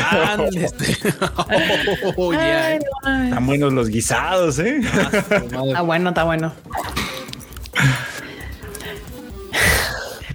[2.17, 2.31] Oh.
[2.37, 3.23] Ay, no.
[3.25, 4.79] Están buenos los guisados, ¿eh?
[4.81, 6.53] Está bueno, está bueno.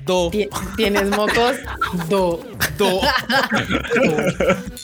[0.07, 1.57] Do, Ti- ¿Tienes mocos?
[2.09, 2.41] Do.
[2.79, 3.01] do,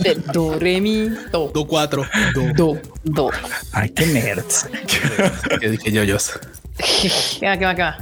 [0.01, 1.51] De do, re, mi, do.
[1.55, 2.05] do cuatro.
[2.35, 2.53] Do.
[2.55, 2.81] Do.
[3.05, 3.31] Do.
[3.73, 4.67] Ay, qué nerds.
[5.61, 6.17] Que dije yo, yo.
[7.39, 7.97] ¿Qué va, qué va, qué va?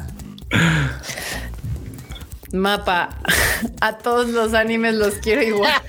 [2.52, 3.10] Mapa.
[3.81, 5.72] A todos los animes los quiero igual.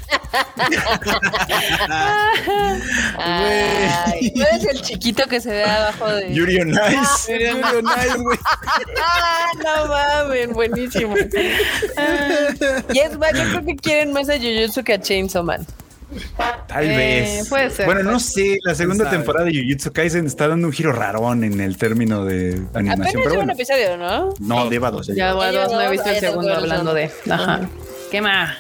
[3.18, 6.34] Ay, ¿Cuál es el chiquito que se ve abajo de.?
[6.34, 7.32] Yuri on Ice.
[7.32, 8.40] Yuri on Ice, güey.
[9.02, 11.16] Ah, no mames, buenísimo.
[11.98, 12.50] Ah,
[12.94, 15.66] y es más, yo creo que quieren más a Jujutsu que a Chainsaw Man.
[16.68, 17.50] Tal Eh, vez.
[17.50, 18.58] puede ser, Bueno, no sé.
[18.64, 22.62] La segunda temporada de Jujutsu Kaisen está dando un giro rarón en el término de
[22.74, 22.92] animación.
[22.92, 24.34] Apenas Pero lleva un bueno, episodio, ¿no?
[24.40, 25.08] no, lleva dos.
[25.08, 27.12] Ya lleva dos, no he visto el segundo hablando de.
[27.30, 27.62] Ajá.
[28.10, 28.56] ¿Qué más?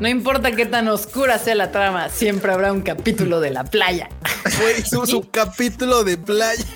[0.00, 4.08] No importa qué tan oscura sea la trama, siempre habrá un capítulo de la playa.
[4.60, 6.64] Güey, hicimos un capítulo de playa.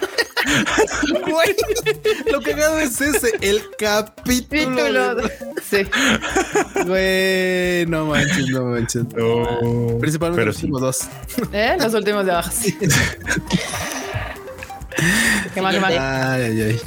[1.29, 1.55] Güey,
[2.31, 4.77] lo cagado es ese, el capítulo.
[4.77, 5.15] Capítulo.
[5.17, 5.33] de-
[5.69, 5.85] Sí.
[6.87, 9.05] Güey, no manches, no manches.
[9.15, 9.99] No.
[9.99, 10.63] Principalmente los sí.
[10.67, 11.01] últimos dos.
[11.53, 11.77] ¿Eh?
[11.79, 12.51] Los últimos de abajo.
[12.53, 12.73] sí.
[15.55, 15.91] ¿Qué más, qué más?
[15.93, 16.81] Ay, ay, ay.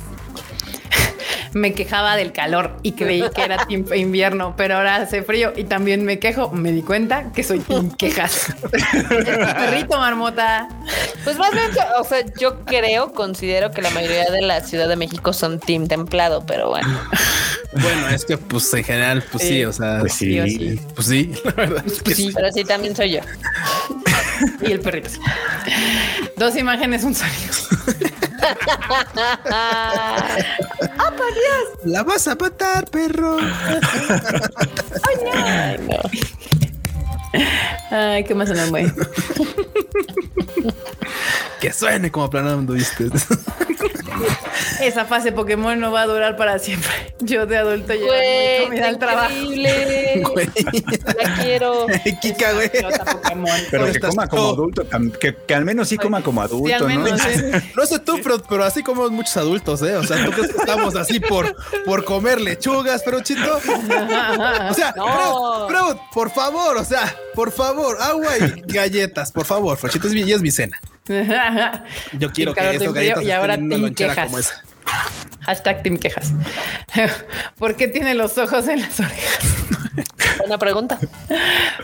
[1.54, 5.66] Me quejaba del calor y creí que era tiempo invierno, pero ahora hace frío y
[5.66, 6.50] también me quejo.
[6.52, 8.54] Me di cuenta que soy team quejas.
[8.72, 10.70] Perrito, marmota.
[11.24, 11.66] Pues más bien,
[12.00, 15.88] o sea, yo creo, considero que la mayoría de la Ciudad de México son team
[15.88, 17.00] templado, pero bueno.
[17.74, 19.66] Bueno, es que pues en general, pues sí, Sí.
[19.66, 20.32] o sea, Pues sí.
[20.34, 20.80] Sí o sí.
[20.96, 22.32] pues sí, la verdad es que Pues sí.
[22.34, 23.20] Pero sí, también soy yo.
[24.62, 25.10] Y el perrito.
[25.10, 25.20] sí.
[26.38, 27.54] Dos imágenes, un sonido.
[31.86, 33.38] La vas a matar, perro.
[35.08, 35.98] Ay, no.
[37.90, 38.94] Ay, qué más se mueve.
[41.60, 43.06] Que suene como planando, viste.
[44.82, 46.92] Esa fase Pokémon no va a durar para siempre.
[47.20, 49.34] Yo de adulto mi Güey, comida al trabajo.
[50.34, 50.50] Güey.
[51.18, 51.88] La quiero.
[52.22, 52.72] Kika, güey.
[53.70, 54.84] Pero que coma como adulto,
[55.20, 57.18] que, que al menos sí coma como adulto, Sí, al menos, ¿no?
[57.60, 57.72] sí.
[57.76, 59.96] No sé tú, pero, pero así como muchos adultos, ¿eh?
[59.96, 63.58] O sea, tú crees que estamos así por, por comer lechugas, pero chito.
[63.58, 65.68] O sea, No.
[65.68, 70.30] Freud, por favor, o sea, por favor, agua y galletas, por favor, Frochito, es mi,
[70.32, 70.80] es mi cena.
[72.14, 72.62] Yo quiero Y que
[72.92, 74.26] galletas y ahora una team lonchera quejas.
[74.28, 74.64] como esa.
[75.42, 76.34] Hashtag Team Quejas.
[77.58, 79.40] ¿Por qué tiene los ojos en las orejas?
[80.46, 81.00] Una pregunta.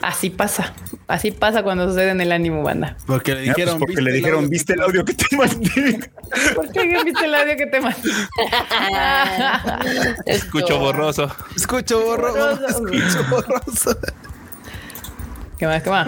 [0.01, 0.73] Así pasa.
[1.07, 2.97] Así pasa cuando sucede en el ánimo, banda.
[3.05, 4.49] Porque le Ya, pues, dijeron, porque ¿viste le el dijeron, audio?
[4.49, 6.09] ¿viste el audio que te mandé?
[6.55, 8.09] ¿Por qué viste el audio que te mandé?
[10.25, 11.31] Escucho borroso.
[11.55, 12.87] Escucho borroso, Borroso.
[12.87, 13.97] escucho borroso.
[15.57, 15.83] ¿Qué más?
[15.83, 16.07] ¿Qué más?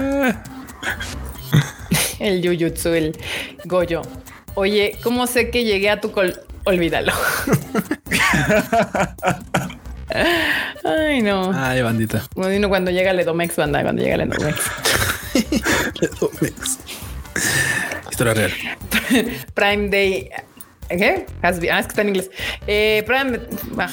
[2.19, 3.17] El Jujutsu, el
[3.65, 4.01] Goyo.
[4.55, 6.37] Oye, ¿cómo sé que llegué a tu col?
[6.65, 7.13] Olvídalo.
[10.83, 11.51] Ay, no.
[11.53, 12.25] Ay, bandita.
[12.35, 14.59] Uno cuando llega el Edomex, banda, cuando llega el Edomex.
[18.09, 18.51] Historia real.
[19.53, 20.29] Prime Day.
[20.89, 21.25] ¿Qué?
[21.43, 22.31] Has be- ah, es que está en inglés.
[22.65, 23.39] Eh, Prime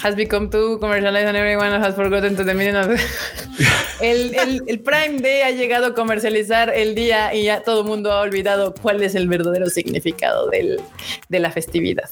[0.02, 2.88] has become too commercialized and everyone has forgotten to the meaning of
[4.00, 7.86] el, el, el Prime Day ha llegado a comercializar el día y ya todo el
[7.86, 10.80] mundo ha olvidado cuál es el verdadero significado del,
[11.28, 12.08] de la festividad.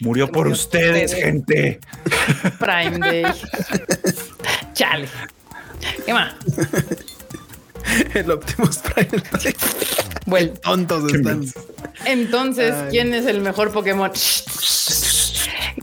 [0.00, 1.78] Murió por ustedes, gente.
[2.58, 3.24] Prime Day.
[4.74, 5.06] Chale.
[6.04, 6.34] ¿Qué más?
[8.14, 9.22] El Optimus Prime.
[10.26, 11.44] Bueno, Tontos están.
[12.04, 12.74] entonces.
[12.90, 14.10] ¿quién es el mejor Pokémon?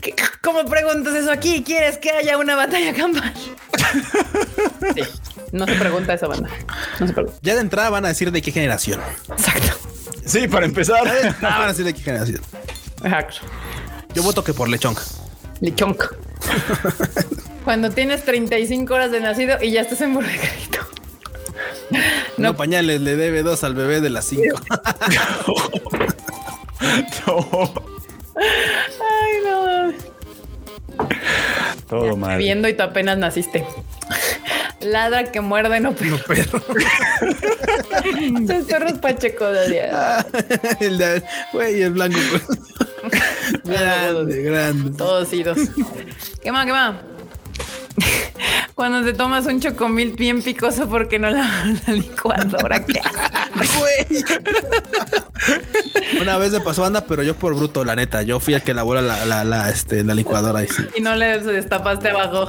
[0.02, 1.62] ¿Qué- ¿Cómo preguntas eso aquí?
[1.64, 3.32] ¿Quieres que haya una batalla campal?
[4.94, 5.00] Sí,
[5.52, 6.50] no se pregunta eso, banda.
[7.00, 7.38] No se pregunta.
[7.42, 9.00] Ya de entrada van a decir de qué generación.
[9.30, 9.78] Exacto.
[10.26, 11.04] Sí, para empezar.
[11.06, 12.40] Ya de entrada van a decir de qué generación.
[13.02, 13.36] Exacto.
[14.14, 15.00] Yo voto que por lechonca.
[15.60, 16.10] Lechonca.
[17.64, 20.80] Cuando tienes 35 horas de nacido y ya estás emborracadito.
[22.36, 24.60] No, pañales, le debe dos al bebé de las cinco.
[28.36, 29.92] Ay, no.
[31.88, 32.38] Todo mal.
[32.38, 33.64] Viendo y tú apenas naciste.
[34.80, 36.18] Ladra que muerde, no perro.
[36.26, 36.60] Perro.
[38.40, 40.26] Estos perros pachecos de día.
[40.80, 42.18] el de, güey, el blanco.
[42.30, 42.44] pues.
[43.64, 44.96] grande, grande.
[44.96, 45.58] Todos idos.
[46.42, 46.66] ¿Qué más?
[46.66, 46.96] ¿Qué más?
[48.74, 52.84] Cuando te tomas un chocomil bien picoso porque no la, la licuadora.
[56.20, 58.22] Una vez me pasó anda, pero yo por bruto, la neta.
[58.22, 60.82] Yo fui el que elaboró la, la, la, este, la licuadora y sí.
[60.96, 62.48] Y no le destapaste abajo.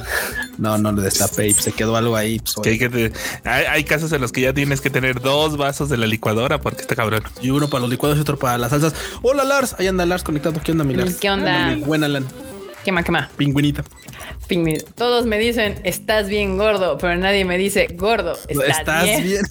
[0.58, 2.38] No, no le destapé y se quedó algo ahí.
[2.40, 3.12] Pues, Que hay, que te-
[3.44, 6.60] hay, hay casos en los que ya tienes que tener dos vasos de la licuadora
[6.60, 7.22] porque está cabrón.
[7.40, 8.94] Y uno para los licuados y otro para las salsas.
[9.22, 10.60] Hola Lars, ahí anda Lars conectado.
[10.62, 11.16] ¿Qué onda, mi Lars?
[11.16, 11.68] ¿Qué onda?
[11.76, 12.24] Mi buena Lan,
[12.86, 13.04] ¿Qué más?
[13.04, 13.28] ¿Qué más?
[13.30, 13.82] pingüinita.
[14.46, 14.78] Pingüino.
[14.94, 19.24] Todos me dicen, estás bien gordo, pero nadie me dice, gordo, estás, ¿Estás bien.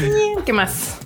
[0.00, 0.44] bien?
[0.44, 0.98] ¿Qué más?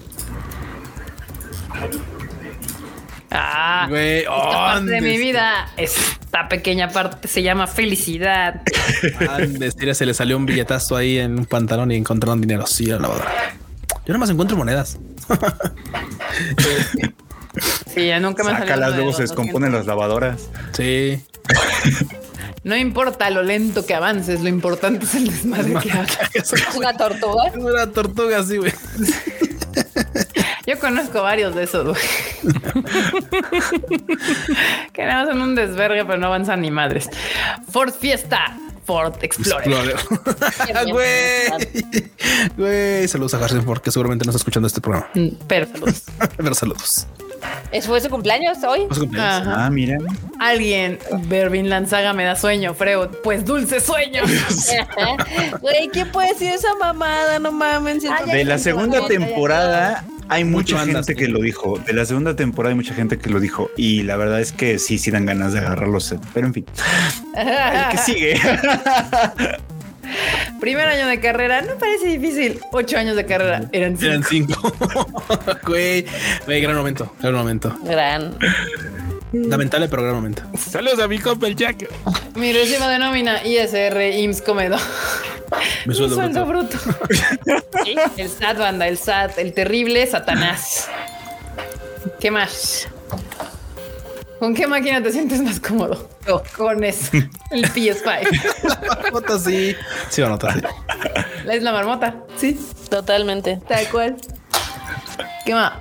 [3.30, 8.62] Ah, Güey, esta parte de mi vida, esta pequeña parte se llama felicidad.
[9.28, 12.66] Andes, se le salió un billetazo ahí en un pantalón y encontraron dinero.
[12.66, 13.54] Sí, la lavadora.
[14.06, 14.96] Yo nada más encuentro monedas.
[17.94, 20.48] Sí, ya nunca me Sácalas, luego se descomponen las lavadoras.
[20.72, 21.22] Sí.
[21.48, 22.18] 200.
[22.64, 26.18] No importa lo lento que avances, lo importante es el desmadre que hagas.
[26.34, 27.48] Es una tortuga.
[27.48, 28.72] Es una tortuga así, güey.
[30.66, 32.02] Yo conozco varios de esos, güey.
[34.92, 37.08] que nada más son un desvergue, pero no avanzan ni madres.
[37.70, 39.66] Ford Fiesta, Ford Explorer.
[39.66, 39.96] Explorer.
[40.92, 41.48] Güey.
[42.56, 45.08] Güey, saludos a Harrison porque seguramente no está escuchando este programa.
[45.14, 46.02] Mm, Pero saludos.
[46.36, 47.06] Pero saludos.
[47.70, 48.86] ¿Eso fue su cumpleaños hoy?
[48.88, 49.46] Fue su cumpleaños.
[49.48, 49.66] Ajá.
[49.66, 49.98] Ah, mira.
[50.38, 53.08] Alguien, Bervin Lanzaga me da sueño, Freud.
[53.22, 54.22] Pues dulce sueño.
[55.60, 57.38] Güey, ¿qué puede decir esa mamada?
[57.38, 58.04] No mames.
[58.04, 61.78] Ay, De la segunda temporada hay Mucho mucha andas, gente que lo dijo.
[61.78, 63.70] De la segunda temporada hay mucha gente que lo dijo.
[63.76, 66.14] Y la verdad es que sí, sí dan ganas de agarrarlos.
[66.34, 66.66] Pero en fin,
[67.36, 68.40] el que sigue.
[70.60, 72.60] Primer año de carrera, no parece difícil.
[72.72, 74.06] Ocho años de carrera, eran cinco.
[74.10, 74.74] Eran cinco.
[75.66, 76.04] Güey,
[76.46, 77.76] güey, gran momento, gran momento.
[77.84, 78.36] Gran.
[79.32, 80.42] Lamentable, pero gran momento.
[80.56, 81.88] Saludos a mi compa el Jack.
[82.34, 84.80] Mi recibo de nómina, ISR, IMSS, Comedor.
[85.84, 86.76] Mi Mi sueldo sueldo bruto.
[86.84, 87.64] bruto.
[88.16, 90.88] el SAT, banda, el SAT, el terrible Satanás.
[92.20, 92.88] ¿Qué más?
[94.38, 96.08] ¿Con qué máquina te sientes más cómodo?
[96.26, 97.10] Yo, con eso.
[97.50, 99.12] El PS5.
[99.12, 99.74] Nota sí.
[100.10, 100.60] Sí, la nota sí.
[101.44, 102.16] La isla marmota.
[102.36, 102.58] Sí,
[102.88, 103.60] Totalmente.
[103.68, 104.16] tal cual.
[105.44, 105.72] ¿Qué más?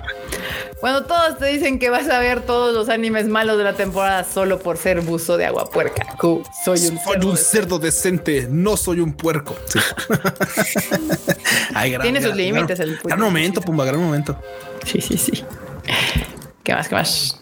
[0.80, 4.24] Cuando todos te dicen que vas a ver todos los animes malos de la temporada
[4.24, 6.06] solo por ser buzo de agua puerca.
[6.18, 9.56] Cu, soy un Soy cerdo un de- cerdo decente, no soy un puerco.
[9.66, 9.78] Sí.
[11.74, 13.08] Ay, gran- Tiene sus gran- límites Gran, el puerco.
[13.08, 14.40] gran momento, Pumba, gran momento.
[14.84, 15.44] Sí, sí, sí.
[16.62, 16.88] ¿Qué más?
[16.88, 17.37] ¿Qué más?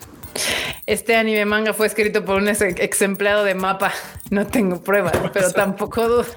[0.86, 3.92] Este anime manga fue escrito por un ex, ex empleado de mapa.
[4.30, 6.28] No tengo pruebas, pero tampoco dudas.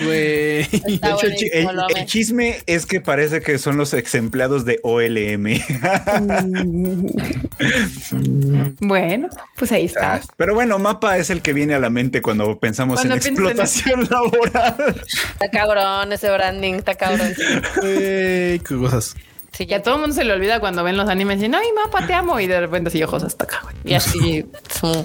[0.00, 0.66] Güey.
[0.72, 5.60] El, el- chisme es que parece que son los ex empleados de OLM.
[8.80, 10.20] Bueno, pues ahí está.
[10.36, 14.04] Pero bueno, mapa es el que viene a la mente cuando pensamos Cuando en explotación
[14.10, 15.00] laboral.
[15.32, 17.32] Está cabrón ese branding, está cabrón.
[17.80, 19.14] Qué cosas.
[19.56, 21.40] Sí, Que a ya, todo el mundo se le olvida cuando ven los animes y
[21.40, 22.40] dicen, ay, mapa, te amo.
[22.40, 23.60] Y de repente así ojos hasta acá.
[23.62, 23.74] güey.
[23.84, 24.46] y así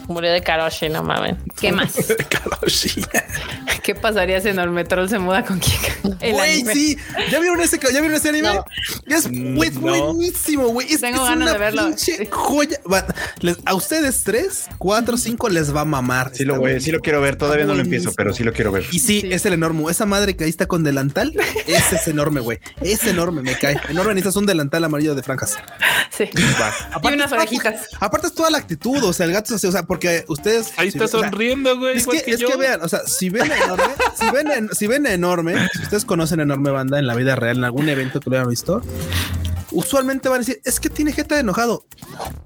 [0.07, 1.35] murió de Karoshi, no mames.
[1.59, 1.93] ¿Qué más?
[2.29, 3.03] Karoshi.
[3.83, 5.93] ¿Qué pasaría si Enormetrol se muda con Kika?
[6.21, 6.73] El Güey, anime.
[6.73, 6.97] sí.
[7.31, 8.53] ¿Ya vieron ese, ya vieron ese anime?
[8.53, 8.65] No.
[9.05, 9.81] Es, güey, es No.
[10.13, 10.91] buenísimo, güey.
[10.93, 11.85] Es, Tengo es ganas una de verlo.
[11.85, 12.79] pinche joya.
[12.91, 13.05] Va-
[13.41, 16.31] les- a ustedes tres, cuatro, cinco les va a mamar.
[16.33, 17.35] Sí lo, voy- sí lo quiero ver.
[17.37, 18.83] Todavía no lo empiezo, pero sí lo quiero ver.
[18.91, 19.29] Y sí, Sí.
[19.31, 19.89] es el enorme.
[19.89, 21.33] Esa madre que ahí está con delantal,
[21.65, 22.59] ese es enorme, güey.
[22.81, 23.79] Es enorme, me cae.
[23.89, 25.57] Enorme, necesitas un delantal amarillo de franjas.
[26.09, 26.29] Sí.
[26.33, 27.87] Y unas es- orejitas.
[27.99, 30.71] Aparte es toda la actitud, o sea, el gato, o sea, porque ustedes...
[30.77, 31.97] Ahí si- está sonriendo, güey.
[31.97, 32.47] Es igual que, que es yo.
[32.49, 35.55] que vean, o sea, si ven a enorme, si ven, en- si ven a enorme,
[35.73, 38.37] si ustedes conocen a enorme banda en la vida real, en algún evento que lo
[38.37, 38.81] hayan visto,
[39.77, 41.85] usualmente van a decir, es que tiene jeta de enojado.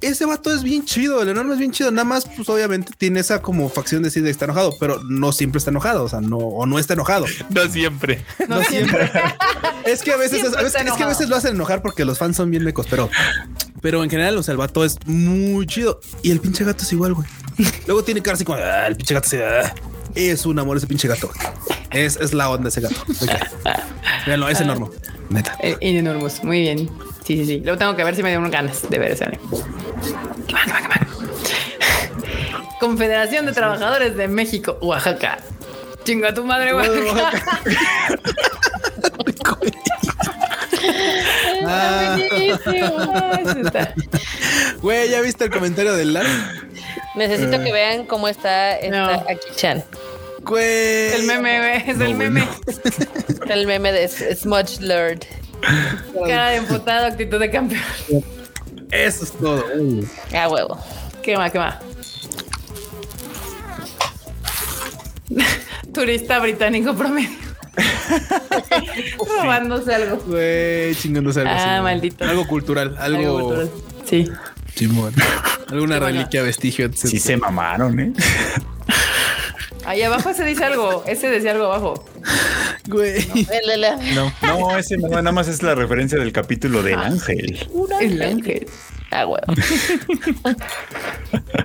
[0.01, 1.89] Ese vato es bien chido, el enorme es bien chido.
[1.91, 5.31] Nada más, pues obviamente tiene esa como facción de decir de está enojado, pero no
[5.31, 7.25] siempre está enojado, o sea, no, o no está enojado.
[7.49, 8.25] No siempre.
[8.49, 9.09] No, siempre.
[9.85, 12.17] Es que a veces, veces- está es que a veces lo hacen enojar porque los
[12.17, 13.09] fans son bien mecos, pero,
[13.81, 16.91] pero en general, o sea, el vato es muy chido y el pinche gato es
[16.93, 17.27] igual, güey.
[17.87, 19.73] Luego tiene cara así como "Ah, el pinche gato así, ah".
[20.15, 21.31] es un amor ese pinche gato.
[21.91, 22.95] Es, es la onda ese gato.
[23.21, 23.29] Ok.
[24.25, 24.87] Véanlo, es enorme.
[25.29, 25.55] Neta.
[25.61, 26.43] Eh, Enormous.
[26.43, 26.89] Muy bien.
[27.25, 27.61] Sí, sí, sí.
[27.63, 29.43] Luego tengo que ver si me dieron ganas de ver ese anime.
[30.47, 30.99] ¿Qué más, qué más, qué más?
[32.79, 35.37] Confederación de Trabajadores de México, Oaxaca.
[36.03, 37.31] Chinga tu madre, Oaxaca.
[41.65, 42.17] Ah,
[44.81, 46.25] Güey, ¿ya viste el comentario del LAR?
[47.15, 49.05] Necesito que vean cómo está esta No.
[49.29, 49.83] Aki-chan.
[50.39, 51.13] Güey.
[51.13, 52.47] El meme, güey, es el meme.
[53.47, 55.19] El meme de Smudge Lord.
[56.25, 57.81] Cara de emputado, actitud de campeón.
[58.91, 59.63] Eso es todo.
[59.77, 60.07] Uy.
[60.37, 60.77] A huevo.
[61.21, 61.75] ¿Qué más, qué más?
[65.93, 67.29] Turista británico promedio.
[69.41, 70.17] Robándose algo.
[70.27, 71.53] Güey, chingándose algo.
[71.55, 72.25] Ah, maldito.
[72.25, 73.19] Algo cultural, algo.
[73.19, 73.71] Algo cultural.
[74.05, 74.29] Sí.
[74.75, 75.13] Simón.
[75.69, 76.95] Alguna reliquia, vestigio, etc.
[76.97, 78.13] Sí se mamaron, ¿eh?
[79.85, 81.03] Ahí abajo se dice algo.
[81.07, 82.05] Ese decía algo abajo.
[82.87, 83.25] Güey.
[84.15, 87.67] No, no, ese no, nada más es la referencia del capítulo del ángel.
[87.99, 88.67] El ángel.
[89.11, 89.45] A huevo.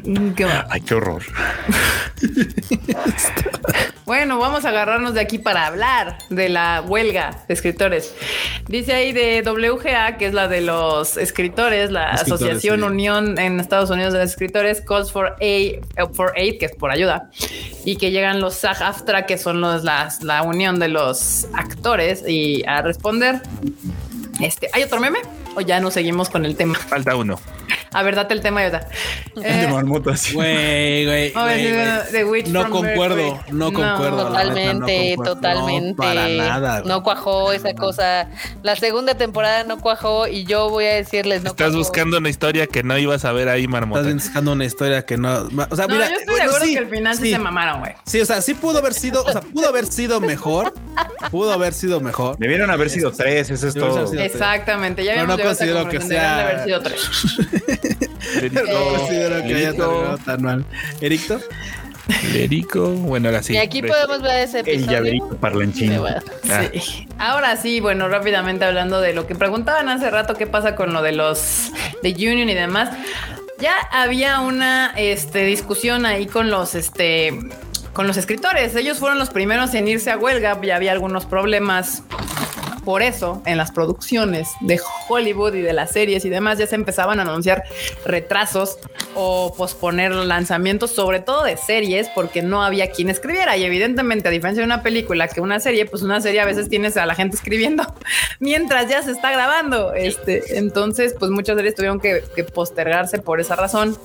[0.04, 0.34] Mm.
[0.68, 1.22] Ay, qué horror.
[4.04, 8.14] Bueno, vamos a agarrarnos de aquí para hablar de la huelga de escritores.
[8.68, 12.86] Dice ahí de WGA, que es la de los escritores, la Escritores, Asociación sí.
[12.86, 15.80] Unión en Estados Unidos de los Escritores, calls for aid,
[16.12, 17.30] for aid, que es por ayuda,
[17.84, 22.64] y que llegan los SAG-AFTRA, que son los, las, la unión de los actores, y
[22.64, 23.40] a responder.
[24.40, 25.18] Este, ¿hay otro meme?
[25.56, 26.74] O ya no seguimos con el tema.
[26.74, 27.40] Falta uno.
[27.92, 28.86] A ver, date el tema, Yota.
[29.34, 30.34] de Eh, marmota, sí.
[30.34, 31.32] Güey, güey.
[32.10, 34.30] Sí, Witch No concuerdo, no concuerdo.
[34.30, 35.34] la neta, Totalmente, no concuerdo.
[35.34, 35.90] totalmente.
[35.90, 36.80] No, para nada.
[36.80, 36.88] güey.
[36.92, 38.28] No cuajó esa cosa.
[38.62, 41.78] La segunda temporada no cuajó y yo voy a decirles no Estás cuajó.
[41.78, 44.00] buscando una historia que no ibas a ver ahí, marmota.
[44.02, 45.48] Estás buscando una historia que no.
[45.70, 46.08] O sea, No, mira.
[46.10, 47.92] yo estoy bueno, de acuerdo sí, que al final sí, se mamaron, güey.
[48.04, 50.74] Sí, o sea, sí pudo haber sido, o sea, pudo haber sido mejor.
[51.30, 52.36] Pudo haber sido mejor.
[52.38, 54.12] Debieron haber sido tres, eso es todo.
[54.12, 57.00] Exactamente, ya habíamos considero que sea- haber sido tres.
[58.20, 60.64] Federico, No considero que haya terminado tan mal.
[61.00, 61.40] ¿Ericto?
[62.08, 63.54] Federico, bueno, ahora sí.
[63.54, 64.92] Y aquí podemos ver ese El episodio.
[64.92, 65.92] llaverito parlanchín.
[66.50, 66.62] Ah.
[66.72, 67.08] Sí.
[67.18, 71.02] Ahora sí, bueno, rápidamente hablando de lo que preguntaban hace rato, qué pasa con lo
[71.02, 72.90] de los de Union y demás.
[73.58, 77.36] Ya había una este, discusión ahí con los este
[77.92, 78.76] con los escritores.
[78.76, 80.60] Ellos fueron los primeros en irse a huelga.
[80.62, 82.02] Ya había algunos problemas
[82.86, 86.76] por eso en las producciones de Hollywood y de las series y demás ya se
[86.76, 87.64] empezaban a anunciar
[88.04, 88.78] retrasos
[89.16, 93.56] o posponer lanzamientos, sobre todo de series, porque no había quien escribiera.
[93.56, 96.68] Y evidentemente, a diferencia de una película que una serie, pues una serie a veces
[96.68, 97.82] tienes a la gente escribiendo
[98.38, 99.92] mientras ya se está grabando.
[99.92, 103.98] Este, entonces, pues muchas series tuvieron que, que postergarse por esa razón.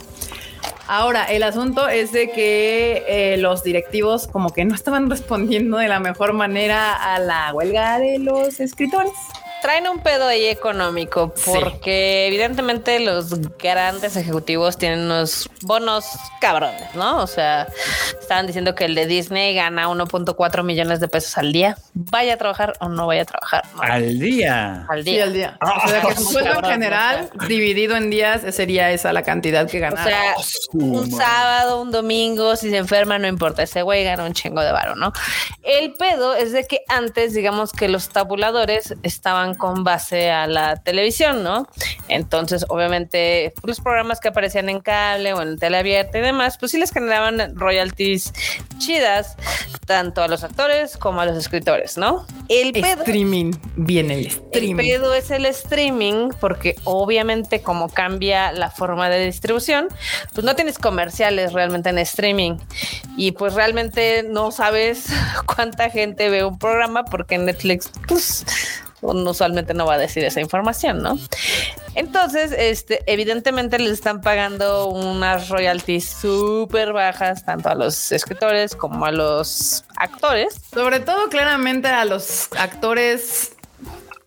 [0.87, 5.87] Ahora, el asunto es de que eh, los directivos como que no estaban respondiendo de
[5.87, 9.13] la mejor manera a la huelga de los escritores.
[9.61, 11.51] Traen un pedo ahí económico Sí.
[11.53, 16.05] porque evidentemente los grandes ejecutivos tienen unos bonos
[16.39, 17.19] cabrones, ¿no?
[17.21, 17.67] O sea,
[18.19, 21.77] estaban diciendo que el de Disney gana 1.4 millones de pesos al día.
[21.93, 23.63] Vaya a trabajar o no vaya a trabajar.
[23.75, 23.81] ¿no?
[23.83, 24.85] Al día.
[24.89, 25.23] Al Sí, día.
[25.23, 25.59] al día.
[25.61, 29.77] O sea, que su sueldo en general, dividido en días, sería esa la cantidad que
[29.77, 30.03] O ganaba.
[30.09, 30.33] sea,
[30.73, 34.71] un sábado, un domingo, si se enferma, no importa, ese güey gana un chingo de
[34.71, 35.13] varo, ¿no?
[35.61, 40.77] El pedo es de que antes, digamos que los tabuladores estaban con base a la
[40.77, 41.67] televisión, ¿no?
[42.07, 46.71] Entonces, obviamente, los programas que aparecían en cable o en tele abierta y demás, pues
[46.71, 48.33] sí les generaban royalties
[48.77, 49.37] chidas,
[49.85, 52.25] tanto a los actores como a los escritores, ¿no?
[52.49, 54.75] El pedo streaming, viene el el streaming.
[54.75, 59.87] pedo es el streaming, porque obviamente como cambia la forma de distribución,
[60.33, 62.57] pues no tienes comerciales realmente en streaming
[63.17, 65.05] y pues realmente no sabes
[65.45, 68.45] cuánta gente ve un programa porque Netflix pues
[69.01, 71.17] usualmente no va a decir esa información, ¿no?
[71.95, 79.05] Entonces, este, evidentemente les están pagando unas royalties súper bajas tanto a los escritores como
[79.05, 80.55] a los actores.
[80.73, 83.55] Sobre todo, claramente, a los actores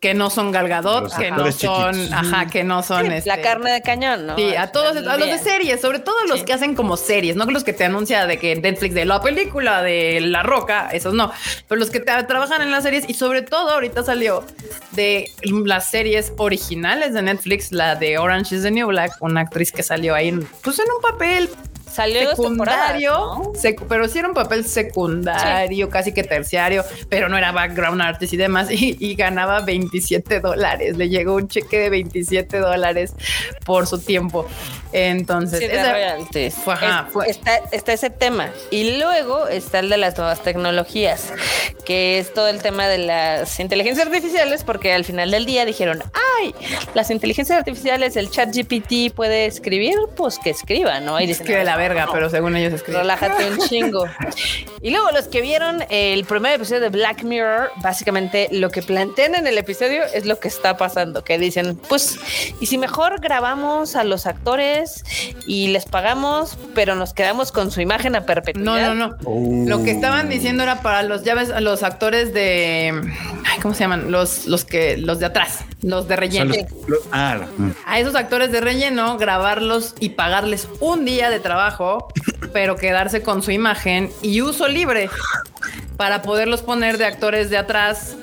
[0.05, 2.13] que no son Galgadot, que no son, chiquitos.
[2.13, 4.37] ajá, que no son La este, carne de cañón, ¿no?
[4.37, 7.47] Sí, a todos, a los de series, sobre todo los que hacen como series, no
[7.47, 11.33] los que te anuncia de que Netflix de la película de La Roca, esos no,
[11.69, 14.45] pero los que te, trabajan en las series y sobre todo ahorita salió
[14.91, 15.33] de
[15.65, 19.83] las series originales de Netflix, la de Orange is the New Black, una actriz que
[19.83, 20.33] salió ahí,
[20.63, 21.49] pues en un papel
[21.95, 23.53] Salió secundario, ¿no?
[23.55, 28.33] secu- pero sí era un papel secundario, casi que terciario, pero no era background artist
[28.33, 30.97] y demás, y, y ganaba 27 dólares.
[30.97, 33.13] Le llegó un cheque de 27 dólares
[33.65, 34.47] por su tiempo.
[34.93, 36.55] Entonces, Sí, de esa- royalties.
[36.55, 38.51] fue- ajá, Es- fue- Está, está ese tema.
[38.71, 41.33] Y luego está el de las nuevas tecnologías,
[41.85, 46.03] que es todo el tema de las inteligencias artificiales, porque al final del día dijeron,
[46.41, 46.55] ay,
[46.95, 51.21] las inteligencias artificiales, el chat GPT puede escribir, pues que escriba, ¿no?
[51.21, 52.99] Y dicen, escribe "Ah, la verga, no, pero según ellos escribe.
[53.01, 54.05] Relájate un chingo.
[54.83, 59.35] Y luego los que vieron el primer episodio de Black Mirror, básicamente lo que plantean
[59.35, 62.19] en el episodio es lo que está pasando, que dicen, pues,
[62.61, 65.03] ¿y si mejor grabamos a los actores
[65.47, 68.95] y les pagamos, pero nos quedamos con su imagen a No, perpetuidad?
[68.95, 69.17] no, no.
[69.25, 69.65] Oh.
[69.67, 72.93] Lo que estaban diciendo era para los, ya ves, a los actores de,
[73.47, 74.11] ay, ¿cómo se llaman?
[74.11, 76.55] Los, los que, los de atrás, los de relleno.
[76.55, 77.41] los- los- ah.
[77.87, 81.74] A esos actores de relleno, grabarlos y pagarles un día de trabajo,
[82.53, 85.11] pero quedarse con su imagen y uso libre
[85.97, 88.17] para poderlos poner de actores de atrás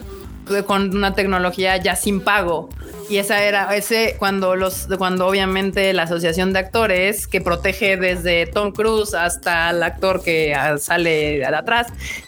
[0.66, 2.70] con una tecnología ya sin pago.
[3.10, 8.46] Y esa era ese cuando los cuando obviamente la asociación de actores que protege desde
[8.46, 11.88] Tom Cruise hasta el actor que ah, sale de atrás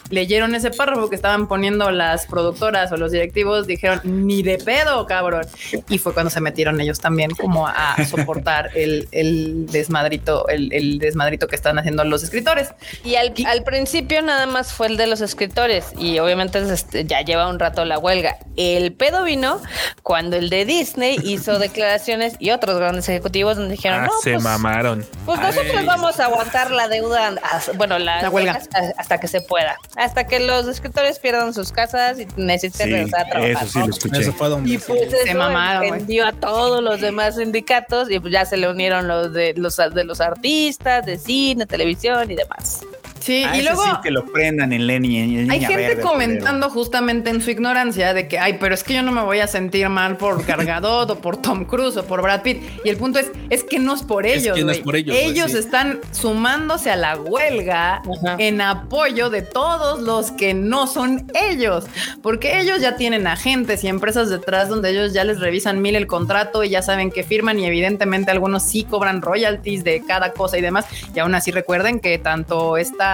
[0.09, 5.05] leyeron ese párrafo que estaban poniendo las productoras o los directivos dijeron ni de pedo
[5.07, 5.45] cabrón
[5.89, 10.99] y fue cuando se metieron ellos también como a soportar el, el desmadrito el, el
[10.99, 12.73] desmadrito que están haciendo los escritores
[13.03, 17.21] Y al, al principio nada más fue el de los escritores y obviamente este, ya
[17.21, 18.37] lleva un rato la huelga.
[18.57, 19.61] El pedo vino
[20.03, 24.31] cuando el de Disney hizo declaraciones y otros grandes ejecutivos donde dijeron, Ah, no, se
[24.33, 25.05] pues, mamaron.
[25.25, 27.33] Pues nosotros vamos a aguantar la deuda,
[27.75, 28.53] bueno, la, La huelga.
[28.53, 32.93] hasta, hasta que se pueda, hasta que los escritores pierdan sus casas y necesiten Sí,
[32.93, 33.51] regresar a trabajar.
[33.63, 33.87] eso sí ¿no?
[33.87, 34.21] lo escuché.
[34.21, 35.91] Eso fue donde Y pues eso mamaron, güey.
[35.93, 39.77] entendió a todos los demás sindicatos y pues ya se le unieron los de los
[39.77, 42.81] de los artistas, de cine, televisión y demás.
[43.23, 45.17] Sí y ese luego sí que lo prendan en Lenny.
[45.39, 48.93] en Hay gente Verde, comentando justamente en su ignorancia de que, ay, pero es que
[48.93, 52.21] yo no me voy a sentir mal por Gargadot o por Tom Cruise o por
[52.21, 52.61] Brad Pitt.
[52.83, 54.57] Y el punto es, es que no es por Es ellos.
[54.57, 55.03] que no es güey.
[55.03, 55.57] por ellos, sí.
[55.57, 58.35] están sumándose a la huelga Ajá.
[58.39, 61.85] en apoyo de todos los que no son ellos,
[62.21, 66.07] porque ellos ya tienen agentes y empresas detrás donde ellos ya les revisan mil el
[66.07, 70.57] contrato y ya saben que firman y evidentemente algunos sí cobran royalties de cada cosa
[70.57, 70.85] y demás.
[71.15, 73.12] Y aún así recuerden que tanto esta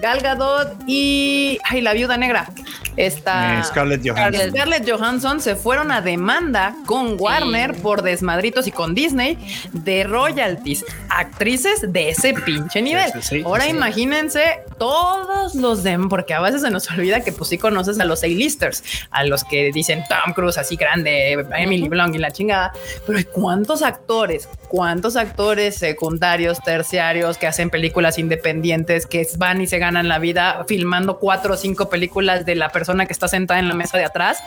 [0.00, 2.48] Gal Gadot y ay, la viuda negra,
[2.96, 4.50] esta Eh, Scarlett Johansson.
[4.50, 9.38] Scarlett Johansson se fueron a demanda con Warner por desmadritos y con Disney
[9.72, 13.10] de royalties, actrices de ese pinche nivel.
[13.14, 13.70] sí, sí, Ahora sí.
[13.70, 18.04] imagínense todos los de, porque a veces se nos olvida que pues sí conoces a
[18.04, 18.82] los A-listers,
[19.12, 22.72] a los que dicen Tom Cruise así grande, Emily Blunt y la chingada,
[23.06, 29.78] pero cuántos actores, cuántos actores secundarios, terciarios que hacen películas independientes, que van y se
[29.78, 33.68] ganan la vida filmando cuatro o cinco películas de la persona que está sentada en
[33.68, 34.38] la mesa de atrás,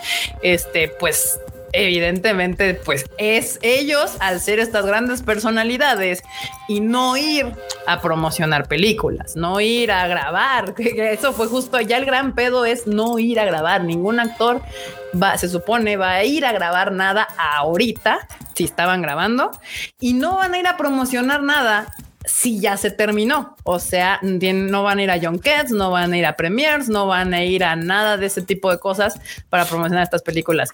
[0.42, 1.40] este, pues
[1.76, 6.24] evidentemente, pues es ellos al ser estas grandes personalidades
[6.68, 7.54] y no ir
[7.88, 10.74] a promocionar películas, no ir a grabar.
[10.78, 13.84] Eso fue justo, ya el gran pedo es no ir a grabar.
[13.84, 14.62] Ningún actor
[15.22, 19.52] va, se supone, va a ir a grabar nada ahorita, si estaban grabando,
[20.00, 21.94] y no van a ir a promocionar nada
[22.28, 23.56] si ya se terminó.
[23.64, 26.90] O sea, no van a ir a John Cats, no van a ir a premiers,
[26.90, 29.20] no van a ir a nada de ese tipo de cosas
[29.50, 30.70] para promocionar estas películas.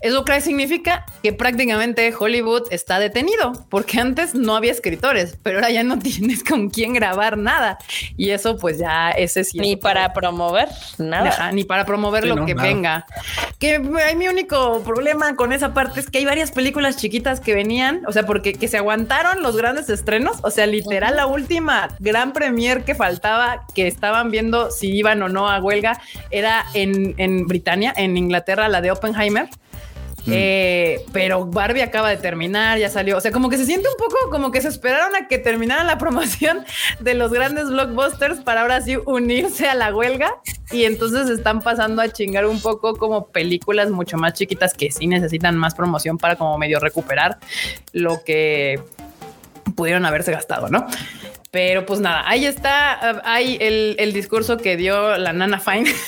[0.00, 5.70] Eso que significa que prácticamente Hollywood está detenido, porque antes no había escritores, pero ahora
[5.70, 7.78] ya no tienes con quién grabar nada.
[8.16, 9.58] Y eso pues ya ese sí.
[9.58, 10.68] es Ni para promover
[10.98, 11.28] nada.
[11.28, 12.68] Ajá, ni para promover Sí, lo no, que nada.
[12.68, 13.06] venga.
[13.58, 17.54] Que hay mi único problema con esa parte es que hay varias películas chiquitas que
[17.54, 21.88] venían, o sea, porque que se aguantaron los grandes estrenos, o sea, literal la última
[21.98, 26.00] gran premier que faltaba, que estaban viendo si iban o no a huelga,
[26.30, 29.48] era en, en Britania, en Inglaterra, la de Oppenheimer.
[30.26, 33.18] Eh, pero Barbie acaba de terminar, ya salió.
[33.18, 35.82] O sea, como que se siente un poco como que se esperaron a que terminara
[35.82, 36.64] la promoción
[37.00, 40.30] de los grandes blockbusters para ahora sí unirse a la huelga.
[40.70, 45.08] Y entonces están pasando a chingar un poco como películas mucho más chiquitas que sí
[45.08, 47.38] necesitan más promoción para como medio recuperar
[47.92, 48.80] lo que
[49.74, 50.86] pudieron haberse gastado, ¿no?
[51.54, 55.88] Pero pues nada, ahí está, hay el, el discurso que dio la Nana Fine.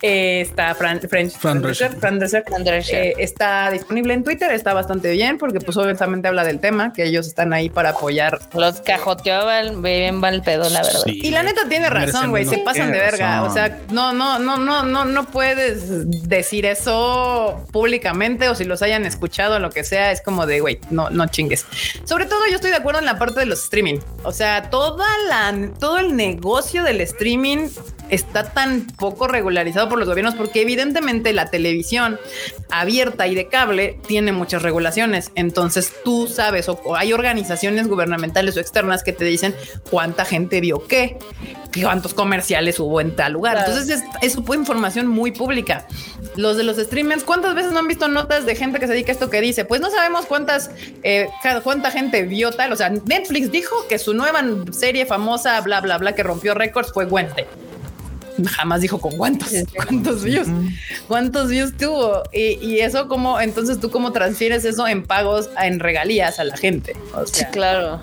[0.00, 1.96] Eh, está Fran, French, Fran Fran Drescher.
[1.96, 2.44] Fran Drescher.
[2.44, 3.06] Fran Drescher.
[3.08, 7.04] Eh, está disponible en Twitter, está bastante bien porque pues obviamente habla del tema, que
[7.04, 8.40] ellos están ahí para apoyar.
[8.54, 11.02] Los cajoteaban bien mal pedo, la verdad.
[11.04, 11.20] Sí.
[11.22, 13.42] Y la neta tiene razón, güey, se pasan de verga.
[13.42, 13.50] razón.
[13.50, 18.80] O sea, no, no, no, no, no, no puedes decir eso públicamente o si los
[18.80, 21.66] hayan escuchado o lo que sea, es como de, güey, no, no chingues.
[22.04, 23.98] Sobre todo yo estoy de acuerdo en la parte de los streaming.
[24.24, 27.68] O sea, toda la, todo el negocio del streaming
[28.12, 32.20] está tan poco regularizado por los gobiernos porque evidentemente la televisión
[32.70, 35.32] abierta y de cable tiene muchas regulaciones.
[35.34, 39.54] Entonces tú sabes o, hay organizaciones gubernamentales o externas que te dicen
[39.90, 41.16] cuánta gente vio qué,
[41.82, 43.64] cuántos comerciales hubo en tal lugar.
[43.66, 45.86] Entonces eso fue información muy pública.
[46.36, 49.12] Los de los streamers, ¿cuántas veces no han visto notas de gente que se dedica
[49.12, 49.64] a esto que dice?
[49.64, 50.70] Pues no sabemos cuántas,
[51.02, 51.30] eh,
[51.64, 52.72] cuánta gente vio tal.
[52.72, 56.92] O sea, Netflix dijo que su nueva serie famosa, bla, bla, bla, que rompió récords
[56.92, 57.46] fue Wednesday
[58.46, 60.48] jamás dijo con cuántos, cuántos views,
[61.08, 62.22] cuántos views tuvo.
[62.32, 66.96] Y, eso como, entonces tú cómo transfieres eso en pagos, en regalías a la gente.
[67.32, 68.00] sí, claro.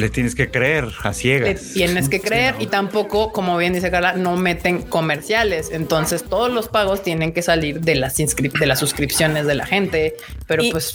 [0.00, 1.62] Le tienes que creer a ciegas.
[1.62, 5.68] Le tienes que creer y tampoco, como bien dice Carla, no meten comerciales.
[5.70, 10.14] Entonces todos los pagos tienen que salir de las, de las suscripciones de la gente.
[10.46, 10.94] Pero pues...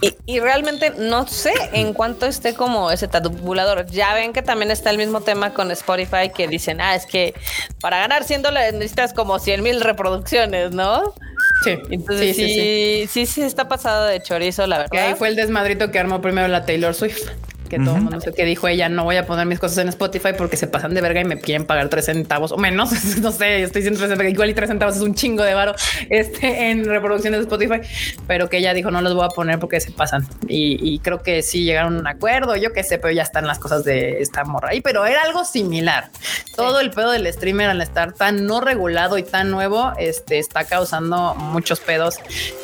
[0.00, 3.84] Y, realmente no sé en cuánto esté como ese tabulador.
[3.86, 7.34] Ya ven que también está el mismo tema con Spotify que dicen, ah, es que
[7.80, 11.14] para ganar 100 dólares necesitas como 100 mil reproducciones, ¿no?
[11.62, 14.90] Sí, entonces sí sí, sí sí, está pasado de chorizo, la verdad.
[14.90, 17.28] Que ahí fue el desmadrito que armó primero la Taylor Swift
[17.66, 19.88] que todo el mundo sé que dijo ella, no voy a poner mis cosas en
[19.88, 22.90] Spotify porque se pasan de verga y me quieren pagar tres centavos o menos.
[23.20, 25.74] no sé, estoy diciendo tres centavos, igual y tres centavos es un chingo de varo
[26.10, 27.80] este, en reproducciones de Spotify,
[28.26, 30.26] pero que ella dijo no los voy a poner porque se pasan.
[30.48, 33.58] Y, creo que sí llegaron a un acuerdo, yo qué sé, pero ya están las
[33.58, 36.10] cosas de esta morra ahí, pero era algo similar.
[36.56, 40.64] Todo el pedo del streamer al estar tan no regulado y tan nuevo, este está
[40.64, 42.16] causando muchos pedos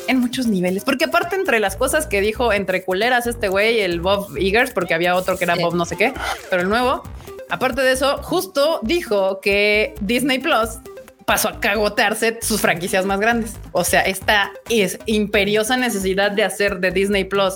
[0.07, 4.01] en muchos niveles, porque aparte entre las cosas que dijo entre culeras este güey, el
[4.01, 6.13] Bob Eagers, porque había otro que era Bob no sé qué,
[6.49, 7.03] pero el nuevo,
[7.49, 10.79] aparte de eso, justo dijo que Disney Plus
[11.25, 13.55] pasó a cagotearse sus franquicias más grandes.
[13.71, 17.55] O sea, esta es imperiosa necesidad de hacer de Disney Plus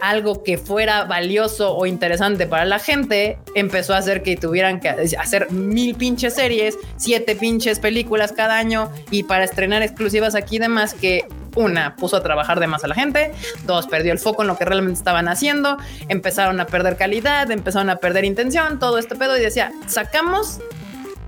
[0.00, 4.88] algo que fuera valioso o interesante para la gente, empezó a hacer que tuvieran que
[4.88, 10.94] hacer mil pinches series, siete pinches películas cada año y para estrenar exclusivas aquí demás
[10.94, 11.26] que
[11.56, 13.32] una, puso a trabajar de más a la gente,
[13.66, 15.76] dos, perdió el foco en lo que realmente estaban haciendo,
[16.08, 20.60] empezaron a perder calidad, empezaron a perder intención, todo este pedo y decía, sacamos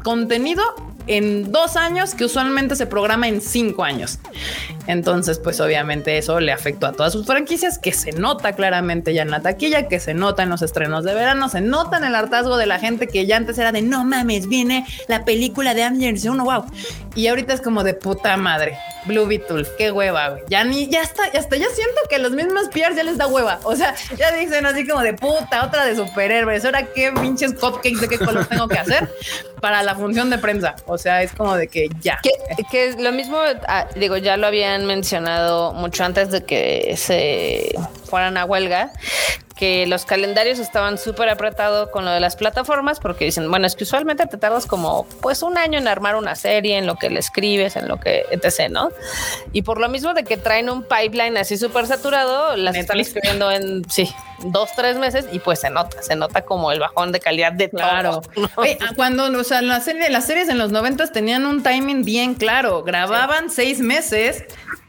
[0.02, 0.62] contenido
[1.06, 4.18] en dos años que usualmente se programa en cinco años.
[4.86, 9.22] Entonces, pues obviamente eso le afectó a todas sus franquicias, que se nota claramente ya
[9.22, 12.14] en la taquilla, que se nota en los estrenos de verano, se nota en el
[12.14, 15.84] hartazgo de la gente que ya antes era de no mames, viene la película de
[15.84, 16.64] Avengers uno, wow.
[17.14, 18.76] Y ahorita es como de puta madre.
[19.04, 20.42] Blue Beetle, qué hueva, güey.
[20.48, 23.60] Ya ni, ya está, hasta ya siento que los mismos PRs ya les da hueva.
[23.64, 26.64] O sea, ya dicen así como de puta, otra de superhéroes.
[26.64, 29.08] Ahora qué pinches cupcakes de qué color tengo que hacer
[29.60, 30.76] para la función de prensa.
[30.86, 32.20] O sea, es como de que ya.
[32.22, 32.30] Que,
[32.70, 33.38] que lo mismo,
[33.68, 37.74] ah, digo, ya lo habían mencionado mucho antes de que se
[38.04, 38.92] fueran a huelga,
[39.54, 43.76] que los calendarios estaban súper apretados con lo de las plataformas porque dicen, bueno, es
[43.76, 47.10] que usualmente te tardas como pues un año en armar una serie, en lo que
[47.10, 48.90] le escribes, en lo que etc, ¿no?
[49.52, 53.50] Y por lo mismo de que traen un pipeline así súper saturado, las están escribiendo
[53.50, 54.12] en, sí,
[54.44, 57.70] dos, tres meses y pues se nota, se nota como el bajón de calidad de
[57.70, 58.22] claro.
[58.96, 62.82] cuando, o sea, la serie, las series en los noventas tenían un timing bien claro,
[62.82, 64.44] grababan seis meses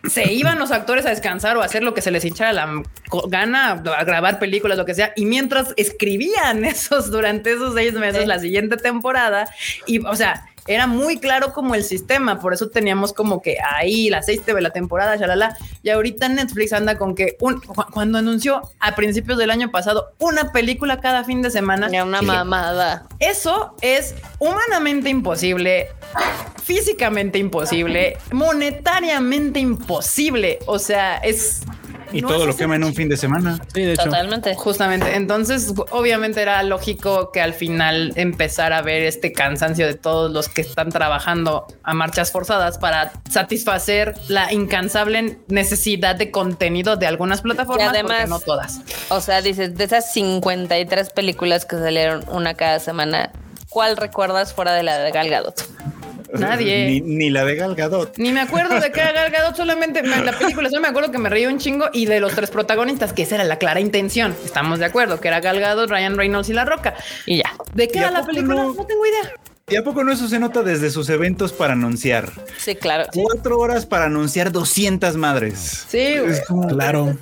[0.10, 2.84] se iban los actores a descansar o a hacer lo que se les hinchara la
[3.28, 8.28] gana, a grabar películas, lo que sea, y mientras escribían esos durante esos seis meses,
[8.28, 9.48] la siguiente temporada,
[9.86, 14.10] y o sea, era muy claro como el sistema, por eso teníamos como que ahí
[14.10, 17.62] la seis de la temporada, shalala, y ahorita Netflix anda con que un,
[17.94, 21.88] cuando anunció a principios del año pasado una película cada fin de semana.
[22.04, 23.08] una mamada.
[23.20, 25.88] Eso es humanamente imposible,
[26.64, 31.64] físicamente imposible, monetariamente imposible, o sea, es
[32.14, 33.60] y todo lo quema en un fin de semana.
[33.74, 34.06] Sí, de hecho.
[34.06, 34.56] Totalmente.
[34.56, 35.16] Justamente.
[35.16, 40.50] Entonces, obviamente era lógico que al final empezara a ver este cansancio de todos los
[40.50, 47.42] que están trabajando a marchas forzadas para satisfacer la incansable necesidad de contenido de algunas
[47.42, 48.82] plataformas, y además, no todas.
[49.10, 53.32] O sea, dices, de esas 53 películas que salieron una cada semana,
[53.70, 55.64] ¿cuál recuerdas fuera de la de Gal Gadot?
[56.34, 57.02] Nadie.
[57.02, 58.18] Ni, la de Gal Gadot.
[58.18, 61.12] Ni me acuerdo de qué era Gal Gadot, solamente en la película solo me acuerdo
[61.12, 63.80] que me reí un chingo y de los tres protagonistas, que esa era la clara
[63.80, 64.36] intención.
[64.44, 66.96] Estamos de acuerdo, que era Gal Gadot, Ryan Reynolds y La Roca.
[67.26, 67.54] Y ya.
[67.74, 68.64] ¿De qué era la película?
[68.64, 69.32] No, tengo idea.
[69.70, 72.30] ¿Y a poco no eso se nota desde sus eventos para anunciar?
[72.58, 73.06] Sí, claro.
[73.14, 75.86] Cuatro horas para anunciar 200 madres.
[75.88, 76.16] Sí,
[76.68, 77.18] claro.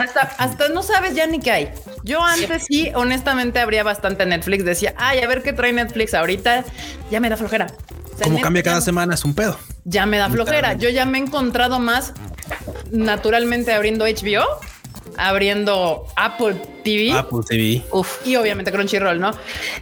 [0.00, 1.70] Hasta, hasta no sabes ya ni qué hay.
[2.04, 4.66] Yo antes sí, honestamente, habría bastante Netflix.
[4.66, 6.64] Decía, ay, a ver qué trae Netflix ahorita.
[7.10, 7.66] Ya me da flojera.
[8.22, 9.58] Como cambia cada semana es un pedo.
[9.84, 10.74] Ya me da flojera.
[10.74, 12.12] Yo ya me he encontrado más
[12.90, 14.44] naturalmente abriendo HBO
[15.16, 17.12] abriendo Apple TV.
[17.12, 17.82] Apple TV.
[17.90, 19.32] Uf, y obviamente Crunchyroll, ¿no?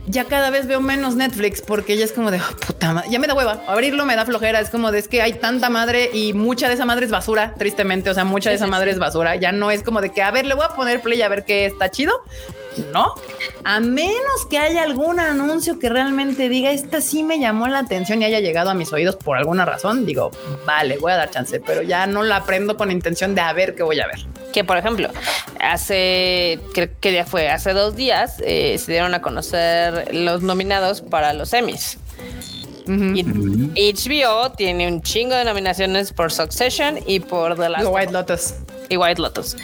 [0.07, 3.11] Ya cada vez veo menos Netflix porque ya es como de oh, puta madre.
[3.11, 3.63] Ya me da hueva.
[3.67, 4.61] Abrirlo me da flojera.
[4.61, 7.55] Es como de es que hay tanta madre y mucha de esa madre es basura,
[7.59, 8.11] tristemente.
[8.11, 9.37] O sea, mucha de esa madre es basura.
[9.37, 11.45] Ya no es como de que a ver, le voy a poner play a ver
[11.45, 12.13] qué está chido.
[12.93, 13.15] No,
[13.65, 18.23] a menos que haya algún anuncio que realmente diga esta sí me llamó la atención
[18.23, 20.07] y haya llegado a mis oídos por alguna razón.
[20.07, 20.31] Digo,
[20.67, 23.75] vale, voy a dar chance, pero ya no la aprendo con intención de a ver
[23.75, 24.27] qué voy a ver.
[24.53, 25.09] Que por ejemplo,
[25.61, 31.01] hace, creo que ya fue, hace dos días eh, se dieron a conocer los nominados
[31.01, 31.99] para los Emmys.
[32.87, 38.09] Y HBO tiene un chingo de nominaciones por Succession y por The Last of White
[38.09, 38.13] Us.
[38.13, 38.55] Lotus.
[38.91, 39.57] y White Lotus.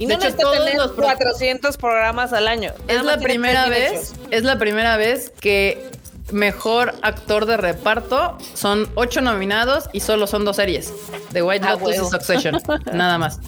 [0.00, 2.72] Y De no hecho, todos tener los pro- 400 programas al año.
[2.88, 5.90] Es la primera vez, es la primera vez que
[6.32, 10.92] mejor actor de reparto son ocho nominados y solo son dos series:
[11.32, 12.06] The White Ah, Lotus huevo.
[12.08, 12.62] y Succession.
[12.94, 13.40] nada más.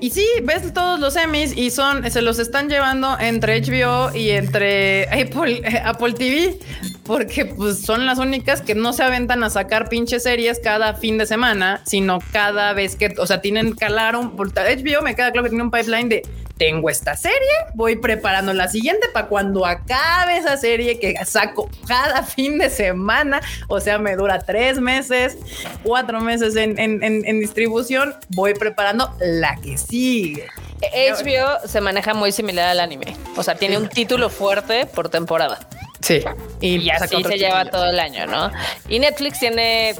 [0.00, 4.30] Y sí, ves todos los Emmys y son, se los están llevando entre HBO y
[4.30, 6.58] entre Apple, eh, Apple TV,
[7.04, 11.18] porque pues son las únicas que no se aventan a sacar pinches series cada fin
[11.18, 15.30] de semana, sino cada vez que, o sea, tienen calar un, por- HBO me queda
[15.32, 16.22] claro que tiene un pipeline de
[16.60, 17.38] tengo esta serie,
[17.72, 23.40] voy preparando la siguiente para cuando acabe esa serie que saco cada fin de semana,
[23.66, 25.38] o sea, me dura tres meses,
[25.82, 30.46] cuatro meses en, en- en- en distribución, voy preparando la que sigue.
[30.82, 33.16] HBO se maneja muy similar al anime.
[33.38, 35.60] O sea, tiene un título fuerte por temporada.
[36.00, 36.22] Sí.
[36.60, 38.50] Y, así se lleva todo el año, ¿no?
[38.88, 39.94] Y Netflix tiene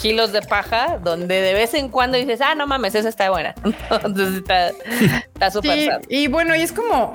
[0.00, 3.54] kilos de paja donde de vez en cuando dices, ah, no mames, esa está buena.
[3.64, 6.00] Entonces está está súper Sí, sad.
[6.08, 7.12] y bueno, y es como,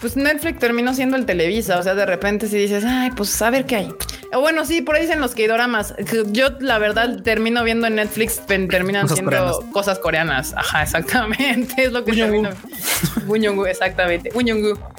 [0.00, 3.50] pues Netflix terminó siendo el Televisa, o sea, de repente si dices, ay, pues a
[3.50, 3.94] ver qué hay.
[4.34, 5.94] O bueno, sí, por ahí dicen los K-doramas.
[6.28, 9.56] Yo, la verdad, termino viendo en Netflix, terminan Cosas siendo coreanas.
[9.72, 10.54] cosas coreanas.
[10.56, 11.74] Ajá, exactamente.
[11.82, 12.48] Es lo que termino.
[13.66, 14.30] Exactamente.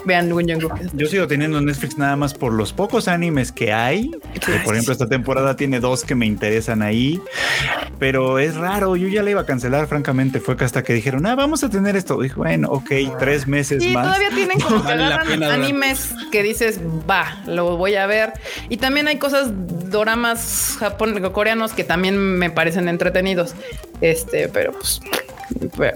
[0.05, 0.69] Vean Gunyongu.
[0.93, 4.11] Yo sigo teniendo Netflix nada más por los pocos animes que hay.
[4.33, 7.21] que, por ejemplo, esta temporada tiene dos que me interesan ahí.
[7.99, 8.95] Pero es raro.
[8.95, 10.39] Yo ya la iba a cancelar, francamente.
[10.39, 12.19] Fue que hasta que dijeron, ah, vamos a tener esto.
[12.19, 14.05] Dije, bueno, ok, tres meses Sí, más.
[14.07, 18.33] todavía tienen como que Vale agarran animes que dices, va, lo voy a ver.
[18.69, 19.51] Y también hay cosas,
[19.89, 23.55] doramas japón, coreanos que también me parecen entretenidos.
[24.01, 24.99] Este, pero pues.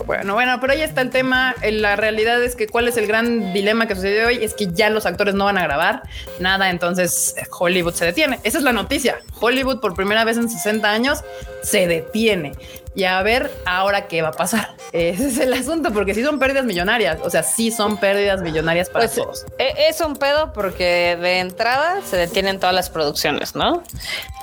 [0.06, 1.56] Bueno, bueno, pero ahí está el tema.
[1.62, 4.68] Eh, La realidad es que cuál es el gran dilema que sucedió hoy es que
[4.74, 6.04] ya los actores no van a grabar
[6.40, 8.40] nada, entonces eh, Hollywood se detiene.
[8.44, 9.20] Esa es la noticia.
[9.40, 11.24] Hollywood por primera vez en 60 años
[11.64, 12.54] se detiene.
[12.98, 14.70] Y a ver ahora qué va a pasar.
[14.92, 17.20] Ese es el asunto, porque sí son pérdidas millonarias.
[17.24, 19.46] O sea, sí son pérdidas millonarias para Pues todos.
[19.60, 23.84] e- es un pedo porque de entrada se detienen todas las producciones, ¿no?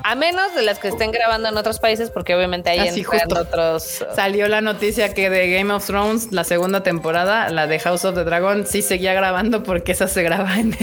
[0.05, 3.21] A menos de las que estén grabando en otros países, porque obviamente ahí Así, entran
[3.23, 3.41] justo.
[3.41, 4.05] otros.
[4.15, 8.15] Salió la noticia que de Game of Thrones, la segunda temporada, la de House of
[8.15, 10.77] the Dragon, sí seguía grabando porque esa se graba en,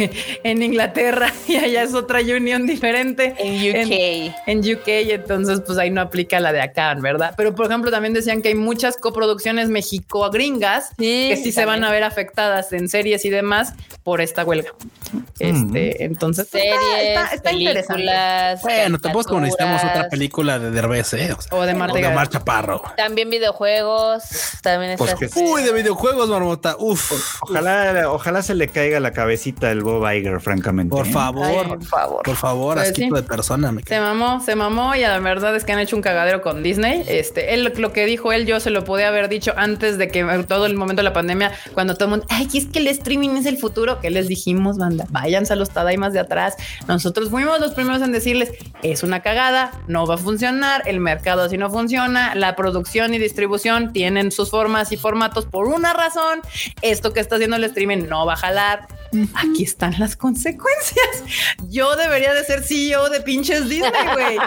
[0.43, 3.35] en Inglaterra y allá es otra unión diferente.
[3.37, 4.33] En UK.
[4.47, 7.33] En, UK, entonces pues ahí no aplica la de acá, ¿verdad?
[7.37, 11.83] Pero por ejemplo también decían que hay muchas coproducciones mexico-gringas Sí, que sí se van
[11.83, 14.73] a ver afectadas en series y demás por esta huelga.
[15.39, 18.05] Este, entonces pues, está- Series, está, está interesante.
[18.61, 21.33] Bueno, tampoco necesitamos otra película de Derbez, ¿eh?
[21.37, 22.81] O, sea, O de o Marta de Chaparro.
[22.97, 24.23] También videojuegos.
[24.61, 25.27] También Pues está.
[25.27, 25.39] que.
[25.39, 26.75] Uy, de videojuegos, Marmota.
[26.79, 27.11] Uf.
[27.41, 30.91] Ojalá, ojalá se le caiga la cabecita del Bob Iger, francamente.
[30.95, 31.11] Por ¿eh?
[31.11, 31.45] favor.
[31.45, 32.23] Ay, por favor.
[32.23, 33.21] Por favor, Pues asquito sí.
[33.21, 33.71] de persona.
[33.71, 36.63] Me Se mamó, se mamó y la verdad es que han hecho un cagadero con
[36.63, 37.03] Disney.
[37.07, 40.23] Este, él lo que dijo él, yo se lo podía haber dicho antes de que
[40.47, 43.31] todo el momento de la pandemia, cuando todo el mundo, ay, es que el streaming
[43.37, 46.55] es el futuro, que les dijimos, banda, váyanse a los tadaimas de atrás.
[46.87, 48.51] Nosotros fuimos los primeros en decirles,
[48.83, 53.19] es una cagada, no va a funcionar, el mercado así no funciona, la producción y
[53.19, 56.41] distribución tienen sus formas y formatos por una razón.
[56.81, 58.87] Esto que está haciendo el streaming no va a jalar.
[59.35, 61.23] Aquí están las consecuencias.
[61.69, 64.37] Yo debería de ser CEO de pinches Disney, güey.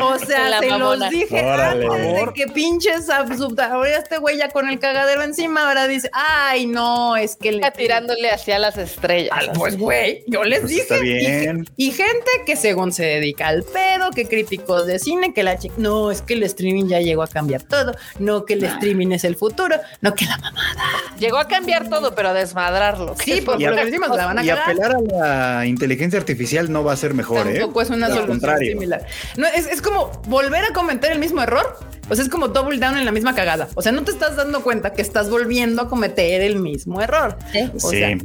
[0.00, 0.96] O sea, La se mamona.
[0.96, 1.86] los dije Órale.
[1.86, 6.66] antes de que pinches ahora este güey ya con el cagadero encima, ahora dice, ay,
[6.66, 9.30] no, es que le tirándole hacia las estrellas.
[9.48, 10.96] Ah, Pues güey, yo les Pues dije.
[10.98, 11.68] y- bien.
[11.76, 15.74] Y, gente que según se dedica al pedo, que críticos de cine, que la chica,
[15.78, 19.24] no, es que el streaming ya llegó a cambiar todo, no que el streaming es
[19.24, 20.82] el futuro, no que la mamada.
[21.18, 23.14] Llegó a cambiar todo, pero a desmadrarlo.
[23.22, 24.64] Sí, por lo que decimos, la van a Y cagar.
[24.70, 27.58] apelar a la inteligencia artificial no va a ser mejor, ¿eh?
[27.60, 28.72] Tampoco es una Al solución contrario.
[28.72, 29.06] similar.
[29.36, 31.78] No, es, es como volver a cometer el mismo error.
[32.10, 33.68] O sea, es como double down en la misma cagada.
[33.74, 37.36] O sea, no te estás dando cuenta que estás volviendo a cometer el mismo error.
[37.52, 37.70] Sí.
[37.76, 37.98] O Sí.
[37.98, 38.16] sea,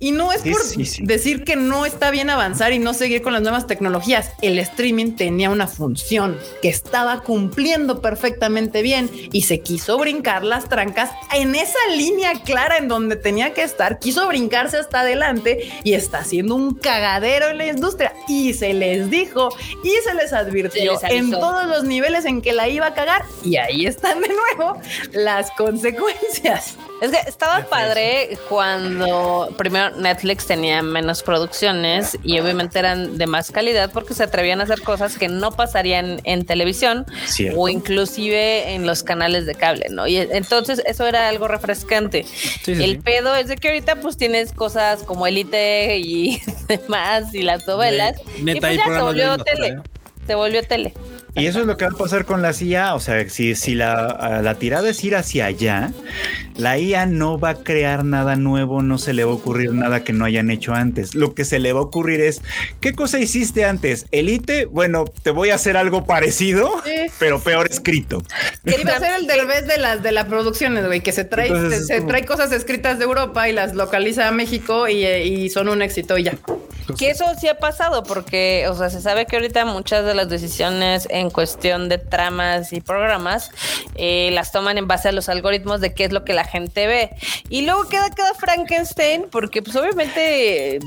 [0.00, 1.02] Y no es Sí, por sí, sí.
[1.06, 4.32] decir que no está bien avanzar y no seguir con las nuevas tecnologías.
[4.42, 10.68] El streaming tenía una función que estaba cumpliendo perfectamente bien y se quiso brincar las
[10.68, 13.98] trancas en esa línea clara en donde tenía que estar.
[13.98, 18.12] Quiso brincarse hasta adelante y está haciendo un cagadero en la industria.
[18.28, 19.48] Y se les dijo
[19.84, 22.94] y se les advirtió Se les en todos los niveles en que la iba a
[22.94, 23.13] cagar.
[23.44, 24.80] Y ahí están de nuevo
[25.12, 26.76] las consecuencias.
[27.00, 33.50] Es que estaba padre cuando primero Netflix tenía menos producciones y obviamente eran de más
[33.50, 37.60] calidad porque se atrevían a hacer cosas que no pasarían en televisión Cierto.
[37.60, 40.06] o inclusive en los canales de cable, ¿no?
[40.06, 42.24] Y entonces eso era algo refrescante.
[42.24, 42.98] Sí, sí, El sí.
[42.98, 48.16] pedo es de que ahorita pues tienes cosas como Elite y demás y las novelas.
[48.40, 49.68] Neta, y pues ya se programas volvió tele.
[49.68, 49.76] ¿eh?
[50.26, 50.94] Se volvió tele.
[51.36, 52.94] Y eso es lo que va a pasar con la IA.
[52.94, 55.92] O sea, si, si la, la tirada es ir hacia allá,
[56.56, 60.04] la IA no va a crear nada nuevo, no se le va a ocurrir nada
[60.04, 61.14] que no hayan hecho antes.
[61.16, 62.40] Lo que se le va a ocurrir es,
[62.80, 64.06] ¿qué cosa hiciste antes?
[64.12, 67.12] Elite, bueno, te voy a hacer algo parecido, Sí.
[67.18, 68.22] pero peor escrito.
[68.64, 71.48] Que iba a ser el derbez de las de las producciones, güey, que se trae,
[71.48, 75.24] Entonces, se, se trae cosas escritas de Europa y las localiza a México y, eh,
[75.26, 76.34] y son un éxito y ya.
[76.98, 80.28] Que eso sí ha pasado porque, o sea, se sabe que ahorita muchas de las
[80.28, 83.50] decisiones en cuestión de tramas y programas
[83.94, 86.86] eh, las toman en base a los algoritmos de qué es lo que la gente
[86.86, 87.10] ve.
[87.48, 90.78] Y luego queda cada Frankenstein porque pues obviamente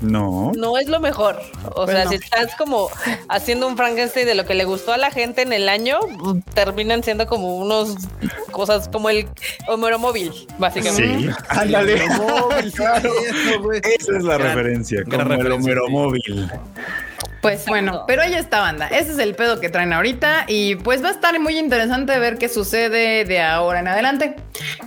[0.00, 0.52] No.
[0.56, 1.40] no es lo mejor.
[1.74, 2.88] O sea, si estás como
[3.28, 5.98] haciendo un Frankenstein de lo que le gustó a la gente en el año,
[6.54, 7.96] terminan siendo como unos
[8.50, 9.28] cosas como el
[9.68, 11.28] Homero móvil, básicamente.
[11.30, 12.00] Sí, ándale.
[12.74, 13.12] Claro.
[13.82, 16.50] Esa es la Gran- referencia, gran como el referencia, Homero móvil.
[17.40, 18.88] Pues bueno, pero ahí está banda.
[18.88, 22.36] Ese es el pedo que traen ahorita y pues va a estar muy interesante ver
[22.36, 24.34] qué sucede de ahora en adelante.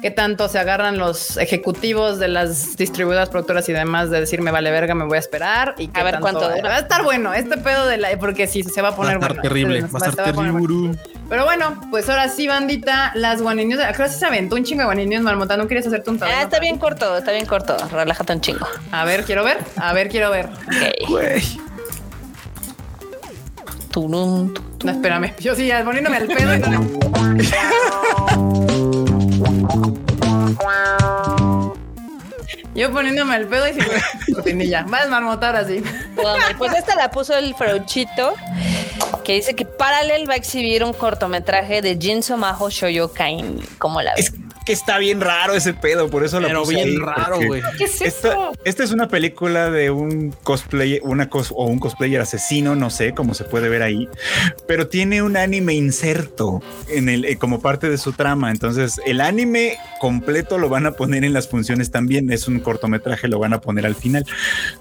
[0.01, 4.51] Qué tanto se agarran los ejecutivos de las distribuidoras, productoras y demás de decir me
[4.51, 6.69] vale verga, me voy a esperar y qué A ver tanto- cuánto dura.
[6.69, 8.97] Va a estar bueno este pedo de la porque sí se va a Va a
[8.97, 9.41] poner estar bueno.
[9.43, 9.81] terrible.
[9.83, 10.67] Va a estar poner bueno.
[10.67, 10.97] terrible.
[11.29, 13.79] Pero bueno, pues ahora sí, bandita, las One News.
[13.95, 15.55] Creo que se aventó un chingo de One News, Marmota.
[15.55, 16.41] ¿No quieres hacerte un Ah, tablero?
[16.41, 17.77] está bien corto, está bien corto.
[17.89, 18.67] Relájate un chingo.
[18.91, 19.59] A ver, quiero ver.
[19.77, 20.47] A ver, quiero ver.
[20.47, 21.70] Ok.
[23.93, 24.07] Güey.
[24.07, 25.33] Turun, tu- No, espérame.
[25.39, 26.55] Yo sí, ya poniéndome al pedo.
[26.55, 27.91] y no-
[32.73, 33.83] Yo poniéndome al pedo y sin
[34.33, 34.83] cortinilla.
[34.83, 35.83] Más marmota ahora sí.
[36.15, 38.33] Bueno, Pues esta la puso el Frauchito,
[39.23, 43.59] que dice que Parallel va a exhibir un cortometraje de Jinso Maho Shoyokain.
[43.77, 44.27] ¿Cómo la ves?
[44.27, 44.33] Es
[44.65, 47.61] que está bien raro ese pedo, por eso la Pero puse bien ahí, raro, güey.
[47.77, 48.51] ¿Qué es Esta, eso?
[48.63, 53.13] esta es una película de un cosplayer, una cos o un cosplayer asesino, no sé
[53.13, 54.07] cómo se puede ver ahí,
[54.67, 58.51] pero tiene un anime inserto en el eh, como parte de su trama.
[58.51, 62.31] Entonces, el anime completo lo van a poner en las funciones también.
[62.31, 64.25] Es un cortometraje, lo van a poner al final,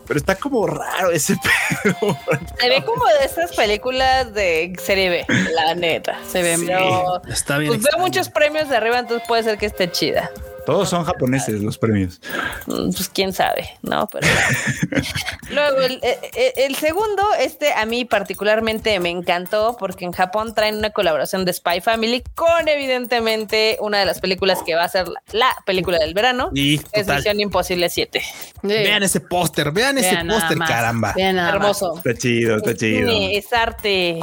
[0.07, 1.37] pero está como raro ese
[1.83, 2.17] pedo.
[2.59, 6.19] Se ve como de estas películas de serie B, la neta.
[6.31, 6.65] Se ve, Sí.
[6.67, 7.69] pero Está bien.
[7.71, 8.05] pues veo extraño.
[8.07, 10.31] muchos premios de arriba, entonces puede ser que esté chida.
[10.67, 12.21] Todos son japoneses los premios.
[12.67, 14.07] Mm, Pues quién sabe, ¿no?
[14.13, 14.27] Pero
[15.51, 20.77] luego el, el- el segundo, este a mí particularmente me encantó porque en Japón traen
[20.77, 25.09] una colaboración de Spy Family con evidentemente una de las películas que va a ser
[25.09, 26.51] la, la película del verano.
[26.55, 27.17] Y Es total.
[27.17, 28.23] Misión Imposible 7.
[28.63, 31.15] Vean ese póster, vean ese Vean póster, caramba.
[31.17, 31.55] Vean nada más.
[31.83, 31.97] Hermoso.
[31.97, 33.09] Está chido, está Es chido.
[33.11, 34.21] cine, es arte,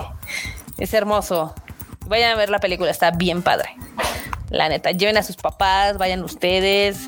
[0.78, 1.53] es hermoso.
[2.06, 3.69] Vayan a ver la película, está bien padre.
[4.49, 6.99] La neta, lleven a sus papás, vayan ustedes.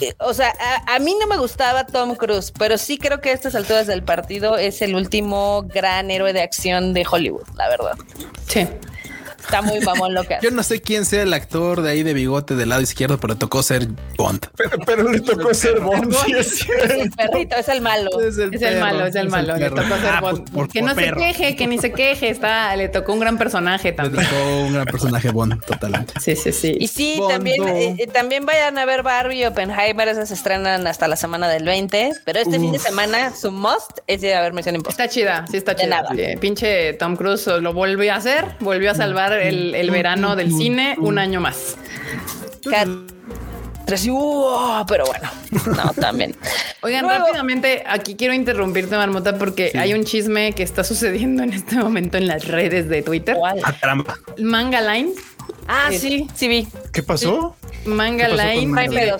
[0.00, 0.54] Eh, O sea,
[0.86, 4.02] a, mí no me gustaba Tom Cruise, pero sí creo que a estas alturas del
[4.02, 7.96] partido es el último gran héroe de acción de Hollywood, la verdad.
[8.46, 8.66] Sí.
[9.40, 10.46] Está muy mamón lo que hace.
[10.46, 13.36] Yo no sé quién sea el actor de ahí de bigote del lado izquierdo, pero
[13.36, 13.86] tocó ser
[14.16, 14.46] Bond.
[14.56, 16.94] Pero, pero le tocó ser Bond, sí es Es cierto.
[16.94, 18.20] el perrito, es el malo.
[18.20, 19.56] Es el perro, malo, es el malo.
[19.56, 20.38] Le tocó hacer Ah, Bond.
[20.40, 21.18] pues, por- que no perro.
[21.20, 22.28] se queje, que ni se queje.
[22.30, 24.24] Está, le tocó un gran personaje Le también.
[24.24, 26.14] tocó un gran personaje Bond, totalmente.
[26.20, 26.76] Sí, sí, sí.
[26.78, 27.34] Y sí, Bondo.
[27.34, 31.16] también, eh, eh, también vayan a ver Barbie y Oppenheimer, esas se estrenan hasta la
[31.16, 34.74] semana del 20, pero este fin de semana su must es ir a ver Misión
[34.76, 35.04] Imposible.
[35.04, 36.02] Está chida, sí está De chida.
[36.02, 36.10] nada.
[36.14, 40.52] Sí, pinche Tom Cruise lo volvió a hacer, volvió a salvar el, el verano del
[40.52, 41.76] cine un año más.
[42.70, 42.88] Cat-
[43.86, 45.28] Tres y, uh, pero bueno,
[45.76, 46.36] no, también.
[46.82, 51.52] Oigan, Luego- rápidamente, aquí quiero interrumpirte, Marmota, porque hay un chisme que está sucediendo en
[51.52, 53.34] este momento en las redes de Twitter.
[53.36, 53.58] ¿Cuál?
[53.64, 54.16] Ah, caramba.
[54.38, 55.10] Manga Line.
[55.68, 55.98] Ah, Sí.
[55.98, 56.68] sí, sí vi.
[56.92, 57.54] ¿Qué pasó?
[57.86, 58.66] Manga ¿Qué pasó Line.
[58.66, 59.16] Manga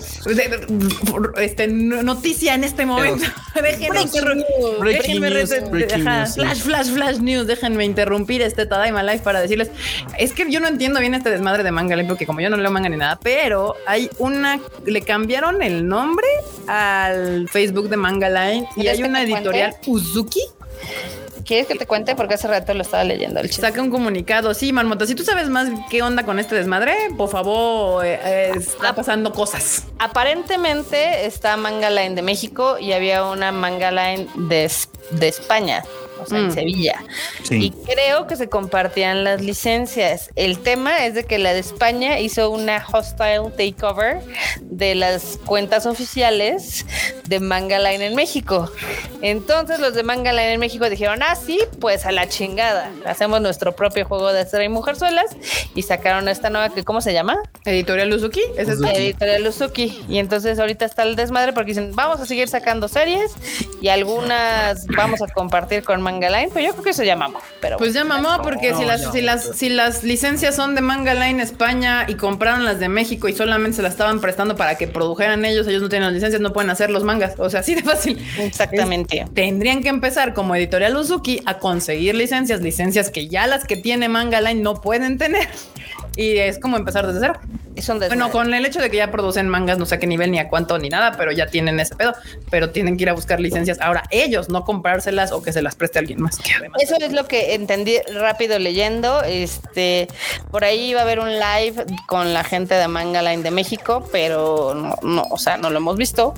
[1.37, 3.25] Este, noticia en este momento.
[3.55, 6.39] Déjenme interru- Breaking déjenme news, re- breaking ajá, news, sí.
[6.41, 7.47] Flash, flash, flash news.
[7.47, 9.71] Déjenme interrumpir este Tadaima Live para decirles.
[10.19, 12.57] Es que yo no entiendo bien este desmadre de Manga Line porque como yo no
[12.57, 14.59] leo manga ni nada, pero hay una.
[14.85, 16.27] Le cambiaron el nombre
[16.67, 20.41] al Facebook de Manga Line y ¿Quieres hay que una editorial Uzuki.
[21.45, 22.15] ¿Quieres que te cuente?
[22.15, 23.67] Porque hace rato lo estaba leyendo el chisme.
[23.67, 24.53] Saca un comunicado.
[24.53, 28.51] Sí, Marmota, si tú sabes más qué onda con este desmadre, por favor, eh, eh,
[28.55, 29.85] está pasando cosas.
[29.99, 34.71] Aparentemente está Manga Line de México y había una Manga Line de,
[35.11, 35.83] de España,
[36.21, 36.51] o sea, en Mm.
[36.51, 37.03] Sevilla.
[37.43, 37.55] Sí.
[37.65, 40.29] Y creo que se compartían las licencias.
[40.35, 44.19] El tema es de que la de España hizo una hostile takeover
[44.61, 46.85] de las cuentas oficiales
[47.27, 48.69] de Manga Line en México.
[49.21, 52.89] Entonces los de Manga Line en México dijeron, ah, sí, pues a la chingada.
[53.05, 55.35] Hacemos nuestro propio juego de Astro y Mujerzuelas
[55.75, 57.37] y sacaron esta nueva que, ¿cómo se llama?
[57.65, 58.89] Editorial Uzuki, es Uzuki.
[58.95, 60.03] Editorial Uzuki.
[60.09, 63.31] Y entonces ahorita está el desmadre porque dicen, vamos a seguir sacando series
[63.81, 67.41] y algunas vamos a compartir con Manga Line, pero yo creo que se llamamos.
[67.59, 69.11] Pero Pues ya mamó, porque si, las, no.
[69.11, 73.27] si, las, si las licencias son de Manga Line España y compraron las de México
[73.27, 76.41] y solamente se las estaban prestando para que produjeran ellos, ellos no tienen las licencias,
[76.41, 77.33] no pueden hacer los mangas.
[77.37, 78.23] O sea, así de fácil.
[78.39, 79.25] exactamente.
[79.33, 84.09] Tendrían que empezar como editorial Uzuki a conseguir licencias, licencias que ya las que tiene
[84.09, 85.47] Manga Line no pueden tener.
[86.15, 87.33] Y es como empezar desde cero.
[87.75, 88.17] Es un desmadre.
[88.17, 90.39] Bueno, con el hecho de que ya producen mangas, no sé a qué nivel ni
[90.39, 92.13] a cuánto ni nada, pero ya tienen ese pedo,
[92.49, 95.75] pero tienen que ir a buscar licencias ahora ellos, no comprárselas o que se las
[95.75, 96.37] preste alguien más.
[96.37, 99.21] Que además Eso es lo que entendí rápido leyendo.
[99.23, 100.07] Este,
[100.51, 104.07] por ahí iba a haber un live con la gente de Manga Line de México,
[104.11, 106.33] pero no, no, o sea, no lo hemos visto.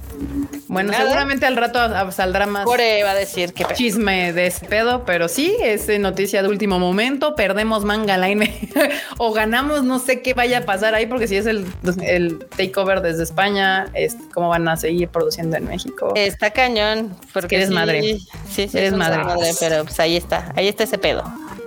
[0.74, 1.04] Bueno, Nada.
[1.04, 1.80] seguramente al rato
[2.12, 6.00] saldrá más Core va a decir que chisme de ese pedo, pero sí, es eh,
[6.00, 7.36] noticia de último momento.
[7.36, 8.70] Perdemos Manga Line
[9.18, 11.66] o ganamos, no sé qué vaya a pasar ahí, porque si es el,
[12.02, 16.14] el takeover desde España, es, ¿cómo van a seguir produciendo en México?
[16.16, 17.16] está cañón.
[17.32, 18.02] Porque eres sí, madre.
[18.50, 19.18] Sí, sí, Eres madre.
[19.18, 21.24] desmadre, pero pues ahí está, ahí está ese pedo.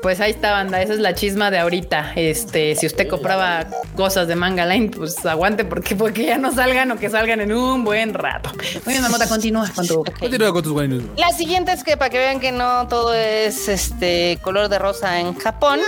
[0.07, 0.81] Pues ahí está, banda.
[0.81, 2.13] Esa es la chisma de ahorita.
[2.15, 3.67] Este, si usted compraba
[3.97, 7.53] cosas de Manga Line, pues aguante porque, porque ya no salgan o que salgan en
[7.53, 8.51] un buen rato.
[8.85, 10.05] Muy bien, Marmota, continúa con tu.
[10.21, 11.03] Continúa con tus guaynos.
[11.17, 15.19] La siguiente es que para que vean que no todo es este color de rosa
[15.19, 15.81] en Japón.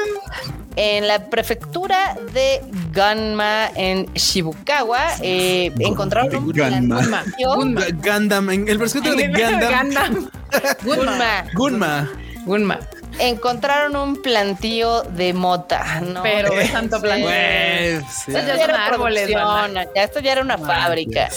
[0.75, 2.61] En la prefectura de
[2.93, 7.23] Gunma en Shibukawa eh, encontraron un Gunma.
[7.23, 7.83] plantillo- Gunma.
[8.03, 9.85] Gundam, en el versículo de Gundam.
[9.87, 10.31] Gundam.
[10.85, 11.45] Gunma.
[11.55, 12.11] Gunma.
[12.45, 12.81] Gunma.
[13.19, 16.01] Encontraron un plantío de mota.
[16.01, 16.23] ¿no?
[16.23, 18.33] Pero de tanto plan- Güey, sí.
[18.33, 21.29] Esto ya era árboles, ya esto ya era una fábrica.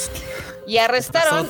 [0.68, 1.50] Y arrestaron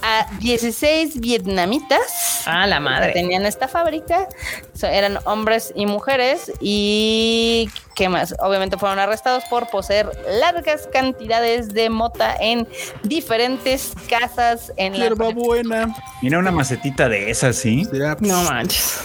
[0.00, 2.42] a 16 vietnamitas.
[2.46, 3.12] Ah, la que madre.
[3.12, 4.26] tenían esta fábrica.
[4.74, 6.52] So, eran hombres y mujeres.
[6.60, 8.34] Y qué más.
[8.38, 10.08] Obviamente fueron arrestados por poseer
[10.40, 12.66] largas cantidades de mota en
[13.02, 15.06] diferentes casas en la.
[15.06, 15.94] Hierba buena.
[16.22, 17.84] Mira una macetita de esas, ¿sí?
[17.84, 19.00] Será- No manches.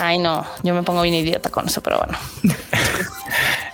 [0.00, 2.18] Ay, no, yo me pongo bien idiota con eso, pero bueno.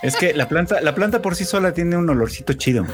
[0.01, 2.85] Es que la planta, la planta por sí sola tiene un olorcito chido.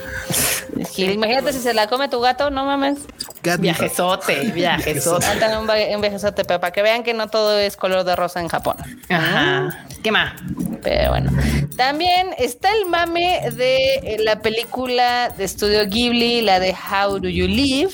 [0.98, 2.98] Imagínate si se la come tu gato, no mames.
[3.44, 5.26] Gat- Viajesote, viajesote.
[5.28, 5.58] Ándale
[5.96, 8.78] un, viajezote, pero para que vean que no todo es color de rosa en Japón.
[9.10, 9.86] Ajá.
[10.04, 10.34] ¿Qué más?
[10.82, 11.32] Pero bueno,
[11.78, 17.30] también está el mame de eh, la película de estudio Ghibli, la de How Do
[17.30, 17.94] You Live,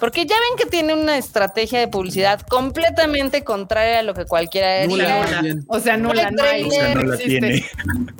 [0.00, 4.86] porque ya ven que tiene una estrategia de publicidad completamente contraria a lo que cualquiera
[4.86, 5.42] Nula.
[5.66, 6.64] O sea, nula, no hay.
[6.64, 7.40] O sea, no la existe.
[7.40, 7.66] tiene.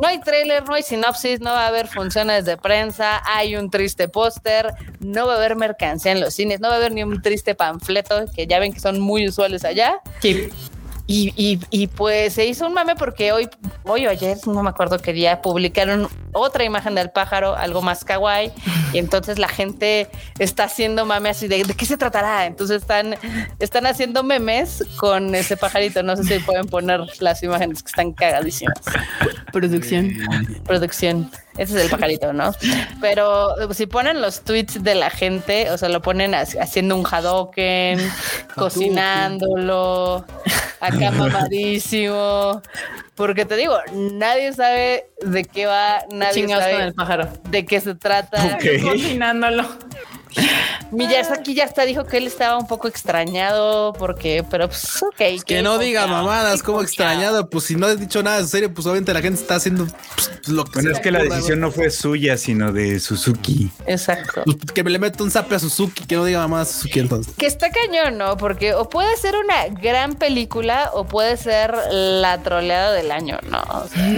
[0.01, 3.71] No hay tráiler, no hay sinopsis, no va a haber funciones de prensa, hay un
[3.71, 7.03] triste póster, no va a haber mercancía en los cines, no va a haber ni
[7.03, 10.01] un triste panfleto, que ya ven que son muy usuales allá.
[10.21, 10.49] Sí.
[11.07, 13.49] Y, y, y pues se hizo un mame porque hoy,
[13.85, 18.05] hoy o ayer, no me acuerdo qué día, publicaron otra imagen del pájaro, algo más
[18.05, 18.53] kawaii,
[18.93, 20.09] y entonces la gente
[20.39, 22.47] está haciendo mame así de ¿de qué se tratará?
[22.47, 23.17] Entonces están,
[23.59, 26.03] están haciendo memes con ese pajarito.
[26.03, 28.79] No sé si pueden poner las imágenes que están cagadísimas.
[29.53, 30.13] Producción.
[30.65, 31.31] Producción.
[31.57, 32.53] Ese es el pajarito, ¿no?
[33.01, 36.97] Pero eh, si ponen los tweets de la gente, o sea, lo ponen ha- haciendo
[36.97, 37.99] un hadoken,
[38.55, 40.25] cocinándolo,
[40.81, 42.63] acá mamadísimo.
[43.15, 47.29] Porque te digo, nadie sabe de qué va, nadie Chingados con sabe el pájaro.
[47.51, 48.59] de qué se trata.
[48.83, 49.65] Cocinándolo.
[50.93, 55.45] Miyazaki ya hasta dijo que él estaba un poco extrañado porque, pero pues ok.
[55.45, 57.49] Que no diga confiado, mamadas, como extrañado.
[57.49, 60.49] Pues si no has dicho nada en serio, pues obviamente la gente está haciendo pues,
[60.49, 63.71] lo que Bueno, es que la decisión no fue suya, sino de Suzuki.
[63.87, 64.43] Exacto.
[64.45, 67.01] Pues, que me le meta un zape a Suzuki, que no diga mamadas a Suzuki
[67.01, 67.35] entonces.
[67.37, 68.37] Que está cañón, ¿no?
[68.37, 73.61] Porque o puede ser una gran película o puede ser la troleada del año, ¿no?
[73.61, 74.11] O sea,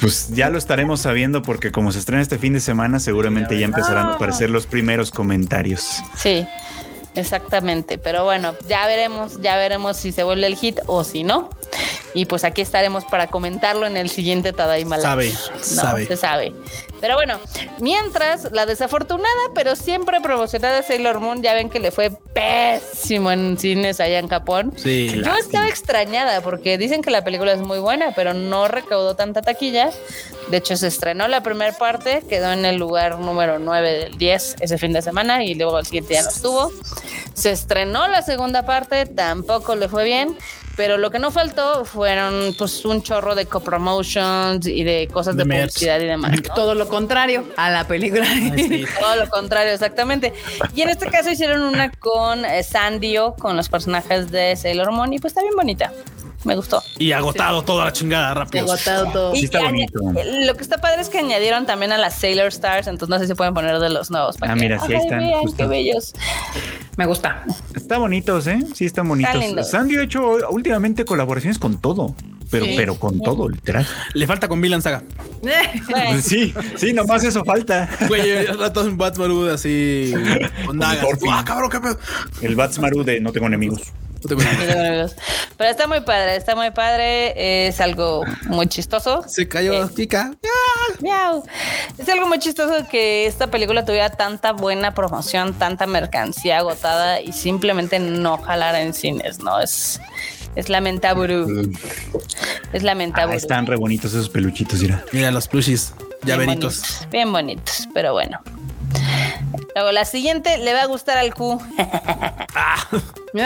[0.00, 3.64] Pues ya lo estaremos sabiendo porque como se estrena este fin de semana, seguramente ya
[3.64, 5.98] empezarán a aparecer los primeros comentarios.
[6.16, 6.46] sí,
[7.14, 7.98] exactamente.
[7.98, 11.50] Pero bueno, ya veremos, ya veremos si se vuelve el hit o si no.
[12.14, 14.98] Y pues aquí estaremos para comentarlo en el siguiente Tadaima.
[14.98, 16.06] Sabe, No, sabe.
[16.06, 16.54] Se sabe.
[17.00, 17.38] Pero bueno,
[17.80, 23.58] mientras la desafortunada, pero siempre promocionada Sailor Moon, ya ven que le fue pésimo en
[23.58, 24.72] cines allá en Japón.
[24.76, 25.12] Sí.
[25.24, 29.42] Yo estaba extrañada porque dicen que la película es muy buena, pero no recaudó tanta
[29.42, 29.90] taquilla.
[30.50, 34.56] De hecho, se estrenó la primera parte, quedó en el lugar número 9 del 10
[34.60, 36.72] ese fin de semana y luego el siguiente ya no estuvo.
[37.34, 40.36] Se estrenó la segunda parte, tampoco le fue bien.
[40.78, 45.42] Pero lo que no faltó fueron pues un chorro de copromotions y de cosas de,
[45.42, 46.30] De publicidad y demás.
[46.36, 46.54] ¿no?
[46.54, 48.24] Todo lo contrario a la película.
[48.26, 48.84] sí.
[49.00, 50.32] Todo lo contrario, exactamente.
[50.74, 55.12] Y en este caso hicieron una con eh, Sandio, con los personajes de Sailor Moon,
[55.12, 55.92] y pues está bien bonita.
[56.44, 56.80] Me gustó.
[56.98, 58.64] Y agotado toda la chingada rápido.
[58.64, 59.34] Agotado todo.
[59.34, 59.98] Sí está bonito.
[60.08, 63.18] aña- Lo que está padre es que añadieron también a las Sailor Stars, entonces no
[63.18, 64.36] sé si pueden poner de los nuevos.
[64.36, 66.14] para Ah, que- mira, sí, ahí Ay, están, vean qué bellos.
[66.96, 67.42] Me gusta.
[67.74, 68.60] Está bonitos, ¿eh?
[68.72, 69.68] Sí, están bonitos.
[69.68, 72.14] Sandy ha hecho últimamente colaboraciones con todo,
[72.50, 72.74] pero, Sí.
[72.76, 73.86] pero con todo, literal.
[74.14, 75.02] Le falta con Villain Saga.
[76.22, 77.88] Sí, sí, nomás eso falta.
[78.08, 80.12] Güey, el rato en Batman así
[80.66, 81.04] con dagas.
[81.30, 81.98] Ah, cabrón, qué pedo.
[82.42, 83.80] El Batsmaru de No tengo enemigos.
[84.22, 85.14] No tengo amigos.
[85.56, 87.68] Pero está muy padre, está muy padre.
[87.68, 89.24] Es algo muy chistoso.
[89.28, 89.88] Se cayó Eh.
[89.94, 90.32] Kika.
[91.00, 91.44] Miau.
[91.98, 97.32] Es algo muy chistoso que esta película tuviera tanta buena promoción, tanta mercancía agotada y
[97.32, 99.60] simplemente no jalara en cines, ¿no?
[99.60, 100.00] Es,
[100.58, 101.40] es lamentable.
[102.72, 103.36] Es Ah, lamentable.
[103.36, 105.04] están re bonitos esos peluchitos, mira.
[105.12, 106.78] Mira los plushies, Bien llaveritos.
[106.80, 108.40] bonitos, Bien bonitos, pero bueno.
[109.74, 111.60] Luego la siguiente le va a gustar al Q.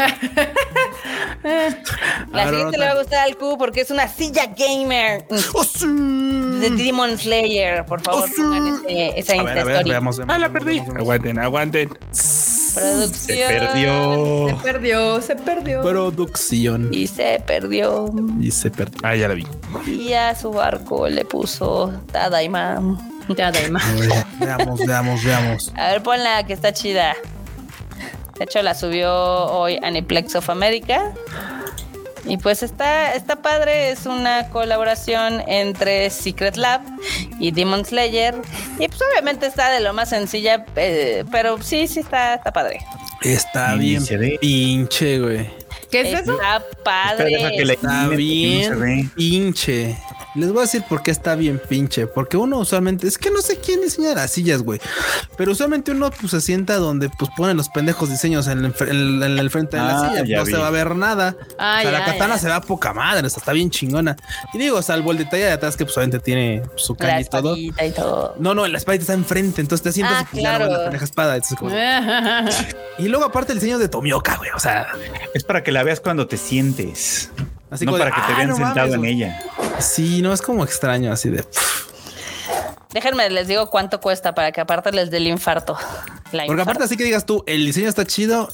[2.33, 5.87] La siguiente le va a gustar al Q porque es una silla gamer ¡Oh, sí!
[5.87, 7.85] de Demon Slayer.
[7.85, 8.35] Por favor, ¡Oh, sí!
[8.41, 9.91] pongan ese- esa A ver, a Insta ver, Story.
[9.91, 10.17] veamos.
[10.19, 10.67] veamos, Ah, la perdí.
[10.75, 11.01] veamos, veamos.
[11.03, 11.89] Aguanten, aguanten.
[12.75, 13.39] Producción.
[13.39, 14.47] Se perdió.
[14.49, 15.83] Se perdió, se perdió.
[15.83, 16.89] Producción.
[16.93, 18.07] Y se perdió.
[18.41, 18.99] Y se perdió.
[19.03, 19.47] Ah, ya la vi.
[19.87, 22.81] Y a su barco le puso Tadaima.
[23.37, 23.81] Ya, Daima.
[23.81, 25.73] A ver, Veamos, veamos, veamos.
[25.77, 27.15] A ver, ponla que está chida.
[28.39, 31.13] De hecho, la subió hoy Aniplex of America.
[32.25, 36.81] Y pues está, está padre, es una colaboración entre Secret Lab
[37.41, 38.35] y Demon Slayer.
[38.79, 42.79] Y pues obviamente está de lo más sencilla, eh, pero sí, sí está, está padre.
[43.23, 44.05] Está bien
[44.41, 45.51] pinche, güey.
[45.91, 46.33] ¿Qué es eso?
[46.33, 47.53] Está padre.
[47.57, 48.87] que le- Está Dime, ¿por qué no se ve?
[48.87, 49.99] bien pinche.
[50.35, 52.07] Les voy a decir por qué está bien pinche.
[52.07, 54.81] Porque uno usualmente, es que no sé quién diseña las sillas, güey.
[55.37, 58.89] Pero usualmente uno pues se sienta donde pues ponen los pendejos diseños en el, fr-
[58.91, 60.39] en el- en el frente de la Ah, silla.
[60.39, 60.53] No vi.
[60.53, 61.37] se va a ver nada.
[61.59, 62.41] Ah, o sea, la katana ya.
[62.41, 63.27] se ve a poca madre.
[63.27, 64.17] o sea, está bien chingona.
[64.55, 67.55] Y digo, salvo el detalle de atrás que pues obviamente tiene su caña y todo.
[67.55, 68.35] espadita y todo.
[68.39, 70.67] No, no, la espada está enfrente, entonces te sientas Ah, y pues, claro.
[70.71, 71.35] la pendeja espada.
[71.37, 71.73] entonces, como-
[72.99, 74.51] Y luego aparte el diseño de Tomioka, güey.
[74.55, 74.87] O sea,
[75.35, 77.31] Es para que la veas cuando te sientes.
[77.73, 79.43] Así no como de, para que te "Ah, vean no sentado mames", en ella.
[79.81, 81.43] Sí, no es como extraño, así de.
[81.43, 81.93] pff.
[82.93, 85.79] Déjenme, les digo cuánto cuesta para que aparte les dé el infarto.
[86.31, 88.51] La Porque aparte, así que digas tú, el diseño está chido.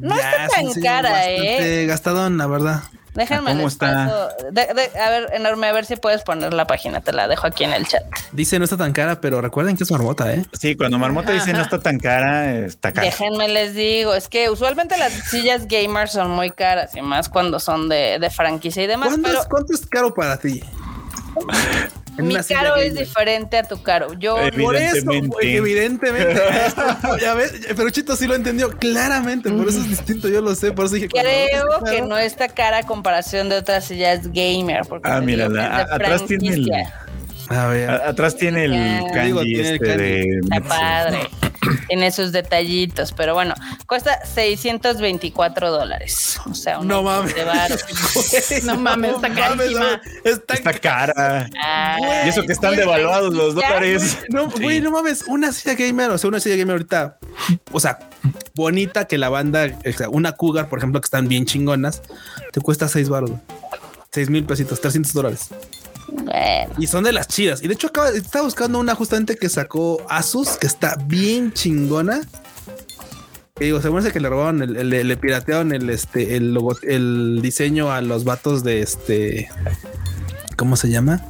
[0.00, 1.86] No está es un tan cara, bastante ¿eh?
[1.86, 2.82] Gastadón, la verdad.
[3.16, 3.86] Déjenme ¿Cómo está?
[4.06, 7.26] paso- de- de- a ver, enorme, a ver si puedes poner la página, te la
[7.26, 8.02] dejo aquí en el chat.
[8.32, 10.44] Dice no está tan cara, pero recuerden que es marmota, ¿eh?
[10.52, 13.06] Sí, cuando Marmota dice no está tan cara, está cara.
[13.06, 17.58] Déjenme les digo, es que usualmente las sillas gamers son muy caras y más cuando
[17.58, 20.62] son de, de franquicia y demás, ¿Cuánto, pero es, cuánto es caro para ti?
[22.18, 23.06] En mi caro es gamer.
[23.06, 24.12] diferente a tu caro.
[24.14, 25.26] Yo Por eso, Evidentemente.
[25.28, 26.32] güey, evidentemente.
[26.66, 26.82] Esto,
[27.20, 30.72] ya ves, pero Chito sí lo entendió claramente, por eso es distinto, yo lo sé,
[30.72, 34.82] por eso dije creo que no está cara a comparación de otras sillas gamer.
[34.88, 35.46] Porque Ah, mira,
[35.92, 36.70] atrás tiene el-.
[37.48, 37.90] A ver.
[37.90, 39.04] A- Atrás tiene el Ya.
[39.12, 40.02] kanji Digo, tiene el este kanji.
[40.02, 41.30] de Está padre.
[41.88, 43.52] Tiene sus detallitos, pero bueno,
[43.88, 46.38] cuesta 624 dólares.
[46.48, 47.34] O sea, un No mames.
[47.34, 47.44] de
[48.64, 50.00] No mames, está carísima.
[50.24, 51.48] Está, Está cara.
[51.60, 54.18] Ay, Y eso que están güey, devaluados los dólares.
[54.28, 54.62] No, Sí.
[54.62, 57.18] güey, no mames, una silla gamer, o sea, una silla gamer ahorita,
[57.72, 57.98] o sea,
[58.54, 62.02] bonita que la banda, o sea, una Cougar, por ejemplo, que están bien chingonas,
[62.52, 63.30] te cuesta seis baros,
[64.12, 65.48] seis mil pesitos, 300 dólares.
[66.78, 67.62] Y son de las chidas.
[67.62, 72.22] Y de hecho, estaba buscando una justamente que sacó Asus, que está bien chingona.
[73.54, 77.90] Que digo, según ese que le robaron, el, le piratearon el, este, el, el diseño
[77.90, 79.48] a los vatos de este.
[80.56, 81.22] ¿Cómo se llama?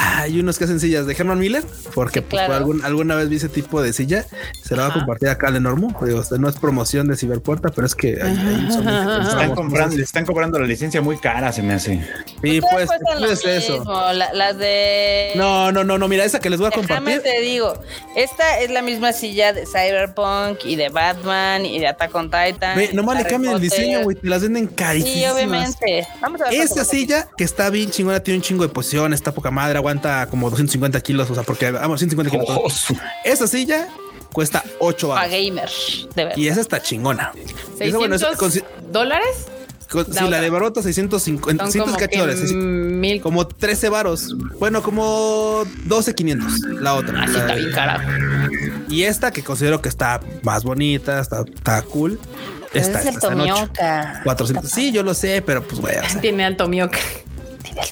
[0.00, 2.48] Ah, hay unos que hacen sillas de Herman Miller, porque Sí, pues, claro.
[2.48, 4.24] por algún- alguna vez vi ese tipo de silla.
[4.62, 5.92] Se la va a compartir acá al enormo.
[6.06, 10.24] Digo, no es promoción de Ciberpuerta, pero es que ahí son- Están comprando, le están
[10.24, 12.00] cobrando la licencia muy cara, se me hace.
[12.42, 12.88] Sí, todas pues,
[13.18, 13.72] puede ser eso.
[13.78, 15.32] mismo, la- las de.
[15.34, 16.06] No, no, no, no.
[16.06, 17.22] Mira, esa que les voy a Déjame compartir.
[17.22, 17.74] te digo,
[18.14, 22.76] esta es la misma silla de Cyberpunk y de Batman y de Attack on Titan.
[22.76, 24.16] Ve, y nomás le cambian el diseño, güey.
[24.16, 25.32] Te las venden Sí, carísimas.
[25.32, 26.06] obviamente.
[26.20, 29.32] Vamos a ver Esa silla que está bien chingona, tiene un chingo de posición, está
[29.32, 32.48] poca madre, aguanta como 250 kilos, o sea, porque vamos, 150 kilos.
[32.90, 32.94] Oh,
[33.24, 33.88] Esa silla
[34.32, 35.32] cuesta 8 Para baros.
[35.32, 35.68] gamer,
[36.14, 36.36] de verdad.
[36.36, 37.32] Y esa está chingona.
[37.34, 39.46] Esa, 600 bueno, esa consi- dólares.
[39.90, 40.40] con- La sí, la otra.
[40.42, 42.54] de Barota 650, Son 600 como que cachores, sí, sí.
[42.54, 43.22] mil.
[43.22, 44.34] como 13 varos.
[44.58, 47.22] Bueno, como 12 500 la otra.
[47.22, 48.06] Así La- está bien cara.
[48.90, 52.18] Y esta que considero que está más bonita, está, está cool.
[52.74, 53.54] Esta, es el esta está en ocho.
[53.54, 54.20] Tomioka.
[54.24, 54.70] 400.
[54.70, 56.98] Sí, yo lo sé, pero pues güey, o sea, Tiene alto mioca.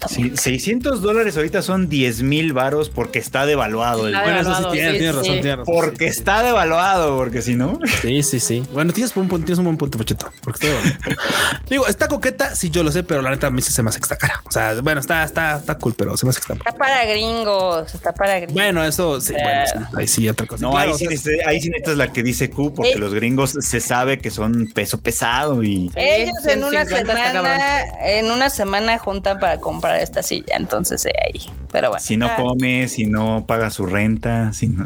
[0.09, 4.07] Sí, 600 dólares ahorita son 10 mil varos porque está devaluado.
[4.09, 5.41] el- Está Bueno, eso sí devaluado, tienes, sí, tienes razón, sí.
[5.41, 5.75] tienes razón.
[5.75, 7.79] Porque sí, sí, está devaluado, porque si no.
[8.03, 8.63] Sí, sí, sí.
[8.73, 10.31] Bueno, tienes un, tienes un buen punto, Pocheto.
[10.43, 10.97] Porque está bueno.
[11.71, 13.89] Digo, está coqueta, sí, yo lo sé, pero la neta a mí sí se me
[13.91, 14.43] hace que está cara.
[14.47, 16.69] O sea, bueno, está, está, está cool, pero se me hace que está.
[16.69, 18.55] Está para gringos, está para gringos.
[18.55, 20.63] Bueno, eso sí, bueno, sí, ahí sí, otra cosa.
[20.63, 22.99] No, Claro, ahí, o sí, necesitas- ahí sí necesitas la que dice Q, porque Eh.
[22.99, 25.91] los gringos se sabe que son peso pesado y.
[25.95, 27.53] Ellos en una 150 está cabrón.
[27.53, 31.41] semana, en una semana juntan para comprar esta silla, entonces eh, ahí.
[31.73, 32.03] Pero bueno.
[32.05, 34.85] Si no Ah, come, si no paga su renta, si no.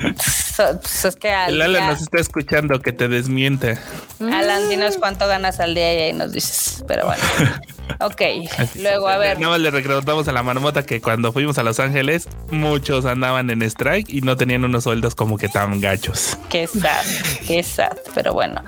[0.70, 3.78] so- pues es que al El Alan día- nos está escuchando que te desmiente.
[4.20, 6.84] Alan, dinos cuánto ganas al día y ahí nos dices.
[6.86, 7.22] Pero bueno.
[8.00, 8.22] Ok.
[8.76, 9.38] Luego, a ver.
[9.38, 13.50] Nada más le recordamos a la marmota que cuando fuimos a Los Ángeles, muchos andaban
[13.50, 16.38] en strike y no tenían unos sueldos como que tan gachos.
[16.48, 17.04] Qué sad,
[17.46, 18.62] qué sad, pero bueno.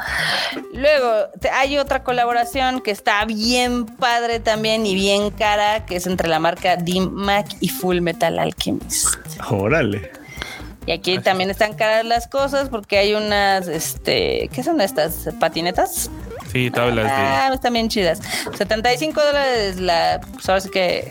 [0.73, 6.07] Luego te- hay otra colaboración que está bien padre también y bien cara, que es
[6.07, 9.15] entre la marca D-Mac y Full Metal Alchemist.
[9.49, 10.13] Órale.
[10.87, 15.29] Y aquí también están caras las cosas porque hay unas, este, ¿qué son estas?
[15.41, 16.11] ¿Patinetas?
[16.53, 17.11] Sí, tú hablas de.
[17.11, 18.21] Ah, están bien chidas.
[18.57, 21.11] 75 dólares la, pues ahora sí que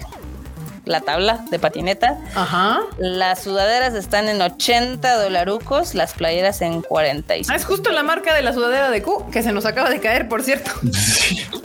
[0.85, 2.19] la tabla de patineta.
[2.35, 2.81] Ajá.
[2.97, 7.51] Las sudaderas están en 80 dolarucos, las playeras en 45.
[7.51, 9.99] Ah, es justo la marca de la sudadera de Q que se nos acaba de
[9.99, 10.71] caer, por cierto.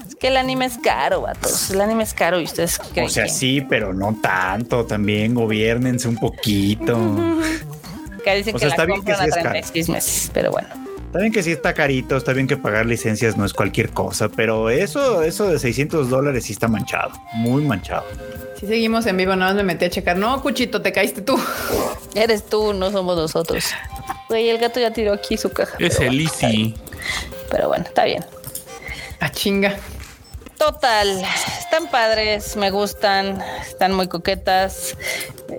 [0.08, 1.70] Es que el anime es caro, vatos.
[1.70, 4.84] El anime es caro y ustedes creen O sea, que, sí, pero no tanto.
[4.84, 6.98] También gobiernense un poquito.
[8.30, 9.50] que dicen o que sea, la está bien que sí a es caro.
[9.50, 10.68] 36 meses, pero bueno.
[11.06, 14.28] Está bien que sí está carito, está bien que pagar licencias no es cualquier cosa,
[14.28, 18.04] pero eso, eso de 600 dólares sí está manchado, muy manchado.
[18.60, 20.18] Si seguimos en vivo, nada más me metí a checar.
[20.18, 21.40] No, Cuchito, te caíste tú.
[22.14, 23.64] Eres tú, no somos nosotros.
[24.28, 25.76] Güey, el gato ya tiró aquí su caja.
[25.78, 26.22] Es el bueno.
[26.22, 26.74] Easy.
[27.50, 28.24] Pero bueno, está bien.
[29.20, 29.76] A chinga.
[30.58, 31.24] Total,
[31.60, 34.96] están padres, me gustan, están muy coquetas.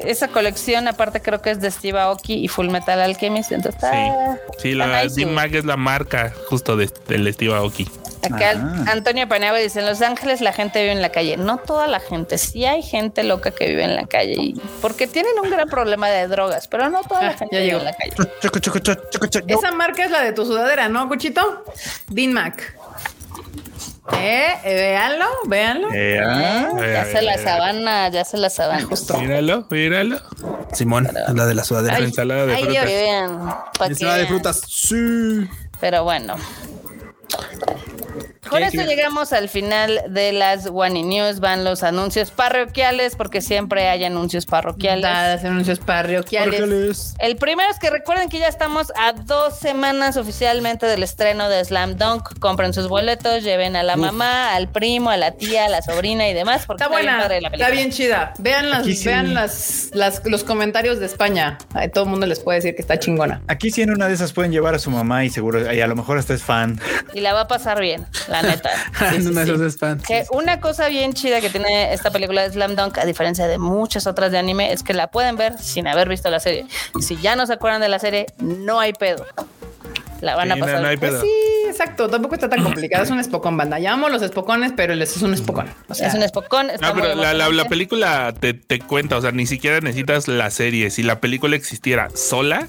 [0.04, 3.52] Esa colección, aparte, creo que es de Steve Aoki y Full Metal Alchemist.
[3.54, 3.82] Entonces.
[3.90, 5.16] Sí, sí, la nice.
[5.26, 7.90] D-Mag es la marca justo de- del Steve Aoki.
[8.22, 8.92] Acá Ah.
[8.92, 11.38] Antonio Paniagua dice: En Los Ángeles la gente vive en la calle.
[11.38, 14.34] No toda la gente, sí hay gente loca que vive en la calle.
[14.38, 17.62] Y porque tienen un gran problema de drogas, pero no toda la Ah, gente ya
[17.62, 17.80] vive llegó.
[17.80, 18.14] en la calle.
[18.42, 19.46] choco, choco, choco, choco, choco.
[19.48, 21.64] Esa marca es la de tu sudadera, ¿no, Cuchito?
[22.10, 22.76] Dean Mac.
[24.18, 25.88] Eh, eh, véanlo, véanlo.
[25.94, 28.88] Eh, ah, Ya se la sabana, ya se la sabana.
[29.20, 30.20] Míralo, míralo.
[30.74, 32.00] Simón, la de la sudadera.
[32.00, 32.90] La ensalada de Ay, Dios, frutas.
[32.90, 33.50] que vean.
[33.90, 34.62] Ensalada de frutas.
[34.68, 35.50] Sí.
[35.80, 36.36] Pero bueno.
[38.50, 41.40] Con esto llegamos al final de las One News.
[41.40, 45.04] Van los anuncios parroquiales, porque siempre hay anuncios parroquiales.
[45.04, 47.16] Dadas anuncios parroquiales.
[47.20, 51.64] El primero es que recuerden que ya estamos a dos semanas oficialmente del estreno de
[51.64, 52.40] Slam Dunk.
[52.40, 56.28] Compren sus boletos, lleven a la mamá, al primo, a la tía, a la sobrina
[56.30, 56.66] y demás.
[56.66, 58.34] Porque Está bien buena, la está bien chida.
[58.40, 59.04] Vean, las, sí.
[59.06, 61.58] vean las, las- los comentarios de España.
[61.94, 63.42] Todo el mundo les puede decir que está chingona.
[63.48, 65.88] aquí sí en una de esas pueden llevar a su mamá y seguro, y a
[65.88, 66.80] lo mejor hasta es fan.
[67.14, 68.70] Y la va a pasar bien, la neta.
[69.12, 69.88] Sí, sí, sí.
[70.06, 73.58] Que una cosa bien chida que tiene esta película de Slam Dunk, a diferencia de
[73.58, 76.66] muchas otras de anime, es que la pueden ver sin haber visto la serie.
[77.00, 79.26] Si ya no se acuerdan de la serie, no hay pedo.
[80.22, 80.82] La van a Sí, no, pasar.
[80.82, 81.22] no hay Pues pedo.
[81.22, 81.30] sí,
[81.68, 82.10] exacto.
[82.10, 83.04] Tampoco está tan complicado.
[83.04, 83.80] Es un espocón banda.
[83.80, 85.68] Llamamos los espocones, pero el es un espocón.
[85.88, 86.68] O sea, es un espocón.
[86.82, 87.70] No, pero la, la- la emocionante.
[87.70, 90.90] película te, te cuenta, o sea, ni siquiera necesitas la serie.
[90.92, 92.68] Si la película existiera sola,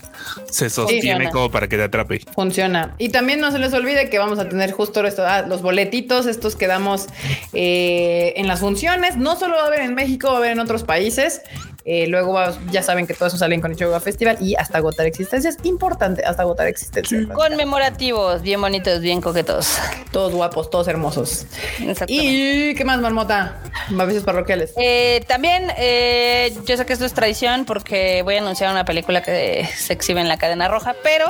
[0.50, 1.30] se sostiene Funciona.
[1.30, 2.20] como para que te atrape.
[2.34, 2.94] funciona.
[2.98, 6.26] Y también no se les olvide que vamos a tener justo esto, ah, los boletitos,
[6.26, 7.06] estos que damos
[7.52, 9.16] eh, en las funciones.
[9.16, 11.42] No solo va a haber en México, va a haber en otros países.
[11.84, 15.06] Eh, luego va- ya saben que todo eso sale en Konichiwa Festival y hasta agotar
[15.06, 15.56] existencias.
[15.62, 17.26] Importante, hasta agotar existencias.
[17.34, 19.78] Conmemorativos, bien bonitos, bien coquetos.
[20.12, 21.46] Todos guapos, todos hermosos.
[21.80, 22.12] Exactamente.
[22.14, 23.58] ¿Y qué más, Marmota?
[23.98, 24.72] Avisos parroquiales.
[24.76, 29.22] Eh, también, eh, yo sé que esto es tradición porque voy a anunciar una película
[29.22, 31.26] que se exhibe en la cadena roja, pero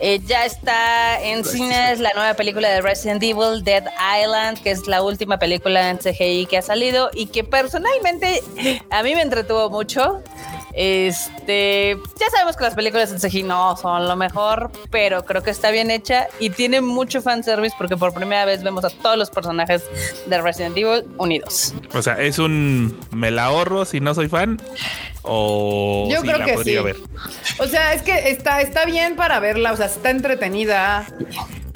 [0.00, 3.84] eh, ya está en cines la nueva película de Resident Evil, Dead
[4.22, 8.42] Island, que es la última película en CGI que ha salido y que personalmente
[8.90, 10.22] a mí me entretuvo mucho.
[10.74, 15.50] Este, ya sabemos que las películas en CGI no son lo mejor, pero creo que
[15.50, 19.30] está bien hecha y tiene mucho fanservice porque por primera vez vemos a todos los
[19.30, 19.82] personajes
[20.26, 21.74] de Resident Evil unidos.
[21.94, 24.60] O sea, es un me la ahorro si no soy fan.
[25.22, 26.84] O Yo sí creo la que podría sí.
[26.84, 26.96] ver.
[27.58, 31.06] O sea, es que está, está bien para verla, o sea, está entretenida.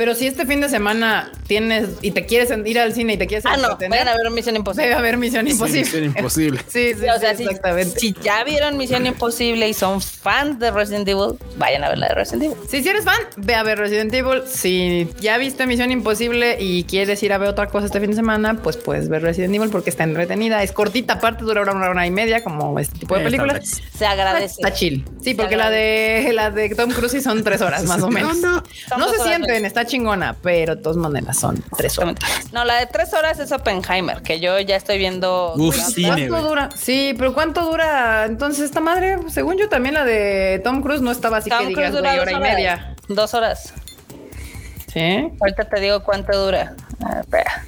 [0.02, 3.28] Pero si este fin de semana tienes y te quieres ir al cine y te
[3.28, 4.82] quieres Ah, no, vayan a ver Misión Imposible.
[4.88, 5.80] debe haber Misión Imposible.
[5.84, 6.60] Misión Imposible.
[6.68, 8.00] Sí, sí, o sea, sí, exactamente.
[8.00, 12.08] si ya vieron Misión Imposible y son fans de Resident Evil, vayan a ver la
[12.08, 12.56] de Resident Evil.
[12.68, 14.42] Sí, si eres fan, ve a ver Resident Evil.
[14.48, 18.16] Si ya viste Misión Imposible y quieres ir a ver otra cosa este fin de
[18.16, 20.64] semana, pues puedes ver Resident Evil porque está entretenida.
[20.64, 23.80] Es cortita, aparte dura una hora y media, como este tipo de Eh, películas.
[23.96, 24.54] Se agradece.
[24.62, 25.04] Está chill.
[25.22, 28.38] Sí, porque la de la de Tom Cruise son tres horas más o menos.
[28.38, 28.64] No,
[28.98, 29.08] no.
[29.12, 32.14] Se sienten, está chingona, pero de todas maneras son tres horas.
[32.52, 35.52] No, la de tres horas es Oppenheimer, que yo ya estoy viendo.
[35.56, 35.90] Uf, ¿Cuánto?
[35.92, 36.42] cine, ¿Cuánto güey.
[36.44, 36.68] dura?
[36.76, 38.24] Sí, pero ¿cuánto dura?
[38.24, 41.74] Entonces, esta madre, según yo, también la de Tom Cruise no estaba así Tom que
[41.74, 42.50] Cruise digas, dura hora y horas.
[42.50, 42.96] media.
[43.08, 43.74] Dos horas.
[44.92, 45.28] Sí.
[45.40, 46.74] Ahorita te digo cuánto dura.
[47.04, 47.64] Ah, espera.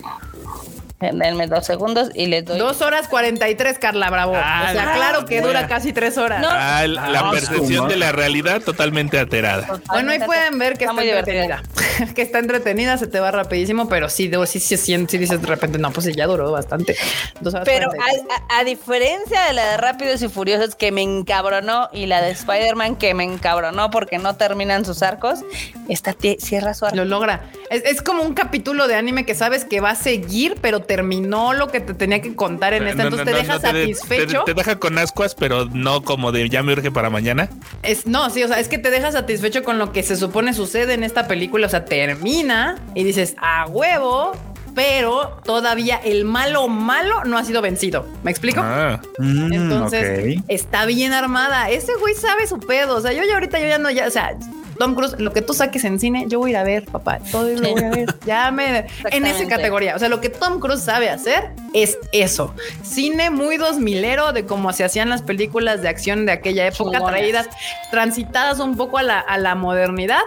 [1.13, 2.59] Denme dos segundos y les doy.
[2.59, 4.33] Dos horas 43, Carla Bravo.
[4.37, 6.41] Ah, o sea, la claro que dura casi tres horas.
[6.41, 6.49] No.
[6.51, 9.81] Ah, la la Ah, percepción de la realidad totalmente alterada.
[9.89, 11.63] Bueno, ahí pueden ver que está, entretenida.
[12.15, 15.41] que está entretenida, se te va rapidísimo, pero sí, debo, sí, sí, sí, sí dices
[15.41, 16.97] de repente, no, pues ya duró bastante.
[17.41, 18.25] Dos horas Pero 43.
[18.31, 22.21] a, a- a diferencia de la de Rápidos y Furiosos que me encabronó y la
[22.23, 25.41] de Spider-Man que me encabronó porque no terminan sus arcos,
[25.89, 26.97] esta cierra su arco.
[26.97, 27.43] Lo logra.
[27.71, 31.53] Es, es como un capítulo de anime que sabes que va a seguir, pero terminó
[31.55, 33.03] lo que te tenía que contar en esta.
[33.03, 34.45] No, Entonces no, te no, deja satisfecho.
[34.45, 37.49] Te, te deja con ascuas, pero no como de ya me urge para mañana.
[37.83, 40.55] Es, no, sí, o sea, es que te deja satisfecho con lo que se supone
[40.55, 41.67] sucede en esta película.
[41.67, 44.33] O sea, termina y dices, a huevo,
[44.75, 48.07] pero todavía el malo malo no ha sido vencido.
[48.23, 48.61] ¿Me explico?
[48.63, 51.71] Ah, Mm, Entonces, está bien armada.
[51.71, 52.97] Ese güey sabe su pedo.
[52.97, 54.37] O sea, yo ya ahorita yo ya no, ya, o sea,
[54.79, 57.19] Tom Cruise, lo que tú saques en cine, yo voy a ir a ver, papá.
[57.31, 58.15] Todo lo voy a ver.
[58.27, 58.87] Ya me.
[59.11, 59.95] En esa categoría.
[59.97, 62.55] O sea, lo que Tom Cruise sabe hacer es eso.
[62.83, 67.05] Cine muy dos milero de cómo se hacían las películas de acción de aquella época,
[67.05, 67.49] traídas,
[67.91, 70.23] transitadas un poco a la, a la modernidad.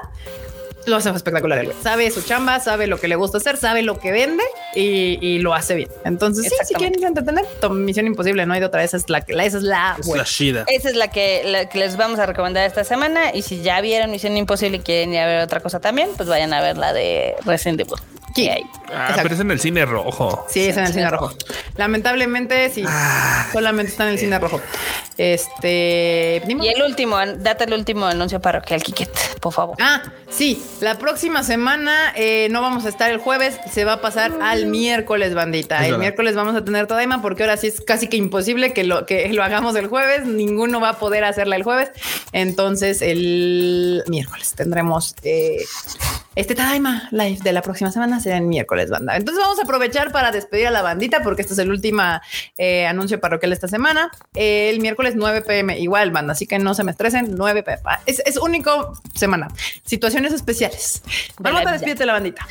[0.88, 1.78] Lo hace espectacular el güey.
[1.84, 4.44] Sabe su chamba, sabe lo que le gusta hacer, sabe lo que vende
[4.74, 5.90] y, y lo hace bien.
[6.06, 8.84] Entonces, sí, si quieren entretener, Misión Imposible, no hay de otra.
[8.84, 10.24] Esa es la, la- esa es la, Es buena.
[10.24, 10.64] la shida.
[10.68, 13.36] Esa es la que, la que les vamos a recomendar esta semana.
[13.36, 16.30] Y si ya vieron Misión Imposible y quieren ir a ver otra cosa también, pues
[16.30, 17.94] vayan a ver la de Resident Evil.
[18.36, 18.50] Sí.
[18.50, 19.22] Ah, Exacto.
[19.24, 20.46] pero es en el cine rojo.
[20.50, 21.34] Sí, es en el cine rojo.
[21.76, 22.84] Lamentablemente, sí.
[22.88, 23.48] Ah.
[23.52, 24.62] solamente está en el cine rojo.
[25.18, 26.44] Este.
[26.48, 29.76] Y el último, date el último anuncio parroquial, Kiket, por favor.
[29.82, 34.02] Ah, sí, la próxima semana eh, no vamos a estar el jueves, se va a
[34.02, 35.78] pasar al miércoles, bandita.
[35.78, 36.00] Es el verdad.
[36.00, 39.28] miércoles vamos a tener Tadaima porque ahora sí es casi que imposible que lo, que
[39.34, 41.90] lo hagamos el jueves, ninguno va a poder hacerla el jueves.
[42.32, 45.64] Entonces, el miércoles tendremos eh,
[46.38, 49.18] este Tadaima live de la próxima semana, será el miércoles, banda.
[49.18, 52.04] Entonces, vamos a aprovechar para despedir a la bandita porque este es el último
[52.60, 54.12] eh, anuncio parroquial de esta semana.
[54.36, 57.82] Eh, el miércoles 9 pm, igual, banda, así que no se me estresen, 9 pm.
[58.06, 59.48] Es, es único semana.
[59.84, 61.02] Situaciones especiales.
[61.40, 62.46] Vamos a despídete la bandita.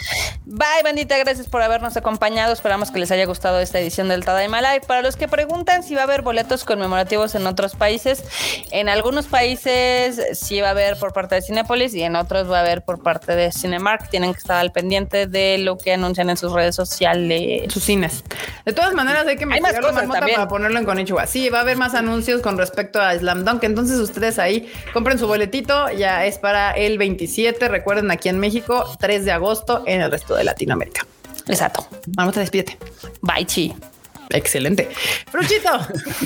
[0.47, 2.53] Bye, bandita, gracias por habernos acompañado.
[2.53, 4.87] Esperamos que les haya gustado esta edición del Tadaima Live.
[4.89, 8.25] Para los que preguntan si va a haber boletos conmemorativos en otros países,
[8.73, 12.59] en algunos países sí va a haber por parte de Cinepolis y en otros va
[12.59, 14.09] a haber por parte de Cinemark.
[14.11, 17.73] Tienen que estar al pendiente de lo que anuncian en sus redes sociales.
[17.73, 18.25] Sus cines.
[18.65, 20.37] De todas maneras, hay que Hay más cosas también.
[20.37, 21.27] para ponerlo en Konichiwa.
[21.27, 23.65] Sí, va a haber más anuncios con respecto a Slam Dunk.
[23.65, 25.91] Entonces, ustedes ahí compren su boletito.
[25.93, 27.69] Ya es para el 27.
[27.69, 31.07] Recuerden, aquí en México, 3 de agosto en el resto de Latinoamérica.
[31.49, 31.87] Exacto.
[32.17, 32.79] Marmota, despídete.
[33.21, 33.75] Bye, chi.
[34.31, 34.89] Excelente.
[35.31, 35.71] Fruchito.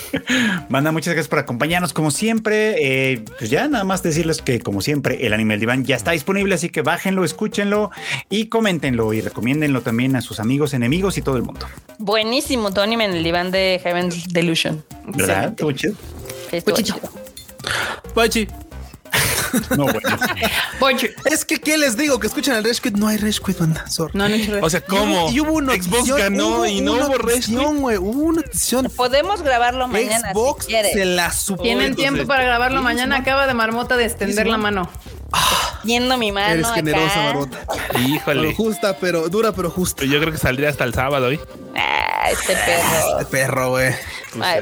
[0.69, 3.13] Manda, muchas gracias por acompañarnos como siempre.
[3.13, 6.13] Eh, pues ya nada más decirles que como siempre el anime del diván ya está
[6.13, 7.91] disponible, así que bájenlo, escúchenlo
[8.29, 11.67] y coméntenlo y recomiéndenlo también a sus amigos, enemigos y todo el mundo.
[11.99, 14.85] Buenísimo tu anime en el diván de Heaven's Delusion.
[15.07, 15.19] ¿Verdad?
[15.19, 15.51] Excelente.
[15.51, 15.95] Estuvo chido.
[16.53, 16.77] Estuvo
[18.15, 18.70] Puchito.
[19.77, 19.87] No,
[20.81, 21.01] bueno.
[21.25, 22.19] Es que ¿qué les digo?
[22.19, 22.97] Que escuchan el Rage Quit.
[22.97, 23.89] No hay Rage Quit, banda.
[23.89, 24.13] Sorry.
[24.15, 24.67] No, no, no.
[24.67, 25.31] O sea, ¿cómo?
[25.31, 27.97] Y hubo una Xbox ganó hubo y no una hubo Rage güey.
[27.97, 28.91] Hubo una notición.
[28.97, 31.63] Podemos grabarlo mañana Xbox si se la supo.
[31.63, 33.17] Tienen entonces, tiempo para grabarlo mañana.
[33.19, 34.91] Acaba de Marmota de extender la mano.
[35.85, 37.25] Yendo mi mano Eres generosa, acá.
[37.27, 37.59] Barbota.
[37.93, 38.55] Pero Híjole.
[38.55, 40.05] justa, pero dura, pero justa.
[40.05, 41.41] Yo creo que saldría hasta el sábado, ¿eh?
[42.23, 43.19] Ah, este perro.
[43.21, 43.95] Este perro, güey.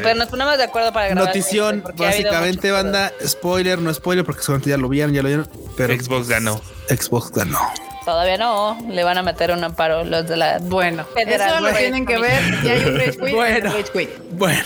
[0.02, 1.26] Pero nos ponemos de acuerdo para grabar.
[1.26, 3.12] Notición, básicamente, banda.
[3.26, 5.48] Spoiler, no spoiler, porque seguramente ya lo vieron, ya lo vieron.
[5.76, 6.60] Pero Xbox ganó.
[6.88, 7.58] Xbox ganó.
[8.04, 8.78] Todavía no.
[8.88, 10.58] Le van a meter un amparo los de la.
[10.62, 12.60] Bueno, Federal eso lo tienen que ver.
[12.62, 13.72] Si hay un Rage Quit, Bueno.
[13.72, 14.10] Rage Quit.
[14.30, 14.62] Bueno,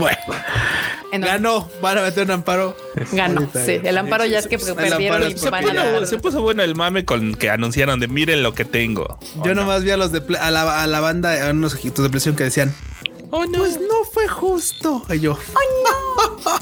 [0.00, 0.18] bueno.
[1.12, 1.68] En- Ganó.
[1.82, 2.76] Van a meter un amparo.
[3.12, 3.48] Ganó.
[3.52, 5.50] Sí, el amparo ya es que El perdieron amparo y se.
[5.50, 9.18] Pero se puso bueno el mame con que anunciaron de miren lo que tengo.
[9.44, 12.10] Yo nomás vi a los de a la, a la banda, a unos ojitos de
[12.10, 12.74] presión que decían,
[13.32, 13.58] Oh, no.
[13.58, 15.02] pues no fue justo.
[15.08, 15.38] Y yo,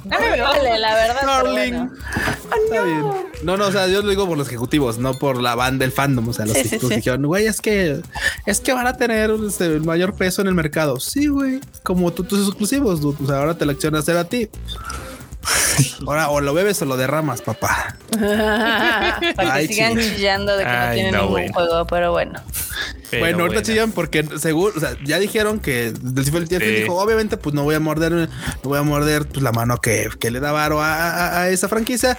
[0.05, 1.23] No me vale, la verdad.
[1.27, 1.53] darling.
[1.73, 1.91] bueno.
[2.65, 3.05] Está bien.
[3.43, 5.93] No, no, o sea, yo lo digo por los ejecutivos, no por la banda, el
[5.93, 6.29] fandom.
[6.29, 6.97] O sea, los Sí, ejecutivos sí.
[6.97, 8.01] dijeron, güey, es que
[8.47, 10.99] es que van a tener este, el mayor peso en el mercado.
[11.01, 13.17] Sí, güey, como tú, tus exclusivos, dude.
[13.23, 14.49] O sea, ahora te la acción hacer a ti.
[16.07, 17.97] Ahora o lo bebes o lo derramas, papá.
[18.11, 21.55] Para que Ay, sigan chillando de que no tienen no, ningún bueno.
[21.55, 22.41] juego, pero bueno.
[23.11, 23.67] Pero bueno, ahorita bueno.
[23.67, 25.93] chillan porque seguro, o sea, ya dijeron que
[26.25, 26.57] Cifre Sí.
[26.83, 28.29] dijo, obviamente, pues no voy a morder, no
[28.65, 31.69] voy a morder pues, la mano que, que le da varo a, a- a esa
[31.69, 32.19] franquicia.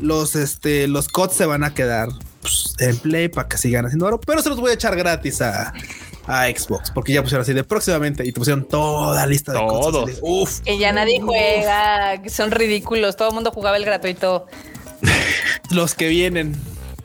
[0.00, 2.08] Los, este, los CODs se van a quedar
[2.40, 5.40] pues, en play para que sigan haciendo varo, pero se los voy a echar gratis
[5.42, 5.72] a,
[6.28, 9.58] a Xbox porque ya pusieron así de próximamente y te pusieron toda lista de.
[9.58, 10.06] Todos.
[10.06, 13.16] de, Uf, Que ya nadie juega, que son ridículos.
[13.16, 14.46] Todo el mundo jugaba el gratuito.
[15.70, 16.54] los que vienen,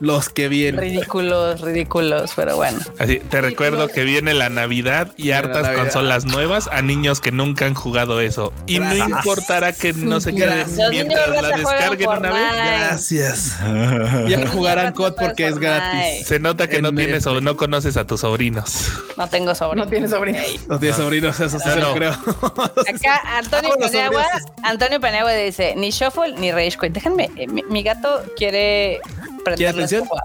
[0.04, 0.80] los que vienen.
[0.80, 2.78] Ridículos, ridículos, pero bueno.
[2.98, 5.82] Así, te recuerdo que viene la Navidad y hartas Navidad.
[5.82, 8.52] consolas nuevas a niños que nunca han jugado eso.
[8.66, 12.52] Y no importará que no se queden mientras la descarguen una vez.
[12.54, 13.56] Gracias.
[14.28, 16.26] Ya jugarán rato COD porque es gratis.
[16.26, 18.88] Se nota que no En tienes o no conoces a tus sobrinos.
[19.16, 19.78] No tengo sobre.
[19.80, 20.38] No tiene sobrino.
[20.68, 21.94] No tiene sobrinos, eso sí Ah, se lo no.
[21.94, 22.10] creo.
[22.12, 24.22] Acá Antonio sobrinos.
[24.62, 26.92] Antonio Paniagua dice, ni Shuffle ni Rage Quit.
[26.92, 29.00] Déjenme, eh, mi, mi gato quiere
[29.44, 30.02] prender ¿Quiere la atención?
[30.02, 30.22] estufa.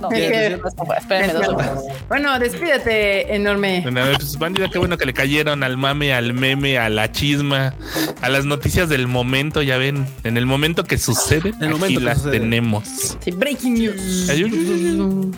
[0.00, 0.94] No, prender la estufa.
[0.96, 1.84] Espérenme dos segundos.
[2.08, 3.80] Bueno, despídete, enorme.
[3.82, 7.74] Bueno, pues, bandida, qué bueno que le cayeron al mame, al meme, a la chisma,
[8.22, 9.60] a las noticias del momento.
[9.62, 12.38] Ya ven, en el momento que sucede, En el aquí momento que las sucede.
[12.40, 12.84] tenemos.
[13.20, 14.28] Sí, breaking news.
[14.30, 15.30] Ay, uy, uy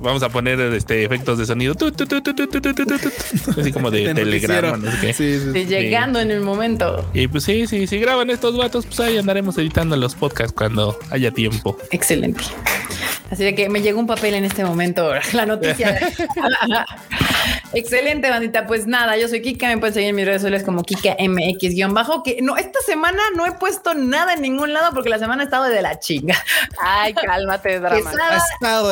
[0.00, 1.74] vamos a poner este efectos de sonido.
[3.58, 4.90] Así como de telegrama, no
[5.52, 7.08] Llegando en el momento.
[7.14, 10.98] Y pues sí, sí, si graban estos vatos, pues ahí andaremos editando los podcasts cuando
[11.10, 11.76] haya tiempo.
[11.90, 12.44] Excelente.
[13.34, 15.98] Así de que me llegó un papel en este momento, la noticia.
[17.74, 18.64] Excelente, bandita.
[18.64, 22.22] Pues nada, yo soy Kika, me pueden seguir en mis redes sociales como Kika MX-bajo,
[22.22, 25.46] que no, esta semana no he puesto nada en ningún lado porque la semana ha
[25.46, 26.36] estado de la chinga.
[26.80, 28.12] Ay, cálmate, drama.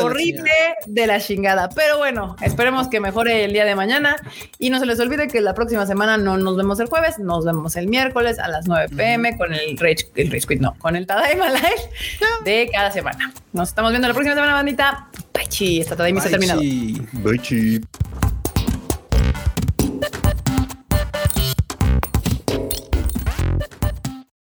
[0.02, 0.50] Horrible
[0.86, 1.68] de la chingada.
[1.68, 4.16] Pero bueno, esperemos que mejore el día de mañana.
[4.58, 7.44] Y no se les olvide que la próxima semana no nos vemos el jueves, nos
[7.44, 10.96] vemos el miércoles a las 9 pm con el Rage, el Rage Quit, no, con
[10.96, 11.90] el Tadaima Live
[12.44, 13.32] de cada semana.
[13.52, 15.08] Nos estamos viendo la próxima amigos de la bandita.
[15.34, 15.80] Bye, chi.
[15.80, 16.60] Esta tarde se ha terminado.
[16.60, 17.80] Bye, chi.